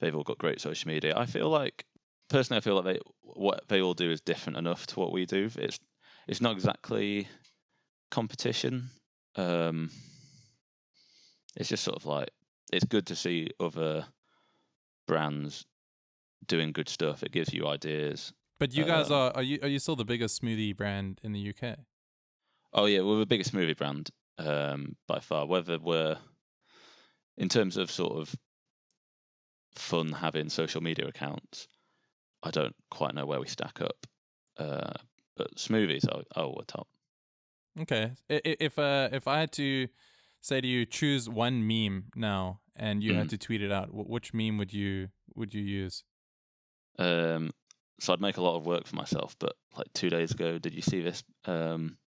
They've 0.00 0.14
all 0.14 0.24
got 0.24 0.38
great 0.38 0.60
social 0.60 0.88
media. 0.88 1.14
I 1.16 1.26
feel 1.26 1.48
like 1.48 1.84
personally, 2.28 2.58
I 2.58 2.60
feel 2.62 2.74
like 2.74 2.84
they 2.84 3.00
what 3.22 3.68
they 3.68 3.80
all 3.80 3.94
do 3.94 4.10
is 4.10 4.20
different 4.20 4.58
enough 4.58 4.86
to 4.88 5.00
what 5.00 5.12
we 5.12 5.26
do. 5.26 5.48
It's 5.56 5.78
it's 6.28 6.40
not 6.40 6.52
exactly 6.52 7.28
competition. 8.10 8.90
Um, 9.36 9.90
it's 11.56 11.68
just 11.68 11.84
sort 11.84 11.96
of 11.96 12.06
like 12.06 12.30
it's 12.72 12.84
good 12.84 13.06
to 13.06 13.16
see 13.16 13.50
other 13.60 14.04
brands 15.06 15.64
doing 16.46 16.72
good 16.72 16.88
stuff. 16.88 17.22
It 17.22 17.32
gives 17.32 17.52
you 17.52 17.66
ideas. 17.66 18.32
But 18.58 18.74
you 18.74 18.84
guys 18.84 19.10
Uh, 19.10 19.16
are 19.16 19.32
are 19.36 19.42
you 19.42 19.58
are 19.62 19.68
you 19.68 19.78
still 19.78 19.96
the 19.96 20.04
biggest 20.04 20.42
smoothie 20.42 20.76
brand 20.76 21.20
in 21.22 21.32
the 21.32 21.50
UK? 21.54 21.78
Oh 22.72 22.86
yeah, 22.86 23.00
we're 23.02 23.18
the 23.18 23.26
biggest 23.26 23.54
movie 23.54 23.74
brand 23.74 24.10
um, 24.38 24.96
by 25.06 25.20
far. 25.20 25.46
Whether 25.46 25.78
we're 25.78 26.16
in 27.36 27.48
terms 27.48 27.76
of 27.76 27.90
sort 27.90 28.18
of 28.20 28.34
fun 29.74 30.12
having 30.12 30.48
social 30.48 30.82
media 30.82 31.06
accounts, 31.06 31.68
I 32.42 32.50
don't 32.50 32.74
quite 32.90 33.14
know 33.14 33.26
where 33.26 33.40
we 33.40 33.46
stack 33.46 33.80
up. 33.80 34.06
Uh, 34.58 34.92
but 35.36 35.54
smoothies, 35.56 36.06
oh, 36.10 36.22
oh, 36.34 36.54
we're 36.56 36.64
top. 36.64 36.88
Okay. 37.78 38.12
If 38.30 38.78
uh 38.78 39.10
if 39.12 39.28
I 39.28 39.38
had 39.40 39.52
to 39.52 39.86
say 40.40 40.60
to 40.62 40.66
you 40.66 40.86
choose 40.86 41.28
one 41.28 41.66
meme 41.66 42.04
now 42.14 42.60
and 42.74 43.02
you 43.02 43.14
had 43.14 43.26
Mm. 43.26 43.30
to 43.30 43.38
tweet 43.38 43.62
it 43.62 43.70
out, 43.70 43.88
which 43.92 44.32
meme 44.32 44.56
would 44.56 44.72
you 44.72 45.08
would 45.34 45.52
you 45.52 45.60
use? 45.62 46.02
Um, 46.98 47.50
so 48.00 48.14
I'd 48.14 48.20
make 48.22 48.38
a 48.38 48.42
lot 48.42 48.56
of 48.56 48.64
work 48.64 48.86
for 48.86 48.96
myself. 48.96 49.36
But 49.38 49.56
like 49.76 49.92
two 49.92 50.08
days 50.08 50.30
ago, 50.30 50.58
did 50.58 50.72
you 50.72 50.80
see 50.80 51.02
this? 51.02 51.22
Um, 51.44 51.98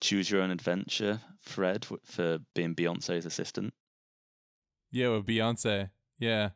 choose 0.00 0.30
your 0.30 0.42
own 0.42 0.50
adventure 0.50 1.20
thread 1.42 1.86
for 2.04 2.38
being 2.54 2.74
Beyonce's 2.74 3.26
assistant. 3.26 3.74
Yeah, 4.90 5.08
with 5.10 5.26
Beyonce. 5.26 5.90
Yeah. 6.18 6.50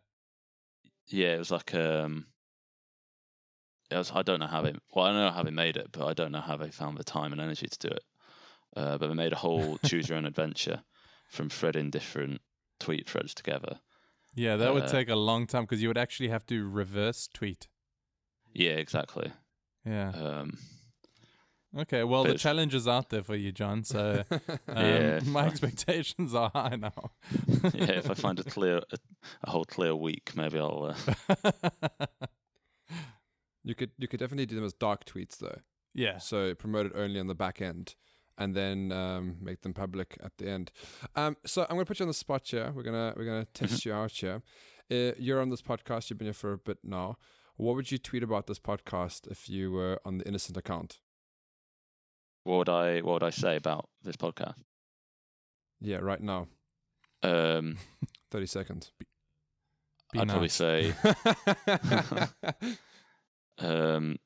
Yeah, 1.07 1.34
it 1.34 1.38
was 1.38 1.51
like 1.51 1.74
um, 1.74 2.26
it 3.91 3.97
was, 3.97 4.12
I 4.14 4.22
don't 4.22 4.38
know 4.41 4.47
how 4.47 4.62
they. 4.62 4.74
Well, 4.95 5.07
I 5.07 5.12
know 5.12 5.30
how 5.30 5.43
they 5.43 5.51
made 5.51 5.76
it, 5.76 5.88
but 5.93 6.07
I 6.07 6.14
don't 6.14 6.32
know 6.32 6.41
how 6.41 6.57
they 6.57 6.70
found 6.70 6.97
the 6.97 7.05
time 7.05 7.32
and 7.32 7.41
energy 7.41 7.66
to 7.66 7.88
do 7.88 7.95
it. 7.95 8.03
Uh, 8.76 8.99
but 8.99 9.09
they 9.09 9.14
made 9.14 9.32
a 9.32 9.36
whole 9.36 9.78
choose 9.84 10.09
your 10.09 10.18
own 10.18 10.26
adventure 10.26 10.82
from 11.28 11.49
threading 11.49 11.91
different 11.91 12.41
tweet 12.78 13.09
threads 13.09 13.34
together. 13.34 13.80
Yeah, 14.34 14.57
that 14.57 14.72
would 14.72 14.84
Uh, 14.84 14.88
take 14.88 15.09
a 15.09 15.16
long 15.16 15.47
time 15.49 15.64
because 15.64 15.82
you 15.82 15.88
would 15.88 15.99
actually 15.99 16.28
have 16.28 16.47
to 16.47 16.68
reverse 16.68 17.28
tweet. 17.32 17.68
Yeah, 18.53 18.72
exactly. 18.72 19.32
Yeah. 19.84 20.11
Um, 20.11 20.57
Okay. 21.79 22.03
Well, 22.05 22.23
but 22.25 22.29
the 22.31 22.35
it's- 22.35 22.43
challenge 22.43 22.75
is 22.75 22.89
out 22.89 23.11
there 23.11 23.23
for 23.23 23.37
you, 23.37 23.53
John. 23.53 23.85
So 23.85 24.25
um, 24.31 24.59
Yeah, 24.68 25.21
my 25.27 25.47
expectations 25.47 26.35
are 26.35 26.51
high 26.55 26.77
now. 26.77 27.12
yeah, 27.75 27.93
if 27.93 28.11
I 28.11 28.14
find 28.14 28.39
a 28.41 28.45
clear, 28.57 28.79
a, 28.79 28.97
a 29.45 29.51
whole 29.51 29.64
clear 29.64 29.95
week, 29.95 30.33
maybe 30.35 30.59
I'll. 30.59 30.95
Uh, 30.97 32.16
you 33.64 33.75
could 33.75 33.91
you 33.99 34.09
could 34.09 34.21
definitely 34.21 34.47
do 34.47 34.55
them 34.57 34.64
as 34.64 34.73
dark 34.73 35.05
tweets 35.05 35.39
though. 35.39 35.59
yeah. 35.95 36.18
So 36.18 36.55
promote 36.55 36.87
it 36.87 36.93
only 36.95 37.21
on 37.21 37.27
the 37.27 37.35
back 37.35 37.61
end, 37.61 37.95
and 38.39 38.55
then 38.55 38.91
um, 38.93 39.37
make 39.41 39.61
them 39.62 39.75
public 39.75 40.16
at 40.25 40.33
the 40.39 40.49
end. 40.49 40.71
Um, 41.14 41.37
so 41.45 41.62
I'm 41.62 41.77
gonna 41.77 41.85
put 41.85 41.99
you 42.01 42.05
on 42.05 42.09
the 42.09 42.14
spot 42.14 42.49
here. 42.49 42.73
We're 42.75 42.83
gonna 42.83 43.12
we're 43.16 43.25
gonna 43.27 43.47
test 43.55 43.85
you 43.85 43.93
out 43.93 44.12
here. 44.12 44.43
Uh, 44.91 45.12
you're 45.18 45.41
on 45.41 45.51
this 45.51 45.62
podcast. 45.62 46.11
You've 46.11 46.18
been 46.18 46.27
here 46.27 46.33
for 46.33 46.53
a 46.55 46.59
bit 46.59 46.79
now. 46.83 47.16
What 47.57 47.77
would 47.77 47.93
you 47.93 47.99
tweet 47.99 48.23
about 48.23 48.47
this 48.47 48.59
podcast 48.59 49.31
if 49.31 49.49
you 49.49 49.71
were 49.71 50.01
on 50.05 50.18
the 50.18 50.27
innocent 50.27 50.57
account? 50.57 50.99
What 52.45 52.59
would 52.59 52.68
I 52.68 53.01
What 53.01 53.14
would 53.14 53.22
I 53.22 53.30
say 53.30 53.57
about 53.57 53.88
this 54.03 54.16
podcast? 54.16 54.57
Yeah, 55.80 55.99
right 55.99 56.20
now. 56.20 56.47
Um, 57.22 57.76
Thirty 58.30 58.47
seconds. 58.47 58.93
Be 60.12 60.20
I'd 60.20 60.28
probably 60.28 60.49
say. 60.49 60.93
Um, 63.61 64.16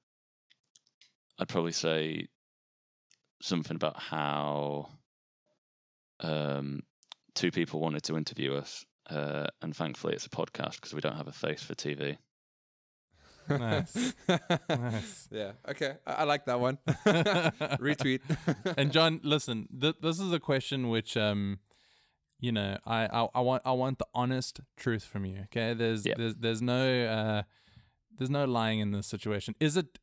I'd 1.38 1.48
probably 1.48 1.72
say 1.72 2.28
something 3.42 3.74
about 3.74 3.98
how 3.98 4.88
um, 6.20 6.82
two 7.34 7.50
people 7.50 7.80
wanted 7.80 8.04
to 8.04 8.16
interview 8.16 8.54
us, 8.54 8.84
uh, 9.10 9.46
and 9.60 9.74
thankfully 9.74 10.14
it's 10.14 10.26
a 10.26 10.30
podcast 10.30 10.76
because 10.76 10.94
we 10.94 11.00
don't 11.00 11.16
have 11.16 11.28
a 11.28 11.32
face 11.32 11.62
for 11.62 11.74
TV. 11.74 12.16
Nice. 13.48 14.14
Nice. 14.68 15.28
Yeah. 15.30 15.52
Okay. 15.68 15.94
I, 16.06 16.12
I 16.12 16.24
like 16.24 16.44
that 16.46 16.60
one. 16.60 16.78
Retweet. 17.06 18.20
and 18.78 18.92
John, 18.92 19.20
listen, 19.22 19.68
th- 19.80 19.96
this 20.00 20.18
is 20.20 20.32
a 20.32 20.40
question 20.40 20.88
which, 20.88 21.16
um, 21.16 21.58
you 22.40 22.52
know, 22.52 22.78
I, 22.86 23.06
I, 23.06 23.28
I 23.34 23.40
want 23.40 23.62
I 23.64 23.72
want 23.72 23.98
the 23.98 24.06
honest 24.14 24.60
truth 24.76 25.04
from 25.04 25.24
you. 25.24 25.40
Okay, 25.44 25.74
there's 25.74 26.04
Yep. 26.06 26.16
there's 26.18 26.34
there's 26.36 26.62
no 26.62 27.06
uh, 27.06 27.42
there's 28.18 28.30
no 28.30 28.44
lying 28.44 28.80
in 28.80 28.92
this 28.92 29.06
situation. 29.06 29.54
Is 29.60 29.76
it 29.76 29.98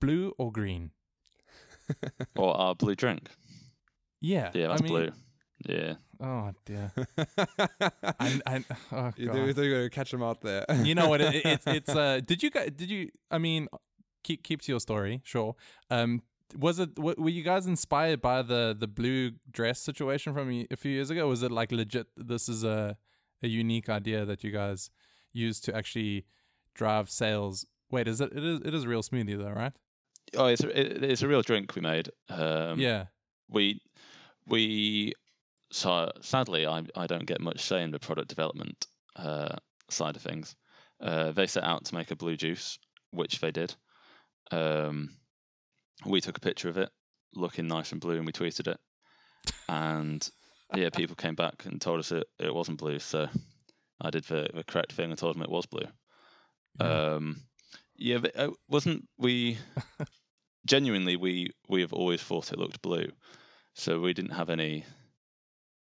blue 0.00 0.32
or 0.38 0.50
green? 0.52 0.90
Or 2.36 2.56
our 2.56 2.74
blue 2.74 2.94
drink. 2.96 3.28
Yeah, 4.20 4.50
Yeah, 4.54 4.66
I 4.66 4.68
that's 4.70 4.82
mean- 4.82 4.92
blue. 4.92 5.10
Yeah. 5.68 5.94
Oh 6.20 6.50
dear. 6.64 6.92
I, 8.18 8.40
I, 8.46 8.64
oh 8.92 9.12
you 9.16 9.26
God. 9.26 9.34
do, 9.34 9.52
thought 9.52 9.62
you 9.62 9.70
were 9.72 9.76
gonna 9.78 9.90
catch 9.90 10.10
them 10.10 10.22
out 10.22 10.40
there. 10.40 10.64
you 10.82 10.94
know 10.94 11.08
what? 11.08 11.20
It, 11.20 11.34
it, 11.36 11.44
it's 11.46 11.66
it's 11.78 11.90
uh. 11.90 12.20
Did 12.24 12.42
you 12.42 12.50
guys? 12.50 12.70
Did 12.74 12.90
you? 12.90 13.10
I 13.30 13.38
mean, 13.38 13.68
keep 14.24 14.42
keep 14.42 14.62
to 14.62 14.72
your 14.72 14.80
story. 14.80 15.20
Sure. 15.24 15.54
Um. 15.90 16.22
Was 16.58 16.78
it? 16.78 16.94
w- 16.94 17.16
Were 17.18 17.28
you 17.28 17.42
guys 17.42 17.66
inspired 17.66 18.20
by 18.22 18.42
the 18.42 18.74
the 18.78 18.86
blue 18.86 19.32
dress 19.50 19.80
situation 19.80 20.32
from 20.32 20.64
a 20.70 20.76
few 20.76 20.92
years 20.92 21.10
ago? 21.10 21.28
Was 21.28 21.42
it 21.42 21.50
like 21.50 21.72
legit? 21.72 22.06
This 22.16 22.48
is 22.48 22.64
a 22.64 22.96
a 23.42 23.48
unique 23.48 23.88
idea 23.88 24.24
that 24.24 24.42
you 24.44 24.50
guys 24.50 24.90
used 25.32 25.64
to 25.64 25.76
actually 25.76 26.24
drive 26.74 27.10
sales. 27.10 27.66
Wait, 27.90 28.08
is 28.08 28.20
it? 28.20 28.32
It 28.32 28.42
is. 28.44 28.60
It 28.64 28.74
is 28.74 28.86
real 28.86 29.02
smoothie 29.02 29.36
though, 29.36 29.50
right? 29.50 29.72
Oh, 30.36 30.46
it's 30.46 30.62
a, 30.64 30.68
it, 30.80 31.04
it's 31.04 31.22
a 31.22 31.28
real 31.28 31.42
drink 31.42 31.74
we 31.76 31.82
made. 31.82 32.10
Um, 32.28 32.80
yeah. 32.80 33.06
we 33.48 33.80
we 34.46 35.12
so 35.70 36.10
sadly 36.20 36.66
I 36.66 36.82
I 36.94 37.06
don't 37.06 37.26
get 37.26 37.40
much 37.40 37.60
say 37.60 37.82
in 37.82 37.90
the 37.90 37.98
product 37.98 38.28
development 38.28 38.86
uh, 39.16 39.56
side 39.90 40.16
of 40.16 40.22
things. 40.22 40.54
Uh, 41.00 41.32
they 41.32 41.46
set 41.46 41.64
out 41.64 41.84
to 41.84 41.94
make 41.94 42.10
a 42.10 42.16
blue 42.16 42.36
juice, 42.36 42.78
which 43.10 43.40
they 43.40 43.50
did. 43.50 43.74
Um, 44.50 45.10
we 46.04 46.20
took 46.20 46.38
a 46.38 46.40
picture 46.40 46.68
of 46.68 46.78
it, 46.78 46.90
looking 47.34 47.66
nice 47.66 47.92
and 47.92 48.00
blue, 48.00 48.16
and 48.16 48.26
we 48.26 48.32
tweeted 48.32 48.68
it. 48.68 48.78
And 49.68 50.28
yeah, 50.74 50.90
people 50.94 51.16
came 51.16 51.34
back 51.34 51.64
and 51.66 51.80
told 51.80 52.00
us 52.00 52.12
it, 52.12 52.26
it 52.38 52.54
wasn't 52.54 52.78
blue. 52.78 52.98
So 52.98 53.28
I 54.00 54.10
did 54.10 54.24
the, 54.24 54.48
the 54.54 54.64
correct 54.64 54.92
thing 54.92 55.10
and 55.10 55.18
told 55.18 55.34
them 55.34 55.42
it 55.42 55.50
was 55.50 55.66
blue. 55.66 55.86
Yeah. 56.80 57.14
Um, 57.14 57.42
yeah, 57.96 58.18
but, 58.18 58.38
uh, 58.38 58.50
wasn't 58.68 59.08
we? 59.18 59.58
genuinely, 60.66 61.16
we 61.16 61.50
we 61.68 61.80
have 61.80 61.92
always 61.92 62.22
thought 62.22 62.52
it 62.52 62.58
looked 62.58 62.82
blue, 62.82 63.10
so 63.74 64.00
we 64.00 64.12
didn't 64.12 64.32
have 64.32 64.50
any 64.50 64.84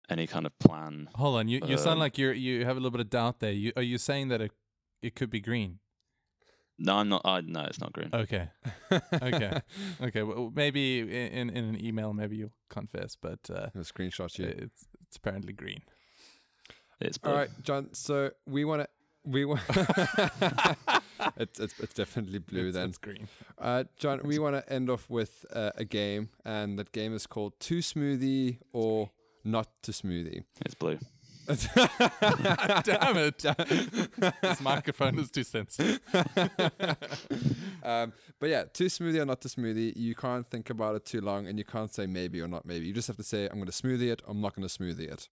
any 0.09 0.27
kind 0.27 0.47
of 0.47 0.59
plan. 0.59 1.09
Hold 1.15 1.39
on. 1.39 1.49
You 1.49 1.61
you 1.67 1.77
sound 1.77 1.95
um, 1.95 1.99
like 2.01 2.19
you're 2.19 2.33
you 2.33 2.65
have 2.65 2.77
a 2.77 2.81
little 2.81 2.91
bit 2.91 3.01
of 3.01 3.11
doubt 3.11 3.41
there. 3.41 3.53
You 3.53 3.73
are 3.77 3.83
you 3.83 3.99
saying 3.99 4.29
that 4.29 4.41
it 4.41 4.53
it 5.03 5.15
could 5.15 5.31
be 5.31 5.41
green? 5.41 5.79
No, 6.79 6.97
I'm 6.97 7.09
not. 7.09 7.23
I 7.25 7.41
no, 7.41 7.63
it's 7.65 7.81
not 7.81 7.93
green. 7.93 8.11
Okay. 8.13 8.49
Okay. 9.23 9.61
Okay. 10.03 10.23
Well, 10.23 10.53
maybe 10.55 11.01
in 11.01 11.51
in 11.51 11.65
an 11.65 11.85
email, 11.85 12.13
maybe 12.13 12.37
you'll 12.37 12.53
confess, 12.69 13.17
but 13.17 13.39
uh, 13.51 13.69
I'll 13.75 13.83
screenshot 13.83 14.37
you. 14.39 14.47
it's 14.47 14.87
it's 15.07 15.17
apparently 15.17 15.53
green. 15.53 15.83
It's 17.01 17.19
blue. 17.19 17.33
All 17.33 17.39
right, 17.39 17.51
John. 17.63 17.93
So 17.93 18.31
we 18.47 18.65
want 18.65 18.83
to. 18.83 18.89
We 19.25 19.45
want. 19.45 19.61
it's, 21.37 21.59
it's 21.61 21.81
it's 21.81 21.95
definitely 21.95 22.39
blue 22.39 22.69
It's- 22.69 22.75
then. 22.75 22.89
it's 22.89 22.99
green. 22.99 23.29
Uh, 23.59 23.85
John, 23.97 24.21
we 24.25 24.39
want 24.39 24.57
to 24.57 24.73
end 24.73 24.91
off 24.91 25.09
with 25.09 25.45
uh, 25.53 25.71
a 25.77 25.85
game, 25.85 26.29
and 26.45 26.79
that 26.79 26.93
game 26.93 27.15
is 27.15 27.27
called 27.27 27.59
Too 27.59 27.79
Smoothie 27.79 28.59
or 28.73 29.11
Not 29.45 29.69
Too 29.83 29.93
Smoothie. 29.93 30.45
It's 30.65 30.75
blue. 30.75 30.99
Damn 31.47 33.19
it! 33.19 33.39
this 34.43 34.61
microphone 34.63 35.19
is 35.19 35.31
too 35.31 35.45
sensitive. 35.45 36.01
um, 37.83 38.15
but 38.41 38.49
yeah, 38.49 38.65
too 38.73 38.87
smoothie 38.87 39.21
or 39.21 39.27
not 39.27 39.43
too 39.43 39.51
smoothie. 39.51 39.95
You 39.95 40.15
can't 40.15 40.49
think 40.51 40.71
about 40.71 40.97
it 40.97 41.05
too 41.05 41.21
long, 41.21 41.47
and 41.47 41.59
you 41.59 41.65
can't 41.65 41.93
say 41.93 42.07
maybe 42.07 42.41
or 42.41 42.49
not 42.49 42.65
maybe. 42.65 42.87
You 42.87 42.95
just 42.95 43.09
have 43.09 43.19
to 43.19 43.23
say, 43.23 43.45
I'm 43.45 43.57
going 43.57 43.67
to 43.67 43.73
smoothie 43.73 44.11
it. 44.11 44.23
I'm 44.27 44.41
not 44.41 44.57
going 44.57 44.67
to 44.67 44.75
smoothie 44.75 45.13
it. 45.13 45.29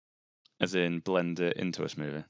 As 0.60 0.74
in, 0.74 1.00
blend 1.00 1.40
it 1.40 1.58
into 1.58 1.82
a 1.82 1.86
smoothie. 1.88 2.24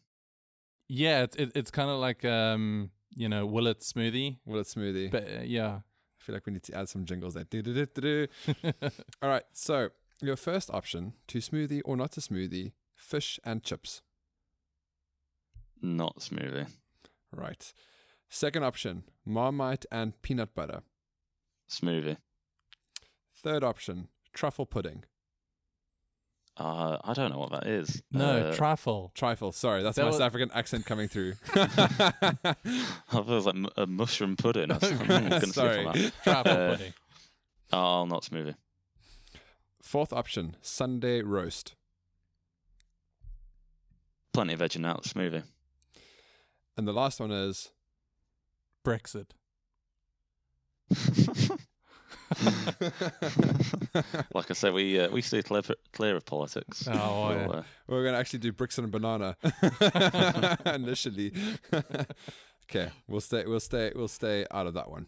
Yeah, 0.89 1.23
it's 1.23 1.37
it, 1.37 1.53
it's 1.55 1.71
kind 1.71 1.89
of 1.89 2.01
like 2.01 2.25
um 2.25 2.91
you 3.15 3.29
know 3.29 3.47
will 3.47 3.69
it 3.69 3.81
smoothie, 3.81 4.39
Will 4.45 4.59
it 4.61 4.67
smoothie. 4.67 5.11
but 5.11 5.23
uh, 5.23 5.43
yeah. 5.45 5.81
I 6.21 6.25
feel 6.25 6.35
like 6.35 6.47
we 6.47 6.53
need 6.53 6.65
to 6.65 6.75
add 6.75 6.89
some 6.89 7.05
jingles 7.05 7.35
there. 7.35 7.47
All 9.23 9.29
right, 9.31 9.45
so 9.53 9.91
your 10.21 10.37
first 10.37 10.71
option, 10.71 11.15
to 11.29 11.39
smoothie 11.39 11.81
or 11.85 11.97
not 11.97 12.13
to 12.13 12.21
smoothie, 12.21 12.73
fish 12.97 13.39
and 13.45 13.63
chips. 13.63 14.03
Not 15.81 16.19
smoothie. 16.21 16.69
Right. 17.33 17.73
Second 18.29 18.65
option, 18.65 19.05
Marmite 19.25 19.87
and 19.93 20.21
peanut 20.23 20.55
butter. 20.55 20.83
Smoothie. 21.71 22.17
Third 23.43 23.63
option, 23.63 24.09
truffle 24.35 24.67
pudding. 24.67 25.05
Uh, 26.57 26.99
I 27.05 27.13
don't 27.13 27.31
know 27.31 27.39
what 27.39 27.53
that 27.53 27.69
is. 27.69 28.03
no 28.11 28.49
Uh, 28.49 28.55
trifle. 28.57 29.13
Trifle, 29.15 29.53
sorry, 29.53 29.85
that's 29.85 29.95
That 29.95 30.03
my 30.03 30.09
was- 30.09 30.17
South 30.17 30.27
African 30.27 30.51
accent 30.53 30.87
coming 30.87 31.07
through. 31.07 31.35
I 31.55 31.69
thought 32.43 32.57
it 33.13 33.27
was 33.27 33.47
like 33.47 33.55
m- 33.55 33.69
a 33.77 33.87
mushroom 33.87 34.37
pudding. 34.37 34.73
I'm 34.73 34.79
gonna 35.07 35.41
skip 35.41 35.55
Sorry. 35.55 35.85
on 35.87 35.93
that. 35.97 36.13
Trifle 36.25 36.53
Uh, 36.53 36.71
pudding. 36.77 36.95
Oh, 37.73 38.05
not 38.07 38.25
smoothie. 38.25 38.57
Fourth 39.83 40.13
option, 40.13 40.57
Sunday 40.61 41.23
roast. 41.23 41.75
Plenty 44.33 44.53
of 44.55 44.59
veg 44.59 44.77
in 44.77 44.83
that 44.83 45.03
smoothie. 45.03 45.43
And 46.77 46.87
the 46.87 46.93
last 46.93 47.21
one 47.21 47.31
is 47.31 47.71
Brexit. 48.85 49.31
like 54.35 54.51
I 54.51 54.55
said, 54.55 54.73
we 54.75 55.01
uh, 55.01 55.11
we 55.11 55.23
stay 55.23 55.43
clear, 55.43 55.63
clear 55.93 56.17
of 56.17 56.25
politics. 56.25 56.87
Oh, 56.91 57.29
We'll, 57.29 57.37
yeah. 57.39 57.47
uh, 57.49 57.63
We're 57.87 58.05
gonna 58.05 58.19
actually 58.19 58.41
do 58.41 58.53
bricks 58.53 58.79
and 58.79 58.91
banana 58.91 59.37
initially. 60.67 61.33
okay, 62.71 62.91
we'll 63.09 63.21
stay. 63.21 63.45
We'll 63.47 63.61
stay. 63.61 63.93
We'll 63.95 64.09
stay 64.09 64.45
out 64.51 64.67
of 64.67 64.75
that 64.75 64.91
one. 64.91 65.07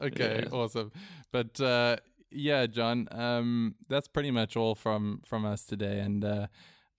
okay, 0.00 0.44
Yeah. 0.44 0.48
awesome. 0.52 0.92
But 1.32 1.60
uh, 1.60 1.96
yeah, 2.34 2.66
John, 2.66 3.08
um, 3.12 3.76
that's 3.88 4.08
pretty 4.08 4.30
much 4.30 4.56
all 4.56 4.74
from 4.74 5.22
from 5.24 5.44
us 5.44 5.64
today, 5.64 6.00
and 6.00 6.24
uh, 6.24 6.46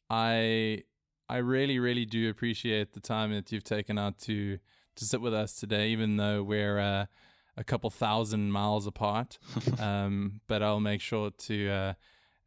I 0.09 0.83
I 1.29 1.38
really 1.38 1.79
really 1.79 2.05
do 2.05 2.29
appreciate 2.29 2.93
the 2.93 2.99
time 2.99 3.33
that 3.33 3.51
you've 3.51 3.63
taken 3.63 3.97
out 3.97 4.19
to 4.19 4.59
to 4.95 5.05
sit 5.05 5.21
with 5.21 5.33
us 5.33 5.55
today, 5.55 5.89
even 5.89 6.17
though 6.17 6.41
we're 6.41 6.79
uh, 6.79 7.05
a 7.57 7.63
couple 7.63 7.89
thousand 7.89 8.51
miles 8.51 8.88
apart. 8.88 9.38
um, 9.79 10.41
but 10.47 10.63
I'll 10.63 10.79
make 10.79 11.01
sure 11.01 11.31
to 11.31 11.69
uh, 11.69 11.93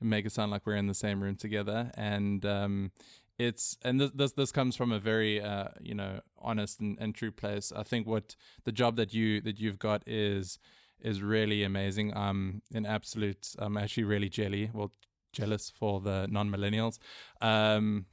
make 0.01 0.25
it 0.27 0.33
sound 0.33 0.51
like 0.51 0.67
we're 0.67 0.77
in 0.77 0.87
the 0.87 0.95
same 0.95 1.23
room 1.23 1.37
together, 1.37 1.91
and 1.95 2.45
um, 2.47 2.93
it's 3.39 3.77
and 3.83 4.01
this 4.01 4.11
this, 4.13 4.33
this 4.33 4.53
comes 4.53 4.77
from 4.77 4.93
a 4.93 4.99
very 4.99 5.41
uh, 5.41 5.69
you 5.81 5.95
know 5.95 6.21
honest 6.39 6.81
and, 6.81 6.97
and 7.01 7.15
true 7.15 7.33
place. 7.33 7.73
I 7.75 7.83
think 7.83 8.07
what 8.07 8.35
the 8.65 8.73
job 8.73 8.97
that 8.97 9.13
you 9.13 9.41
that 9.43 9.61
you've 9.61 9.79
got 9.79 10.03
is 10.07 10.59
is 11.03 11.23
really 11.23 11.63
amazing. 11.65 12.17
I'm 12.17 12.63
in 12.73 12.87
absolute. 12.87 13.55
I'm 13.59 13.77
actually 13.77 14.05
really 14.05 14.29
jelly. 14.29 14.71
Well, 14.73 14.93
jealous 15.33 15.71
for 15.71 16.01
the 16.01 16.27
non 16.31 16.51
millennials. 16.51 16.99
Um, 17.41 18.07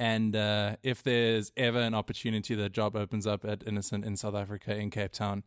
and 0.00 0.34
uh, 0.34 0.76
if 0.82 1.02
there's 1.04 1.52
ever 1.56 1.78
an 1.78 1.94
opportunity 1.94 2.56
that 2.56 2.72
job 2.72 2.96
opens 2.96 3.24
up 3.26 3.44
at 3.44 3.62
Innocent 3.66 4.04
in 4.04 4.16
South 4.16 4.34
Africa 4.34 4.74
in 4.76 4.90
Cape 4.90 5.12
Town, 5.12 5.44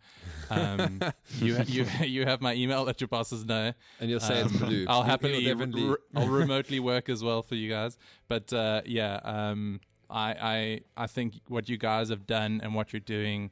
um, 0.49 1.01
you 1.39 1.57
you 1.67 1.85
you 2.05 2.25
have 2.25 2.39
my 2.39 2.53
email. 2.53 2.83
Let 2.83 3.01
your 3.01 3.09
bosses 3.09 3.43
know. 3.43 3.73
And 3.99 4.09
you'll 4.09 4.19
say 4.21 4.39
it's 4.41 4.51
Um, 4.61 4.67
blue. 4.67 4.85
I'll 4.87 5.03
happily, 5.03 5.53
re- 5.53 5.95
I'll 6.15 6.27
remotely 6.41 6.79
work 6.79 7.09
as 7.09 7.21
well 7.23 7.41
for 7.41 7.55
you 7.55 7.69
guys. 7.69 7.97
But 8.29 8.53
uh, 8.53 8.81
yeah, 8.85 9.19
um, 9.23 9.81
I, 10.09 10.31
I, 10.97 11.03
I 11.03 11.07
think 11.07 11.41
what 11.47 11.67
you 11.67 11.77
guys 11.77 12.09
have 12.09 12.25
done 12.25 12.61
and 12.63 12.73
what 12.73 12.93
you're 12.93 12.99
doing 13.01 13.51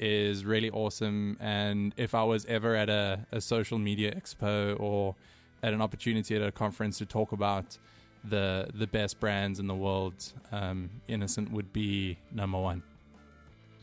is 0.00 0.44
really 0.44 0.70
awesome. 0.70 1.36
And 1.40 1.94
if 1.96 2.14
I 2.14 2.24
was 2.24 2.44
ever 2.46 2.74
at 2.74 2.88
a, 2.88 3.26
a 3.30 3.40
social 3.40 3.78
media 3.78 4.12
expo 4.14 4.78
or 4.80 5.14
at 5.62 5.74
an 5.74 5.82
opportunity 5.82 6.34
at 6.34 6.42
a 6.42 6.50
conference 6.50 6.98
to 6.98 7.06
talk 7.06 7.32
about 7.32 7.78
the 8.24 8.68
the 8.74 8.86
best 8.86 9.20
brands 9.20 9.60
in 9.60 9.66
the 9.66 9.74
world, 9.74 10.32
um, 10.52 10.90
Innocent 11.06 11.52
would 11.52 11.72
be 11.72 12.18
number 12.32 12.58
one. 12.58 12.82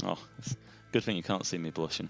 oh, 0.03 0.20
good 0.91 1.03
thing 1.03 1.15
you 1.15 1.24
can't 1.24 1.45
see 1.45 1.57
me 1.57 1.70
blushing. 1.70 2.09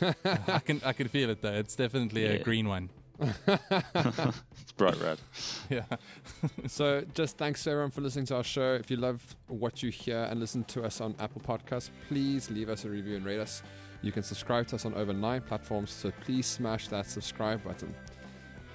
I 0.24 0.58
can 0.58 0.80
I 0.84 0.92
can 0.92 1.08
feel 1.08 1.30
it 1.30 1.42
though. 1.42 1.52
It's 1.52 1.76
definitely 1.76 2.24
a 2.24 2.42
green 2.42 2.68
one. 2.68 2.90
It's 4.62 4.72
bright 4.76 5.00
red. 5.00 5.18
Yeah. 5.70 5.84
So, 6.66 7.04
just 7.14 7.36
thanks 7.36 7.66
everyone 7.66 7.90
for 7.90 8.00
listening 8.00 8.26
to 8.26 8.36
our 8.36 8.44
show. 8.44 8.74
If 8.74 8.90
you 8.90 8.96
love 8.96 9.20
what 9.48 9.82
you 9.82 9.90
hear 9.90 10.24
and 10.30 10.40
listen 10.40 10.64
to 10.64 10.82
us 10.84 11.00
on 11.00 11.14
Apple 11.18 11.42
Podcasts, 11.42 11.90
please 12.08 12.50
leave 12.50 12.68
us 12.68 12.84
a 12.84 12.88
review 12.88 13.16
and 13.16 13.24
rate 13.24 13.40
us. 13.40 13.62
You 14.02 14.12
can 14.12 14.22
subscribe 14.22 14.66
to 14.68 14.76
us 14.76 14.86
on 14.86 14.94
over 14.94 15.12
nine 15.12 15.42
platforms, 15.42 15.90
so 15.90 16.10
please 16.22 16.46
smash 16.46 16.88
that 16.88 17.06
subscribe 17.06 17.62
button. 17.62 17.94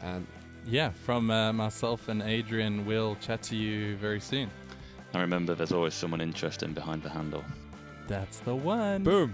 And 0.03 0.27
Yeah, 0.67 0.91
from 0.91 1.31
uh, 1.31 1.51
myself 1.53 2.07
and 2.09 2.21
Adrian, 2.21 2.85
we'll 2.85 3.15
chat 3.15 3.41
to 3.43 3.55
you 3.55 3.95
very 3.97 4.19
soon. 4.19 4.49
And 5.13 5.21
remember, 5.21 5.55
there's 5.55 5.71
always 5.71 5.93
someone 5.93 6.21
interesting 6.21 6.73
behind 6.73 7.01
the 7.01 7.09
handle. 7.09 7.43
That's 8.07 8.39
the 8.39 8.53
one. 8.55 9.03
boom! 9.03 9.33